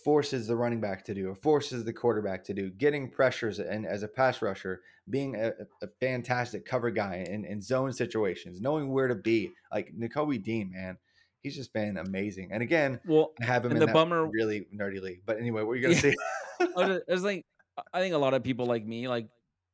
forces 0.05 0.47
the 0.47 0.57
running 0.57 0.81
back 0.81 1.05
to 1.05 1.15
do 1.15 1.29
or 1.29 1.35
forces 1.35 1.85
the 1.85 1.93
quarterback 1.93 2.43
to 2.45 2.55
do, 2.55 2.71
getting 2.71 3.11
pressures 3.11 3.59
and 3.59 3.87
as 3.87 4.03
a 4.03 4.09
pass 4.09 4.41
rusher, 4.41 4.81
being 5.11 5.37
a, 5.37 5.53
a 5.83 5.87
fantastic 6.01 6.65
cover 6.65 6.91
guy 6.91 7.25
in, 7.29 7.45
in 7.45 7.61
zone 7.61 7.93
situations, 7.93 8.61
knowing 8.61 8.91
where 8.91 9.09
to 9.09 9.15
be. 9.15 9.51
Like 9.71 9.93
Nakobe 9.97 10.43
Dean, 10.43 10.73
man, 10.73 10.97
he's 11.43 11.55
just 11.55 11.73
been 11.73 11.99
amazing. 11.99 12.51
And 12.53 12.63
again, 12.63 13.01
well, 13.05 13.33
I 13.41 13.45
have 13.45 13.65
him 13.65 13.73
in 13.73 13.79
the 13.79 13.87
that 13.87 13.93
bummer- 13.93 14.27
really 14.27 14.67
nerdy 14.75 15.01
league. 15.01 15.23
But 15.27 15.39
anyway, 15.39 15.63
what 15.63 15.73
are 15.73 15.77
you 15.77 15.83
gonna 15.83 15.95
Yeah. 15.95 16.01
say? 16.01 16.15
I 16.77 17.01
was 17.09 17.23
like, 17.23 17.45
I 17.93 18.01
think 18.01 18.15
a 18.15 18.19
lot 18.19 18.35
of 18.35 18.43
people 18.43 18.67
like 18.67 18.85
me 18.87 19.09
like 19.09 19.29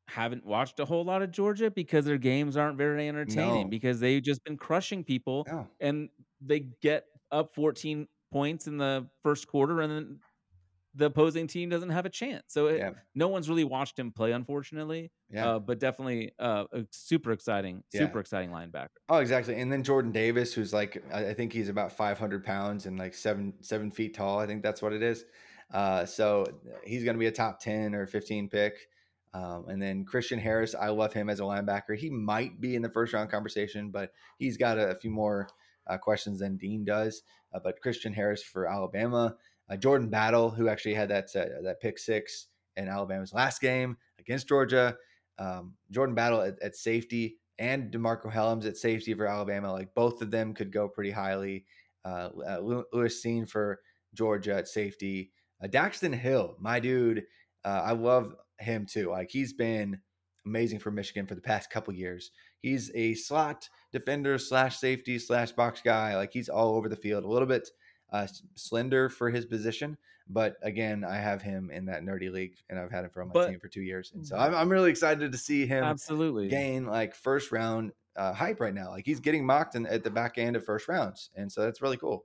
haven't 0.08 0.44
watched 0.44 0.80
a 0.80 0.84
whole 0.84 1.04
lot 1.04 1.22
of 1.22 1.30
Georgia 1.30 1.70
because 1.70 2.04
their 2.04 2.18
games 2.18 2.56
aren't 2.56 2.78
very 2.78 3.08
entertaining 3.08 3.64
No. 3.64 3.68
because 3.68 4.00
they've 4.00 4.22
just 4.22 4.42
been 4.44 4.56
crushing 4.56 5.04
people 5.04 5.44
No. 5.48 5.68
and 5.80 6.08
they 6.40 6.60
get 6.60 7.04
up 7.30 7.54
14 7.54 8.08
points 8.32 8.66
in 8.66 8.78
the 8.78 9.08
first 9.22 9.46
quarter 9.48 9.80
and 9.82 9.92
then 9.92 10.20
the 10.94 11.06
opposing 11.06 11.46
team 11.46 11.68
doesn't 11.68 11.90
have 11.90 12.06
a 12.06 12.10
chance. 12.10 12.42
So 12.48 12.68
it, 12.68 12.78
Yeah. 12.78 12.92
no 13.14 13.28
one's 13.28 13.48
really 13.48 13.64
watched 13.64 13.98
him 13.98 14.10
play, 14.10 14.32
unfortunately. 14.32 15.12
Yeah. 15.30 15.46
Uh, 15.56 15.58
but 15.58 15.78
definitely 15.78 16.32
uh, 16.38 16.64
a 16.72 16.86
super 16.90 17.32
exciting, 17.32 17.84
Yeah. 17.92 18.00
super 18.00 18.18
exciting 18.20 18.50
linebacker. 18.50 18.88
Oh, 19.10 19.18
exactly. 19.18 19.60
And 19.60 19.70
then 19.70 19.82
Jordan 19.82 20.10
Davis, 20.10 20.54
who's 20.54 20.72
like, 20.72 21.04
I 21.12 21.28
I 21.28 21.34
think 21.34 21.52
he's 21.52 21.68
about 21.68 21.92
500 21.92 22.42
pounds 22.44 22.86
and 22.86 22.98
like 22.98 23.12
seven 23.14 23.54
seven 23.62 23.90
feet 23.90 24.14
tall. 24.14 24.38
I 24.38 24.46
think 24.46 24.62
that's 24.62 24.80
what 24.80 24.92
it 24.94 25.02
is. 25.02 25.26
Uh, 25.72 26.04
so 26.04 26.46
he's 26.84 27.04
going 27.04 27.14
to 27.14 27.20
be 27.20 27.26
a 27.26 27.32
top 27.32 27.60
10 27.60 27.94
or 27.94 28.06
15 28.06 28.48
pick. 28.48 28.88
Um, 29.34 29.66
and 29.68 29.80
then 29.80 30.04
Christian 30.04 30.38
Harris, 30.38 30.74
I 30.74 30.88
love 30.88 31.12
him 31.12 31.28
as 31.28 31.40
a 31.40 31.44
linebacker. 31.44 31.96
He 31.96 32.10
might 32.10 32.60
be 32.60 32.74
in 32.74 32.82
the 32.82 32.88
first 32.88 33.12
round 33.12 33.30
conversation, 33.30 33.90
but 33.90 34.12
he's 34.38 34.56
got 34.56 34.78
a, 34.78 34.90
a 34.90 34.94
few 34.94 35.10
more 35.10 35.48
uh, 35.86 35.98
questions 35.98 36.40
than 36.40 36.56
Dean 36.56 36.84
does. 36.84 37.22
Uh, 37.52 37.58
but 37.62 37.80
Christian 37.80 38.12
Harris 38.12 38.42
for 38.42 38.66
Alabama, 38.66 39.36
uh, 39.70 39.76
Jordan 39.76 40.08
Battle, 40.08 40.50
who 40.50 40.68
actually 40.68 40.94
had 40.94 41.10
that 41.10 41.24
uh, 41.34 41.62
that 41.62 41.80
pick 41.80 41.98
six 41.98 42.46
in 42.76 42.88
Alabama's 42.88 43.32
last 43.32 43.60
game 43.60 43.96
against 44.18 44.48
Georgia. 44.48 44.96
Um, 45.38 45.74
Jordan 45.90 46.14
Battle 46.14 46.40
at, 46.42 46.60
at 46.62 46.76
safety 46.76 47.38
and 47.58 47.92
DeMarcco 47.92 48.32
Hellams 48.32 48.66
at 48.66 48.76
safety 48.76 49.14
for 49.14 49.26
Alabama. 49.26 49.72
Like 49.72 49.94
both 49.94 50.22
of 50.22 50.30
them 50.30 50.54
could 50.54 50.72
go 50.72 50.88
pretty 50.88 51.10
highly. 51.10 51.64
Uh, 52.04 52.30
Lewis 52.60 53.22
Cine 53.24 53.48
for 53.48 53.80
Georgia 54.14 54.54
at 54.54 54.68
safety. 54.68 55.32
Uh, 55.62 55.66
Daxton 55.68 56.14
Hill, 56.14 56.56
my 56.58 56.80
dude, 56.80 57.24
uh, 57.64 57.82
I 57.84 57.92
love 57.92 58.34
him 58.58 58.86
too. 58.86 59.10
Like 59.10 59.30
he's 59.30 59.52
been 59.52 60.00
amazing 60.46 60.78
for 60.78 60.90
Michigan 60.90 61.26
for 61.26 61.34
the 61.34 61.40
past 61.40 61.70
couple 61.70 61.92
years. 61.94 62.30
He's 62.60 62.90
a 62.94 63.14
slot 63.14 63.68
defender 63.92 64.38
slash 64.38 64.78
safety 64.78 65.18
slash 65.18 65.52
box 65.52 65.80
guy. 65.84 66.16
Like 66.16 66.32
he's 66.32 66.48
all 66.48 66.74
over 66.76 66.88
the 66.88 66.96
field. 66.96 67.24
A 67.24 67.28
little 67.28 67.48
bit 67.48 67.68
uh, 68.12 68.26
slender 68.54 69.08
for 69.08 69.28
his 69.30 69.44
position, 69.44 69.96
but 70.28 70.56
again, 70.62 71.04
I 71.04 71.16
have 71.16 71.42
him 71.42 71.70
in 71.70 71.84
that 71.86 72.02
nerdy 72.02 72.32
league, 72.32 72.54
and 72.70 72.78
I've 72.78 72.90
had 72.90 73.04
him 73.04 73.10
for 73.10 73.24
my 73.24 73.32
But- 73.32 73.50
team 73.50 73.60
for 73.60 73.68
two 73.68 73.82
years, 73.82 74.12
and 74.14 74.26
so 74.26 74.36
I'm, 74.36 74.54
I'm 74.54 74.68
really 74.70 74.90
excited 74.90 75.30
to 75.30 75.38
see 75.38 75.66
him 75.66 75.84
Absolutely. 75.84 76.48
gain 76.48 76.86
like 76.86 77.14
first 77.14 77.52
round 77.52 77.92
uh, 78.16 78.32
hype 78.32 78.60
right 78.60 78.72
now. 78.74 78.88
Like 78.90 79.04
he's 79.04 79.20
getting 79.20 79.44
mocked 79.44 79.74
in, 79.74 79.86
at 79.86 80.04
the 80.04 80.10
back 80.10 80.38
end 80.38 80.56
of 80.56 80.64
first 80.64 80.88
rounds, 80.88 81.30
and 81.36 81.52
so 81.52 81.60
that's 81.62 81.82
really 81.82 81.98
cool. 81.98 82.24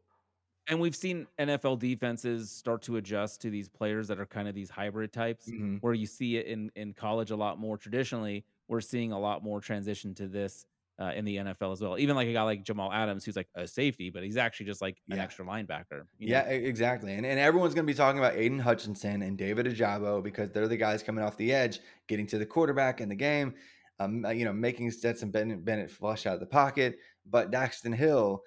And 0.67 0.79
we've 0.79 0.95
seen 0.95 1.27
NFL 1.39 1.79
defenses 1.79 2.49
start 2.49 2.81
to 2.83 2.95
adjust 2.97 3.41
to 3.41 3.49
these 3.49 3.67
players 3.67 4.07
that 4.07 4.19
are 4.19 4.25
kind 4.25 4.47
of 4.47 4.55
these 4.55 4.69
hybrid 4.69 5.11
types, 5.11 5.49
Mhm. 5.49 5.81
where 5.81 5.93
you 5.93 6.05
see 6.05 6.37
it 6.37 6.45
in 6.47 6.71
in 6.75 6.93
college 6.93 7.31
a 7.31 7.35
lot 7.35 7.59
more. 7.59 7.77
Traditionally, 7.77 8.45
we're 8.69 8.79
seeing 8.81 9.11
a 9.11 9.19
lot 9.19 9.43
more 9.43 9.59
transition 9.59 10.13
to 10.15 10.27
this 10.27 10.65
uh, 10.99 11.11
in 11.15 11.25
the 11.25 11.37
NFL 11.37 11.71
as 11.71 11.81
well. 11.81 11.97
Even 11.97 12.15
like 12.15 12.27
a 12.27 12.33
guy 12.33 12.43
like 12.43 12.63
Jamal 12.63 12.91
Adams, 12.93 13.25
who's 13.25 13.35
like 13.35 13.49
a 13.55 13.67
safety, 13.67 14.11
but 14.11 14.23
he's 14.23 14.37
actually 14.37 14.67
just 14.67 14.79
like 14.79 15.01
an 15.09 15.17
Yeah. 15.17 15.23
extra 15.23 15.43
linebacker. 15.43 15.91
know? 16.01 16.03
Yeah, 16.19 16.49
e- 16.53 16.65
exactly. 16.65 17.13
And, 17.15 17.25
and 17.25 17.39
everyone's 17.39 17.73
going 17.73 17.85
to 17.87 17.91
be 17.91 17.97
talking 17.97 18.19
about 18.19 18.35
Aidan 18.35 18.59
Hutchinson 18.59 19.23
and 19.23 19.35
David 19.35 19.65
Ojabo 19.65 20.21
because 20.23 20.51
they're 20.51 20.67
the 20.67 20.77
guys 20.77 21.01
coming 21.01 21.23
off 21.25 21.35
the 21.35 21.51
edge, 21.51 21.79
getting 22.07 22.27
to 22.27 22.37
the 22.37 22.45
quarterback 22.45 23.01
in 23.01 23.09
the 23.09 23.15
game, 23.15 23.55
um, 23.99 24.23
you 24.35 24.45
know, 24.45 24.53
making 24.53 24.91
Stetson 24.91 25.31
Bennett, 25.31 25.65
Bennett 25.65 25.89
flush 25.89 26.27
out 26.27 26.35
of 26.35 26.39
the 26.39 26.45
pocket. 26.45 26.99
But 27.25 27.49
Daxton 27.51 27.95
Hill 27.95 28.43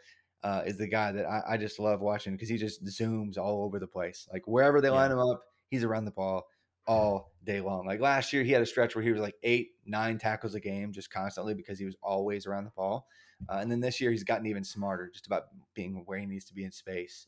uh, 0.47 0.63
is 0.65 0.77
the 0.77 0.87
guy 0.87 1.11
that 1.11 1.27
I, 1.27 1.55
I 1.55 1.57
just 1.57 1.81
love 1.81 2.01
watching 2.01 2.33
because 2.35 2.49
he 2.49 2.57
just 2.57 2.85
zooms 2.85 3.37
all 3.37 3.65
over 3.65 3.81
the 3.81 3.87
place. 3.89 4.29
Like 4.33 4.47
wherever 4.47 4.81
they 4.81 4.91
line 4.91 5.11
him 5.11 5.19
up, 5.19 5.43
he's 5.71 5.83
around 5.83 6.05
the 6.05 6.13
ball 6.13 6.47
all 6.87 7.33
day 7.43 7.61
long. 7.61 7.85
Like 7.85 7.99
last 7.99 8.33
year, 8.33 8.45
he 8.45 8.53
had 8.53 8.63
a 8.63 8.67
stretch 8.67 8.95
where 8.95 9.03
he 9.03 9.11
was 9.11 9.21
like 9.21 9.35
eight, 9.43 9.71
nine 9.87 10.19
tackles 10.19 10.55
a 10.55 10.61
game 10.61 10.93
just 10.93 11.11
constantly 11.11 11.55
because 11.55 11.81
he 11.81 11.85
was 11.85 11.97
always 12.01 12.47
around 12.47 12.63
the 12.63 12.71
ball. 12.71 13.09
Uh, 13.49 13.57
and 13.57 13.73
then 13.73 13.81
this 13.81 14.01
year, 14.01 14.13
he's 14.13 14.23
gotten 14.23 14.47
even 14.47 14.63
smarter 14.63 15.11
just 15.13 15.27
about 15.27 15.47
being 15.75 16.05
where 16.07 16.21
he 16.21 16.27
needs 16.27 16.45
to 16.45 16.55
be 16.55 16.63
in 16.63 16.71
space. 16.71 17.27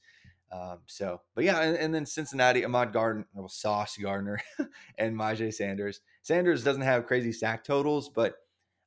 Um, 0.52 0.78
so, 0.86 1.20
but 1.34 1.42
yeah, 1.42 1.60
and, 1.60 1.76
and 1.76 1.92
then 1.92 2.06
Cincinnati, 2.06 2.64
Ahmad 2.64 2.92
Gardner, 2.92 3.26
well, 3.34 3.48
Sauce 3.48 3.96
Gardner, 4.00 4.40
and 4.96 5.16
Myjai 5.16 5.52
Sanders. 5.52 6.02
Sanders 6.22 6.62
doesn't 6.62 6.82
have 6.82 7.06
crazy 7.06 7.32
sack 7.32 7.64
totals, 7.64 8.08
but 8.08 8.36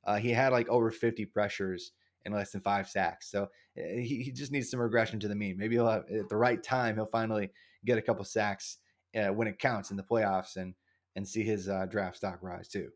uh, 0.04 0.16
he 0.16 0.30
had 0.30 0.52
like 0.52 0.70
over 0.70 0.90
50 0.90 1.26
pressures 1.26 1.92
and 2.24 2.34
less 2.34 2.52
than 2.52 2.60
five 2.60 2.88
sacks. 2.88 3.30
So 3.30 3.48
he, 3.74 4.22
he 4.24 4.32
just 4.32 4.52
needs 4.52 4.70
some 4.70 4.80
regression 4.80 5.18
to 5.20 5.28
the 5.28 5.34
mean. 5.34 5.56
Maybe 5.58 5.76
he'll 5.76 5.88
have, 5.88 6.04
at 6.10 6.28
the 6.28 6.36
right 6.36 6.62
time, 6.62 6.94
he'll 6.96 7.06
finally 7.06 7.50
get 7.84 7.98
a 7.98 8.02
couple 8.02 8.24
sacks 8.24 8.78
uh, 9.16 9.28
when 9.28 9.48
it 9.48 9.58
counts 9.58 9.90
in 9.90 9.96
the 9.96 10.02
playoffs 10.02 10.56
and 10.56 10.74
and 11.14 11.28
see 11.28 11.42
his 11.42 11.68
uh, 11.68 11.84
draft 11.90 12.16
stock 12.16 12.38
rise 12.42 12.68
too. 12.68 12.88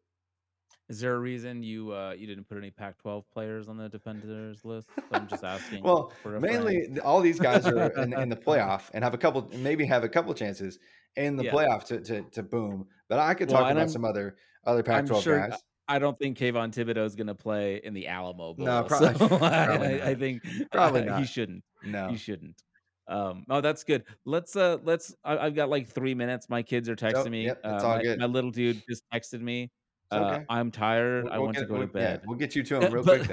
Is 0.88 1.00
there 1.00 1.14
a 1.14 1.18
reason 1.18 1.62
you 1.62 1.92
uh, 1.92 2.14
you 2.16 2.26
didn't 2.26 2.48
put 2.48 2.56
any 2.58 2.70
Pac-12 2.70 3.24
players 3.32 3.68
on 3.68 3.76
the 3.76 3.88
defenders 3.88 4.64
list? 4.64 4.88
I'm 5.10 5.26
just 5.26 5.42
asking. 5.44 5.82
well, 5.82 6.12
mainly 6.24 6.98
all 7.04 7.20
these 7.20 7.40
guys 7.40 7.66
are 7.66 7.88
in, 8.00 8.12
in 8.12 8.28
the 8.28 8.36
playoff 8.46 8.82
and 8.94 9.02
have 9.02 9.12
a 9.12 9.18
couple, 9.18 9.50
maybe 9.56 9.84
have 9.84 10.04
a 10.04 10.08
couple 10.08 10.32
chances 10.32 10.78
in 11.16 11.36
the 11.36 11.44
Yeah. 11.44 11.50
playoff 11.52 11.84
to, 11.86 12.00
to 12.02 12.22
to 12.30 12.42
boom. 12.42 12.86
But 13.08 13.18
I 13.18 13.34
could 13.34 13.48
talk 13.48 13.62
and 13.62 13.72
about 13.72 13.80
I'm- 13.80 13.88
some 13.88 14.04
other 14.04 14.36
other 14.64 14.82
Pac-12 14.82 15.22
sure. 15.22 15.48
guys. 15.48 15.58
I 15.88 15.98
don't 15.98 16.18
think 16.18 16.36
Kayvon 16.38 16.72
Thibodeaux 16.74 17.04
is 17.06 17.14
going 17.14 17.28
to 17.28 17.34
play 17.34 17.80
in 17.84 17.94
the 17.94 18.08
Alamo 18.08 18.54
Bowl. 18.54 18.66
No, 18.66 18.86
so 18.88 19.12
prob- 19.12 19.42
I, 19.42 19.66
probably 19.66 20.02
I, 20.02 20.06
I 20.06 20.10
not. 20.10 20.18
think 20.18 20.42
Probably 20.72 21.12
he 21.18 21.24
shouldn't. 21.24 21.62
No, 21.84 22.08
he 22.08 22.16
shouldn't. 22.16 22.62
Um, 23.08 23.44
oh, 23.48 23.60
that's 23.60 23.84
good. 23.84 24.02
Let's 24.24 24.56
uh, 24.56 24.78
let's. 24.82 25.14
I, 25.24 25.38
I've 25.38 25.54
got 25.54 25.68
like 25.70 25.86
three 25.88 26.14
minutes. 26.14 26.48
My 26.50 26.62
kids 26.62 26.88
are 26.88 26.96
texting 26.96 27.30
me. 27.30 27.44
yep, 27.46 27.60
uh, 27.62 27.78
my, 28.04 28.16
my 28.18 28.26
little 28.26 28.50
dude 28.50 28.82
just 28.88 29.04
texted 29.14 29.40
me. 29.40 29.70
It's 30.10 30.20
Uh. 30.20 30.40
I'm 30.48 30.70
tired. 30.72 31.24
We'll- 31.24 31.32
I 31.32 31.36
we'll 31.38 31.44
want 31.46 31.56
to 31.58 31.66
go 31.66 31.74
to 31.74 31.80
we'll- 31.80 32.02
yeah, 32.02 32.16
bed. 32.16 32.22
we'll 32.26 32.36
get 32.38 32.56
you 32.56 32.62
to 32.64 32.78
Uh, 32.78 32.80
him 32.80 32.92
real 32.94 33.04
but- 33.04 33.24
quick 33.24 33.28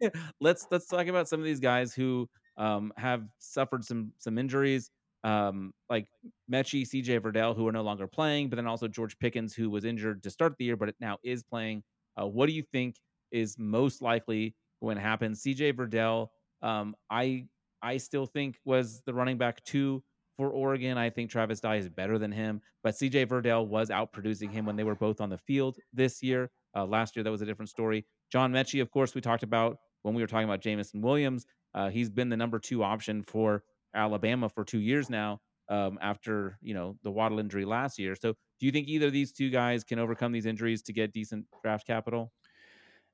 then. 0.00 0.10
let's 0.40 0.66
let's 0.72 0.86
talk 0.86 1.06
about 1.06 1.28
some 1.28 1.38
of 1.38 1.44
these 1.46 1.60
guys 1.60 1.94
who 1.94 2.28
um, 2.56 2.92
have 2.96 3.22
suffered 3.38 3.84
some 3.84 4.12
some 4.18 4.36
injuries, 4.38 4.90
um, 5.24 5.72
like 5.90 6.06
Metchie, 6.50 6.86
CJ 6.86 7.20
Verdell, 7.20 7.56
who 7.56 7.66
are 7.66 7.72
no 7.72 7.82
longer 7.82 8.06
playing, 8.06 8.48
but 8.48 8.56
then 8.56 8.66
also 8.66 8.88
George 8.88 9.18
Pickens, 9.18 9.54
who 9.54 9.70
was 9.70 9.84
injured 9.84 10.22
to 10.22 10.30
start 10.30 10.54
the 10.58 10.64
year, 10.64 10.76
but 10.76 10.94
now 11.00 11.18
is 11.22 11.42
playing. 11.42 11.82
Uh, 12.20 12.26
what 12.26 12.46
do 12.46 12.52
you 12.52 12.62
think 12.72 12.96
is 13.30 13.56
most 13.58 14.02
likely 14.02 14.54
going 14.82 14.96
to 14.96 15.02
happen? 15.02 15.32
CJ 15.32 15.74
Verdell, 15.74 16.28
um, 16.62 16.94
I 17.10 17.46
I 17.82 17.96
still 17.96 18.26
think 18.26 18.58
was 18.64 19.02
the 19.06 19.14
running 19.14 19.38
back 19.38 19.62
two 19.64 20.02
for 20.36 20.50
Oregon. 20.50 20.98
I 20.98 21.10
think 21.10 21.30
Travis 21.30 21.60
Dye 21.60 21.76
is 21.76 21.88
better 21.88 22.18
than 22.18 22.32
him, 22.32 22.60
but 22.82 22.94
CJ 22.94 23.26
Verdell 23.26 23.66
was 23.66 23.90
out 23.90 24.12
producing 24.12 24.50
him 24.50 24.64
when 24.64 24.76
they 24.76 24.84
were 24.84 24.94
both 24.94 25.20
on 25.20 25.30
the 25.30 25.38
field 25.38 25.76
this 25.92 26.22
year. 26.22 26.50
Uh, 26.76 26.84
last 26.84 27.16
year, 27.16 27.22
that 27.24 27.30
was 27.30 27.42
a 27.42 27.46
different 27.46 27.68
story. 27.68 28.04
John 28.30 28.52
Metchie, 28.52 28.82
of 28.82 28.90
course, 28.90 29.14
we 29.14 29.20
talked 29.20 29.42
about 29.42 29.78
when 30.02 30.14
we 30.14 30.22
were 30.22 30.26
talking 30.26 30.48
about 30.48 30.60
Jameson 30.60 31.00
Williams. 31.00 31.46
Uh, 31.74 31.88
he's 31.88 32.10
been 32.10 32.28
the 32.28 32.36
number 32.36 32.58
two 32.58 32.82
option 32.82 33.22
for 33.22 33.62
Alabama 33.94 34.48
for 34.48 34.64
two 34.64 34.80
years 34.80 35.08
now. 35.10 35.40
Um, 35.70 35.98
after 36.00 36.56
you 36.62 36.72
know 36.72 36.96
the 37.02 37.10
Waddle 37.10 37.40
injury 37.40 37.66
last 37.66 37.98
year, 37.98 38.16
so 38.16 38.32
do 38.58 38.64
you 38.64 38.72
think 38.72 38.88
either 38.88 39.08
of 39.08 39.12
these 39.12 39.32
two 39.32 39.50
guys 39.50 39.84
can 39.84 39.98
overcome 39.98 40.32
these 40.32 40.46
injuries 40.46 40.80
to 40.84 40.94
get 40.94 41.12
decent 41.12 41.44
draft 41.62 41.86
capital? 41.86 42.32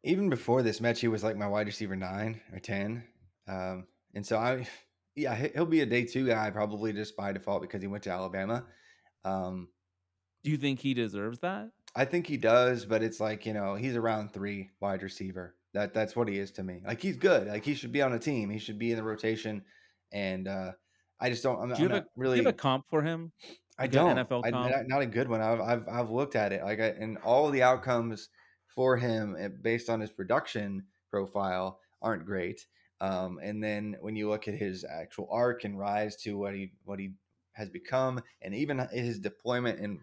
Even 0.04 0.30
before 0.30 0.62
this, 0.62 0.78
Metchie 0.78 1.10
was 1.10 1.24
like 1.24 1.36
my 1.36 1.48
wide 1.48 1.66
receiver 1.66 1.96
nine 1.96 2.40
or 2.52 2.60
ten, 2.60 3.02
um, 3.48 3.88
and 4.14 4.24
so 4.24 4.36
I, 4.38 4.68
yeah, 5.16 5.34
he- 5.34 5.48
he'll 5.48 5.66
be 5.66 5.80
a 5.80 5.86
day 5.86 6.04
two 6.04 6.28
guy 6.28 6.48
probably 6.50 6.92
just 6.92 7.16
by 7.16 7.32
default 7.32 7.62
because 7.62 7.82
he 7.82 7.88
went 7.88 8.04
to 8.04 8.10
Alabama. 8.10 8.64
Um, 9.24 9.68
Do 10.44 10.52
you 10.52 10.56
think 10.56 10.78
he 10.78 10.94
deserves 10.94 11.40
that? 11.40 11.70
I 11.96 12.04
think 12.04 12.24
he 12.26 12.36
does, 12.36 12.84
but 12.84 13.02
it's 13.02 13.18
like 13.18 13.46
you 13.46 13.52
know 13.52 13.74
he's 13.74 13.96
a 13.96 14.00
round 14.00 14.32
three 14.32 14.70
wide 14.80 15.02
receiver. 15.02 15.56
That 15.72 15.92
that's 15.92 16.14
what 16.14 16.28
he 16.28 16.38
is 16.38 16.52
to 16.52 16.62
me. 16.62 16.82
Like 16.86 17.02
he's 17.02 17.16
good. 17.16 17.48
Like 17.48 17.64
he 17.64 17.74
should 17.74 17.90
be 17.90 18.02
on 18.02 18.12
a 18.12 18.18
team. 18.20 18.48
He 18.48 18.60
should 18.60 18.78
be 18.78 18.92
in 18.92 18.96
the 18.96 19.02
rotation, 19.02 19.64
and 20.14 20.48
uh, 20.48 20.72
I 21.20 21.28
just 21.28 21.42
don't. 21.42 21.60
I'm, 21.60 21.68
Do 21.68 21.74
I'm 21.74 21.82
you 21.82 21.88
have 21.88 21.96
not 21.96 22.02
a 22.04 22.06
really. 22.16 22.36
do 22.36 22.42
you 22.42 22.46
have 22.46 22.54
a 22.54 22.56
comp 22.56 22.86
for 22.88 23.02
him? 23.02 23.32
I 23.78 23.88
don't. 23.88 24.16
NFL 24.16 24.42
I, 24.44 24.50
comp? 24.50 24.70
not, 24.70 24.88
not 24.88 25.02
a 25.02 25.06
good 25.06 25.28
one. 25.28 25.42
I've, 25.42 25.60
I've 25.60 25.88
I've 25.88 26.10
looked 26.10 26.36
at 26.36 26.52
it 26.52 26.62
like 26.62 26.80
I, 26.80 26.86
and 26.86 27.18
all 27.18 27.50
the 27.50 27.62
outcomes 27.62 28.30
for 28.74 28.96
him 28.96 29.36
eh, 29.38 29.48
based 29.48 29.90
on 29.90 30.00
his 30.00 30.10
production 30.10 30.84
profile 31.10 31.80
aren't 32.00 32.24
great. 32.24 32.66
Um, 33.00 33.38
and 33.42 33.62
then 33.62 33.96
when 34.00 34.16
you 34.16 34.30
look 34.30 34.48
at 34.48 34.54
his 34.54 34.84
actual 34.84 35.28
arc 35.30 35.64
and 35.64 35.78
rise 35.78 36.16
to 36.22 36.38
what 36.38 36.54
he 36.54 36.72
what 36.84 36.98
he 36.98 37.12
has 37.52 37.68
become, 37.68 38.22
and 38.40 38.54
even 38.54 38.78
his 38.92 39.18
deployment 39.18 39.80
and 39.80 39.98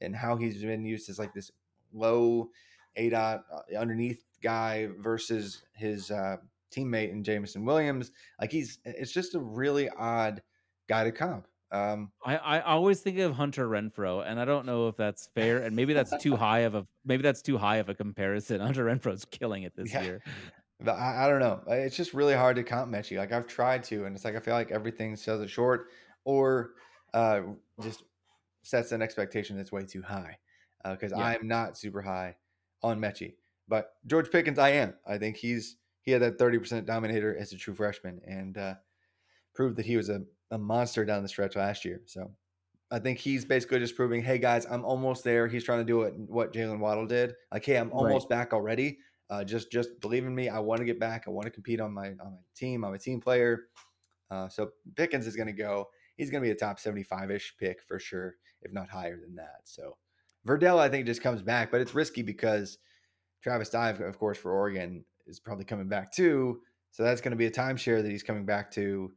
and 0.00 0.14
how 0.14 0.36
he's 0.36 0.62
been 0.62 0.84
used 0.84 1.10
as 1.10 1.18
like 1.18 1.34
this 1.34 1.50
low 1.92 2.50
A 2.96 3.10
dot 3.10 3.44
uh, 3.52 3.76
underneath 3.76 4.22
guy 4.42 4.88
versus 5.00 5.62
his 5.74 6.10
uh, 6.10 6.36
teammate 6.70 7.10
in 7.10 7.22
Jameson 7.24 7.64
Williams, 7.64 8.10
like 8.40 8.50
he's 8.52 8.78
it's 8.84 9.12
just 9.12 9.34
a 9.34 9.40
really 9.40 9.88
odd 9.90 10.42
guy 10.88 11.04
to 11.04 11.12
comp. 11.12 11.46
Um, 11.72 12.12
I, 12.24 12.36
I 12.36 12.60
always 12.60 13.00
think 13.00 13.18
of 13.18 13.32
Hunter 13.34 13.68
Renfrow, 13.68 14.24
and 14.24 14.38
I 14.38 14.44
don't 14.44 14.66
know 14.66 14.86
if 14.88 14.96
that's 14.96 15.28
fair, 15.34 15.58
and 15.62 15.74
maybe 15.74 15.92
that's 15.94 16.16
too 16.22 16.36
high 16.36 16.60
of 16.60 16.74
a 16.74 16.86
maybe 17.04 17.22
that's 17.22 17.42
too 17.42 17.58
high 17.58 17.76
of 17.76 17.88
a 17.88 17.94
comparison. 17.94 18.60
Hunter 18.68 18.84
Renfrow's 18.84 19.24
killing 19.24 19.64
it 19.64 19.74
this 19.76 19.92
Yeah. 19.92 20.02
year. 20.02 20.22
But 20.78 20.92
I, 20.96 21.24
I 21.24 21.28
don't 21.28 21.40
know. 21.40 21.62
Uh, 21.68 21.74
It's 21.74 21.96
just 21.96 22.12
really 22.12 22.34
hard 22.34 22.56
to 22.56 22.62
comp 22.62 22.92
Metchie. 22.92 23.16
Like 23.16 23.32
I've 23.32 23.46
tried 23.46 23.82
to, 23.84 24.04
and 24.04 24.14
it's 24.14 24.24
like 24.24 24.36
I 24.36 24.40
feel 24.40 24.54
like 24.54 24.70
everything 24.70 25.16
sells 25.16 25.40
it 25.40 25.48
short, 25.48 25.88
or 26.24 26.74
uh, 27.14 27.40
just 27.82 28.04
sets 28.62 28.92
an 28.92 29.00
expectation 29.02 29.56
that's 29.56 29.72
way 29.72 29.84
too 29.84 30.02
high. 30.02 30.38
Because 30.84 31.12
Yeah. 31.12 31.18
I 31.24 31.34
am 31.34 31.48
not 31.48 31.76
super 31.78 32.02
high 32.02 32.36
on 32.82 33.00
Metchie, 33.00 33.34
but 33.66 33.94
George 34.06 34.30
Pickens, 34.30 34.58
I 34.58 34.68
am. 34.70 34.94
I 35.06 35.18
think 35.18 35.36
he's 35.36 35.78
he 36.06 36.12
had 36.12 36.22
that 36.22 36.38
thirty 36.38 36.58
percent 36.58 36.86
dominator 36.86 37.36
as 37.36 37.52
a 37.52 37.56
true 37.58 37.74
freshman, 37.74 38.20
and 38.24 38.56
uh, 38.56 38.74
proved 39.54 39.76
that 39.76 39.84
he 39.84 39.96
was 39.96 40.08
a, 40.08 40.22
a 40.52 40.56
monster 40.56 41.04
down 41.04 41.22
the 41.22 41.28
stretch 41.28 41.56
last 41.56 41.84
year. 41.84 42.00
So 42.06 42.30
I 42.90 43.00
think 43.00 43.18
he's 43.18 43.44
basically 43.44 43.80
just 43.80 43.96
proving, 43.96 44.22
hey 44.22 44.38
guys, 44.38 44.64
I'm 44.70 44.84
almost 44.84 45.24
there. 45.24 45.48
He's 45.48 45.64
trying 45.64 45.80
to 45.80 45.84
do 45.84 45.98
what 45.98 46.16
what 46.16 46.52
Jaylen 46.54 46.78
Waddle 46.78 47.06
did. 47.06 47.34
Like, 47.52 47.64
hey, 47.64 47.76
I'm 47.76 47.88
Right. 47.88 47.94
almost 47.94 48.28
back 48.28 48.54
already. 48.54 48.98
Uh, 49.28 49.42
just 49.42 49.72
just 49.72 50.00
believe 50.00 50.24
in 50.24 50.34
me. 50.34 50.48
I 50.48 50.60
want 50.60 50.78
to 50.78 50.84
get 50.84 51.00
back. 51.00 51.24
I 51.26 51.30
want 51.30 51.46
to 51.46 51.50
compete 51.50 51.80
on 51.80 51.92
my 51.92 52.10
on 52.10 52.32
my 52.32 52.38
team. 52.54 52.84
I'm 52.84 52.94
a 52.94 52.98
team 52.98 53.20
player. 53.20 53.64
Uh, 54.30 54.48
so 54.48 54.70
Pickens 54.94 55.26
is 55.26 55.34
going 55.34 55.48
to 55.48 55.52
go. 55.52 55.88
He's 56.16 56.30
going 56.30 56.42
to 56.42 56.46
be 56.46 56.52
a 56.52 56.56
top 56.56 56.78
75 56.78 57.30
ish 57.32 57.54
pick 57.58 57.82
for 57.86 57.98
sure, 57.98 58.36
if 58.62 58.72
not 58.72 58.88
higher 58.88 59.20
than 59.20 59.34
that. 59.34 59.62
So 59.64 59.96
Verdell, 60.46 60.78
I 60.78 60.88
think, 60.88 61.06
just 61.06 61.20
comes 61.22 61.42
back, 61.42 61.70
but 61.72 61.80
it's 61.80 61.94
risky 61.94 62.22
because 62.22 62.78
Travis 63.42 63.68
Dye, 63.68 63.90
of 63.90 64.18
course, 64.18 64.38
for 64.38 64.52
Oregon 64.52 65.04
is 65.26 65.40
probably 65.40 65.64
coming 65.64 65.88
back 65.88 66.12
too. 66.12 66.60
So 66.92 67.02
that's 67.02 67.20
going 67.20 67.32
to 67.32 67.36
be 67.36 67.46
a 67.46 67.50
timeshare 67.50 68.02
that 68.02 68.10
he's 68.10 68.22
coming 68.22 68.46
back 68.46 68.70
to. 68.72 69.12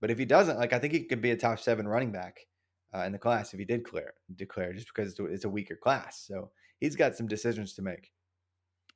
But 0.00 0.10
if 0.10 0.18
he 0.18 0.24
doesn't, 0.24 0.58
like 0.58 0.72
I 0.72 0.78
think 0.78 0.92
he 0.92 1.04
could 1.04 1.20
be 1.20 1.32
a 1.32 1.36
top 1.36 1.58
seven 1.58 1.86
running 1.86 2.12
back 2.12 2.46
uh, 2.94 3.00
in 3.00 3.12
the 3.12 3.18
class 3.18 3.52
if 3.52 3.58
he 3.58 3.64
did 3.64 3.84
clear 3.84 4.14
declare, 4.34 4.72
just 4.72 4.88
because 4.94 5.10
it's 5.10 5.20
a, 5.20 5.24
it's 5.26 5.44
a 5.44 5.48
weaker 5.48 5.76
class. 5.76 6.24
So 6.26 6.50
he's 6.80 6.96
got 6.96 7.16
some 7.16 7.26
decisions 7.26 7.74
to 7.74 7.82
make. 7.82 8.12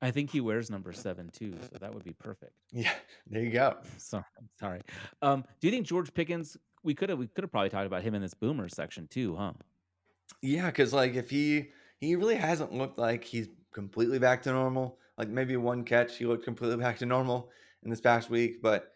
I 0.01 0.11
think 0.11 0.31
he 0.31 0.41
wears 0.41 0.69
number 0.69 0.93
seven 0.93 1.31
too, 1.31 1.55
so 1.61 1.79
that 1.81 1.95
would 1.95 2.03
be 2.03 2.13
perfect. 2.13 2.53
Yeah, 2.73 2.93
there 3.29 3.43
you 3.43 3.53
go. 3.53 3.77
Sorry, 3.99 4.25
sorry. 4.59 4.81
Um, 5.23 5.45
do 5.61 5.69
you 5.69 5.73
think 5.73 5.87
George 5.87 6.13
Pickens? 6.13 6.57
We 6.83 6.95
could 6.95 7.09
have 7.09 7.19
we 7.19 7.29
could 7.29 7.45
have 7.45 7.53
probably 7.53 7.71
talked 7.71 7.87
about 7.87 8.03
him 8.03 8.15
in 8.15 8.23
this 8.23 8.35
boomer 8.35 8.69
section 8.69 9.07
too, 9.07 9.37
huh? 9.37 9.53
Yeah, 10.41 10.67
because 10.67 10.93
like 10.93 11.15
if 11.15 11.31
he 11.31 11.69
he 12.01 12.17
really 12.17 12.35
hasn't 12.35 12.73
looked 12.73 12.99
like 12.99 13.23
he's 13.23 13.49
completely 13.73 14.19
back 14.19 14.43
to 14.43 14.53
normal. 14.53 14.99
Like 15.19 15.29
maybe 15.29 15.57
one 15.57 15.85
catch, 15.85 16.17
he 16.17 16.27
looked 16.27 16.45
completely 16.45 16.77
back 16.83 16.99
to 16.99 17.07
normal 17.07 17.51
in 17.83 17.91
this 17.91 18.01
past 18.01 18.31
week, 18.31 18.63
but 18.63 18.93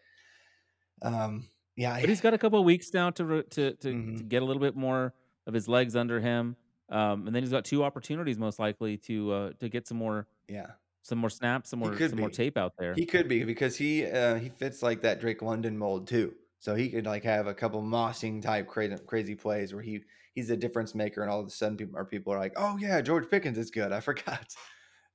um, 1.01 1.49
yeah, 1.75 1.99
But 1.99 2.09
he's 2.09 2.21
got 2.21 2.33
a 2.33 2.37
couple 2.37 2.59
of 2.59 2.65
weeks 2.65 2.93
now 2.93 3.09
to 3.11 3.43
to 3.43 3.71
to, 3.71 3.73
to 3.75 3.87
Mhm. 3.89 4.27
get 4.29 4.41
a 4.41 4.45
little 4.45 4.61
bit 4.61 4.75
more 4.75 5.13
of 5.45 5.53
his 5.53 5.67
legs 5.67 5.95
under 5.95 6.19
him, 6.19 6.55
um, 6.89 7.27
and 7.27 7.35
then 7.35 7.43
he's 7.43 7.51
got 7.51 7.65
two 7.65 7.83
opportunities 7.83 8.37
most 8.37 8.59
likely 8.59 8.97
to 8.99 9.31
uh, 9.31 9.51
to 9.59 9.69
get 9.69 9.87
some 9.87 9.97
more 9.97 10.27
yeah. 10.47 10.71
some 11.03 11.19
more 11.19 11.29
snaps, 11.29 11.69
some 11.69 11.79
more 11.79 11.95
some 11.99 12.19
more 12.19 12.29
tape 12.29 12.57
out 12.57 12.73
there. 12.77 12.93
He 12.95 13.05
could 13.05 13.27
be 13.27 13.43
because 13.43 13.77
he 13.77 14.05
uh, 14.05 14.35
he 14.35 14.49
fits 14.49 14.81
like 14.81 15.01
that 15.01 15.19
Drake 15.19 15.41
London 15.41 15.77
mold 15.77 16.07
too. 16.07 16.35
So 16.59 16.73
he 16.73 16.89
could 16.89 17.05
like 17.05 17.23
have 17.23 17.45
a 17.45 17.53
couple 17.53 17.81
mossing 17.83 18.41
type 18.41 18.67
crazy 18.67 18.95
crazy 19.05 19.35
plays 19.35 19.73
where 19.73 19.83
he 19.83 20.01
he's 20.33 20.49
a 20.49 20.57
difference 20.57 20.95
maker, 20.95 21.21
and 21.21 21.29
all 21.29 21.39
of 21.39 21.47
a 21.47 21.51
sudden 21.51 21.77
people, 21.77 21.95
our 21.95 22.05
people 22.05 22.33
are 22.33 22.39
like, 22.39 22.53
oh 22.57 22.77
yeah, 22.77 22.99
George 23.01 23.29
Pickens 23.29 23.57
is 23.59 23.69
good. 23.69 23.91
I 23.91 23.99
forgot. 23.99 24.53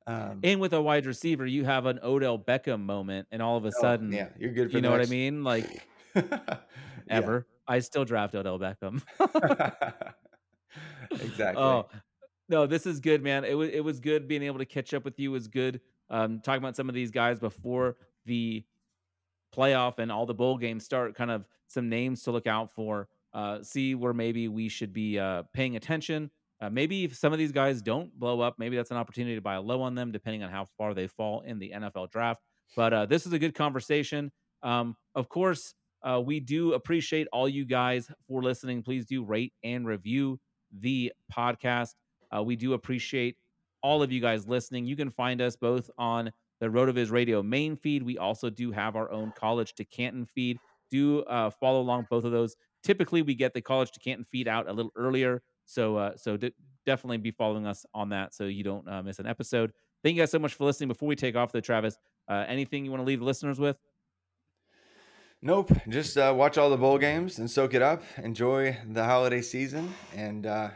Um, 0.07 0.41
and 0.43 0.61
with 0.61 0.73
a 0.73 0.83
wide 0.83 1.07
receiver, 1.07 1.47
you 1.47 1.65
have 1.65 1.87
an 1.87 2.01
Odell 2.03 2.39
Beckham 2.39 2.81
moment, 2.81 3.29
and 3.31 3.41
all 3.41 3.57
of 3.57 3.65
a 3.65 3.69
oh, 3.69 3.81
sudden, 3.81 4.13
yeah, 4.13 4.29
you're 4.39 4.53
good 4.53 4.71
for 4.71 4.77
you 4.77 4.83
know 4.83 4.91
what 4.91 5.01
I 5.01 5.07
mean? 5.07 5.45
Like 5.45 5.87
Yeah. 6.15 6.25
ever, 7.09 7.47
I 7.67 7.79
still 7.81 8.05
draft 8.05 8.35
Odell 8.35 8.59
Beckham. 8.59 9.03
exactly. 11.11 11.63
Oh 11.63 11.89
no, 12.49 12.67
this 12.67 12.87
is 12.87 13.01
good, 13.01 13.23
man. 13.23 13.45
It 13.45 13.55
was 13.55 13.71
it 13.71 13.85
was 13.85 14.01
good 14.01 14.29
being 14.29 14.43
able 14.43 14.59
to 14.59 14.67
catch 14.67 14.95
up 14.95 15.05
with 15.05 15.19
you. 15.19 15.31
It 15.31 15.33
was 15.33 15.49
good 15.49 15.81
um, 16.11 16.41
talking 16.41 16.63
about 16.63 16.77
some 16.77 16.89
of 16.89 16.95
these 16.95 17.11
guys 17.11 17.39
before 17.39 17.97
the 18.27 18.65
playoff 19.55 19.99
and 19.99 20.11
all 20.11 20.27
the 20.27 20.35
bowl 20.35 20.59
games 20.59 20.85
start. 20.85 21.15
Kind 21.15 21.31
of 21.31 21.47
some 21.69 21.89
names 21.89 22.23
to 22.25 22.33
look 22.33 22.47
out 22.47 22.71
for. 22.73 23.09
Uh, 23.33 23.63
see 23.63 23.95
where 23.95 24.13
maybe 24.13 24.49
we 24.49 24.69
should 24.69 24.93
be 24.93 25.19
uh, 25.19 25.43
paying 25.55 25.77
attention. 25.77 26.31
Uh, 26.63 26.71
maybe 26.71 27.03
if 27.05 27.17
some 27.17 27.33
of 27.33 27.41
these 27.41 27.51
guys 27.51 27.83
don't 27.83 28.17
blow 28.17 28.41
up, 28.41 28.55
maybe 28.57 28.77
that's 28.77 28.93
an 28.93 28.97
opportunity 28.97 29.35
to 29.35 29.41
buy 29.41 29.57
low 29.57 29.83
on 29.83 29.97
them, 29.97 30.13
depending 30.13 30.45
on 30.45 30.51
how 30.51 30.65
far 30.79 30.95
they 30.95 31.09
fall 31.09 31.41
in 31.41 31.59
the 31.59 31.73
NFL 31.75 32.11
draft. 32.13 32.41
But 32.77 32.93
uh, 32.93 33.07
this 33.07 33.27
is 33.27 33.33
a 33.33 33.39
good 33.39 33.55
conversation. 33.55 34.31
Um, 34.63 34.95
of 35.17 35.29
course, 35.29 35.75
uh, 36.05 36.23
we 36.25 36.39
do 36.39 36.75
appreciate 36.75 37.27
all 37.33 37.49
you 37.49 37.65
guys 37.65 38.09
for 38.29 38.43
listening. 38.43 38.85
Please 38.85 39.05
do 39.05 39.25
rate 39.25 39.53
and 39.65 39.85
review 39.85 40.39
the 40.73 41.13
podcast. 41.37 41.91
Uh, 42.35 42.45
we 42.45 42.55
do 42.55 42.75
appreciate 42.75 43.37
all 43.83 44.01
of 44.01 44.13
you 44.13 44.21
guys 44.21 44.47
listening. 44.47 44.87
You 44.87 44.95
can 44.95 45.11
find 45.11 45.41
us 45.41 45.57
both 45.57 45.91
on 45.99 46.31
the 46.61 46.71
Road 46.71 46.89
of 46.89 46.95
RotoViz 46.95 47.11
Radio 47.11 47.43
main 47.43 47.77
feed. 47.77 48.05
We 48.05 48.19
also 48.19 48.49
do 48.49 48.71
have 48.71 48.95
our 48.95 49.11
own 49.11 49.33
College 49.37 49.75
to 49.75 49.85
Canton 49.85 50.27
feed. 50.27 50.59
Do 50.93 51.23
uh, 51.25 51.51
follow 51.51 51.81
along 51.81 52.07
both 52.09 52.25
of 52.25 52.31
those. 52.31 52.55
Typically, 52.85 53.23
we 53.23 53.35
get 53.35 53.53
the 53.53 53.61
College 53.61 53.91
to 53.93 54.01
Canton 54.01 54.25
feed 54.25 54.47
out 54.47 54.69
a 54.69 54.73
little 54.73 54.93
earlier, 54.95 55.43
so 55.65 55.97
uh, 55.97 56.17
so 56.17 56.39
definitely 56.87 57.19
be 57.19 57.31
following 57.31 57.67
us 57.67 57.87
on 57.95 58.11
that 58.11 58.35
so 58.35 58.45
you 58.45 58.65
don't 58.65 58.89
uh, 58.89 59.03
miss 59.03 59.19
an 59.19 59.27
episode. 59.27 59.73
Thank 60.03 60.17
you 60.17 60.23
guys 60.23 60.31
so 60.31 60.39
much 60.39 60.55
for 60.55 60.65
listening. 60.65 60.89
Before 60.89 61.09
we 61.09 61.17
take 61.17 61.37
off, 61.37 61.53
though, 61.53 61.61
Travis, 61.61 61.97
uh, 62.29 62.45
anything 62.49 62.85
you 62.85 62.91
want 62.91 63.03
to 63.03 63.07
leave 63.07 63.21
the 63.21 63.25
listeners 63.25 63.61
with? 63.61 63.77
Nope. 65.41 65.73
Just 65.89 66.17
uh, 66.17 66.33
watch 66.37 66.59
all 66.59 66.71
the 66.71 66.77
bowl 66.77 66.99
games 66.99 67.39
and 67.39 67.51
soak 67.51 67.75
it 67.75 67.83
up. 67.83 68.03
Enjoy 68.19 68.77
the 68.89 69.05
holiday 69.05 69.43
season, 69.43 69.93
and 70.15 70.47
uh, 70.47 70.71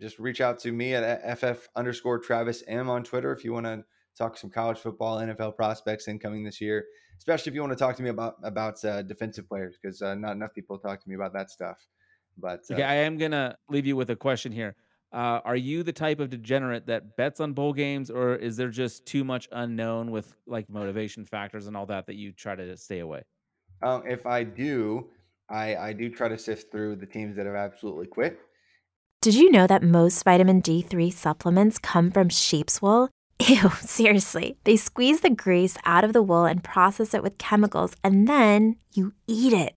just 0.00 0.18
reach 0.18 0.40
out 0.40 0.58
to 0.60 0.72
me 0.72 0.94
at 0.94 1.38
ff 1.38 1.68
underscore 1.76 2.18
Travis 2.18 2.62
M 2.66 2.88
on 2.90 3.04
Twitter 3.04 3.32
if 3.32 3.44
you 3.44 3.52
want 3.52 3.66
to 3.66 3.84
talk 4.16 4.36
some 4.36 4.50
college 4.50 4.78
football, 4.78 5.18
NFL 5.18 5.56
prospects 5.56 6.08
incoming 6.08 6.44
this 6.44 6.60
year. 6.60 6.84
Especially 7.18 7.50
if 7.50 7.54
you 7.54 7.60
want 7.60 7.72
to 7.72 7.78
talk 7.78 7.96
to 7.96 8.02
me 8.02 8.10
about 8.10 8.34
about 8.42 8.84
uh, 8.84 9.02
defensive 9.02 9.48
players, 9.48 9.76
because 9.80 10.02
uh, 10.02 10.14
not 10.14 10.32
enough 10.32 10.52
people 10.54 10.78
talk 10.78 11.02
to 11.02 11.08
me 11.08 11.14
about 11.14 11.32
that 11.32 11.50
stuff. 11.50 11.78
But 12.36 12.64
okay, 12.70 12.82
I 12.82 12.94
am 12.94 13.18
gonna 13.18 13.56
leave 13.68 13.86
you 13.86 13.96
with 13.96 14.10
a 14.10 14.16
question 14.16 14.52
here. 14.52 14.74
Uh, 15.12 15.40
are 15.44 15.56
you 15.56 15.84
the 15.84 15.92
type 15.92 16.18
of 16.18 16.28
degenerate 16.28 16.86
that 16.86 17.16
bets 17.16 17.38
on 17.38 17.52
bowl 17.52 17.72
games, 17.72 18.10
or 18.10 18.34
is 18.34 18.56
there 18.56 18.68
just 18.68 19.06
too 19.06 19.22
much 19.22 19.48
unknown 19.52 20.10
with 20.10 20.34
like 20.46 20.68
motivation 20.68 21.24
factors 21.24 21.68
and 21.68 21.76
all 21.76 21.86
that 21.86 22.06
that 22.06 22.16
you 22.16 22.32
try 22.32 22.56
to 22.56 22.76
stay 22.76 22.98
away? 22.98 23.22
Um, 23.82 24.02
if 24.06 24.26
I 24.26 24.42
do, 24.42 25.08
I, 25.48 25.76
I 25.76 25.92
do 25.92 26.10
try 26.10 26.28
to 26.28 26.38
sift 26.38 26.72
through 26.72 26.96
the 26.96 27.06
teams 27.06 27.36
that 27.36 27.46
have 27.46 27.54
absolutely 27.54 28.06
quit. 28.06 28.40
Did 29.20 29.34
you 29.34 29.50
know 29.50 29.66
that 29.66 29.82
most 29.82 30.24
vitamin 30.24 30.60
D3 30.60 31.12
supplements 31.12 31.78
come 31.78 32.10
from 32.10 32.28
sheep's 32.28 32.82
wool? 32.82 33.08
Ew, 33.46 33.70
seriously. 33.80 34.56
They 34.64 34.76
squeeze 34.76 35.20
the 35.20 35.30
grease 35.30 35.76
out 35.84 36.04
of 36.04 36.12
the 36.12 36.22
wool 36.22 36.44
and 36.44 36.62
process 36.62 37.14
it 37.14 37.22
with 37.22 37.38
chemicals, 37.38 37.94
and 38.02 38.26
then 38.26 38.76
you 38.92 39.12
eat 39.26 39.52
it. 39.52 39.74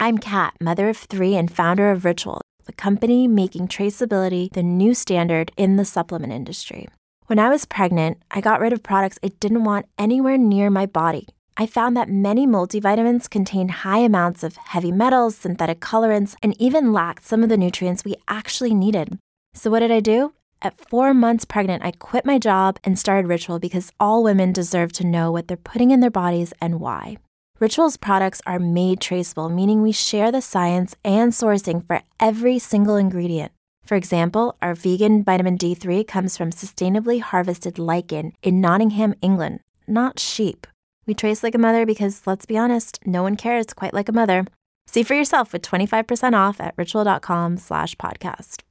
I'm 0.00 0.18
Kat, 0.18 0.54
mother 0.60 0.88
of 0.88 0.96
three 0.96 1.36
and 1.36 1.54
founder 1.54 1.90
of 1.90 2.04
Ritual, 2.04 2.40
the 2.64 2.72
company 2.72 3.28
making 3.28 3.68
traceability 3.68 4.50
the 4.50 4.62
new 4.62 4.94
standard 4.94 5.52
in 5.56 5.76
the 5.76 5.84
supplement 5.84 6.32
industry. 6.32 6.88
When 7.26 7.38
I 7.38 7.50
was 7.50 7.66
pregnant, 7.66 8.18
I 8.30 8.40
got 8.40 8.60
rid 8.60 8.72
of 8.72 8.82
products 8.82 9.18
I 9.22 9.28
didn't 9.28 9.64
want 9.64 9.86
anywhere 9.98 10.38
near 10.38 10.70
my 10.70 10.86
body 10.86 11.28
I 11.60 11.66
found 11.66 11.94
that 11.94 12.08
many 12.08 12.46
multivitamins 12.46 13.28
contain 13.28 13.68
high 13.68 13.98
amounts 13.98 14.42
of 14.42 14.56
heavy 14.56 14.90
metals, 14.90 15.36
synthetic 15.36 15.78
colorants, 15.78 16.34
and 16.42 16.58
even 16.58 16.90
lacked 16.90 17.26
some 17.26 17.42
of 17.42 17.50
the 17.50 17.58
nutrients 17.58 18.02
we 18.02 18.16
actually 18.28 18.72
needed. 18.72 19.18
So, 19.52 19.70
what 19.70 19.80
did 19.80 19.90
I 19.90 20.00
do? 20.00 20.32
At 20.62 20.80
four 20.80 21.12
months 21.12 21.44
pregnant, 21.44 21.84
I 21.84 21.90
quit 21.90 22.24
my 22.24 22.38
job 22.38 22.78
and 22.82 22.98
started 22.98 23.28
Ritual 23.28 23.58
because 23.58 23.92
all 24.00 24.22
women 24.22 24.54
deserve 24.54 24.92
to 24.92 25.06
know 25.06 25.30
what 25.30 25.48
they're 25.48 25.56
putting 25.58 25.90
in 25.90 26.00
their 26.00 26.10
bodies 26.10 26.54
and 26.62 26.80
why. 26.80 27.18
Ritual's 27.60 27.98
products 27.98 28.40
are 28.46 28.58
made 28.58 29.02
traceable, 29.02 29.50
meaning 29.50 29.82
we 29.82 29.92
share 29.92 30.32
the 30.32 30.40
science 30.40 30.96
and 31.04 31.30
sourcing 31.30 31.86
for 31.86 32.00
every 32.18 32.58
single 32.58 32.96
ingredient. 32.96 33.52
For 33.84 33.96
example, 33.96 34.56
our 34.62 34.74
vegan 34.74 35.22
vitamin 35.22 35.58
D3 35.58 36.06
comes 36.06 36.38
from 36.38 36.52
sustainably 36.52 37.20
harvested 37.20 37.78
lichen 37.78 38.32
in 38.42 38.62
Nottingham, 38.62 39.14
England, 39.20 39.60
not 39.86 40.18
sheep. 40.18 40.66
We 41.06 41.12
trace 41.12 41.42
like 41.42 41.54
a 41.54 41.58
mother 41.58 41.84
because, 41.84 42.22
let's 42.26 42.46
be 42.46 42.56
honest, 42.56 42.98
no 43.04 43.22
one 43.22 43.36
cares 43.36 43.74
quite 43.74 43.92
like 43.92 44.08
a 44.08 44.12
mother. 44.12 44.46
See 44.86 45.02
for 45.02 45.14
yourself 45.14 45.52
with 45.52 45.60
25% 45.60 46.32
off 46.32 46.62
at 46.62 46.72
ritual.com 46.78 47.58
slash 47.58 47.94
podcast. 47.96 48.62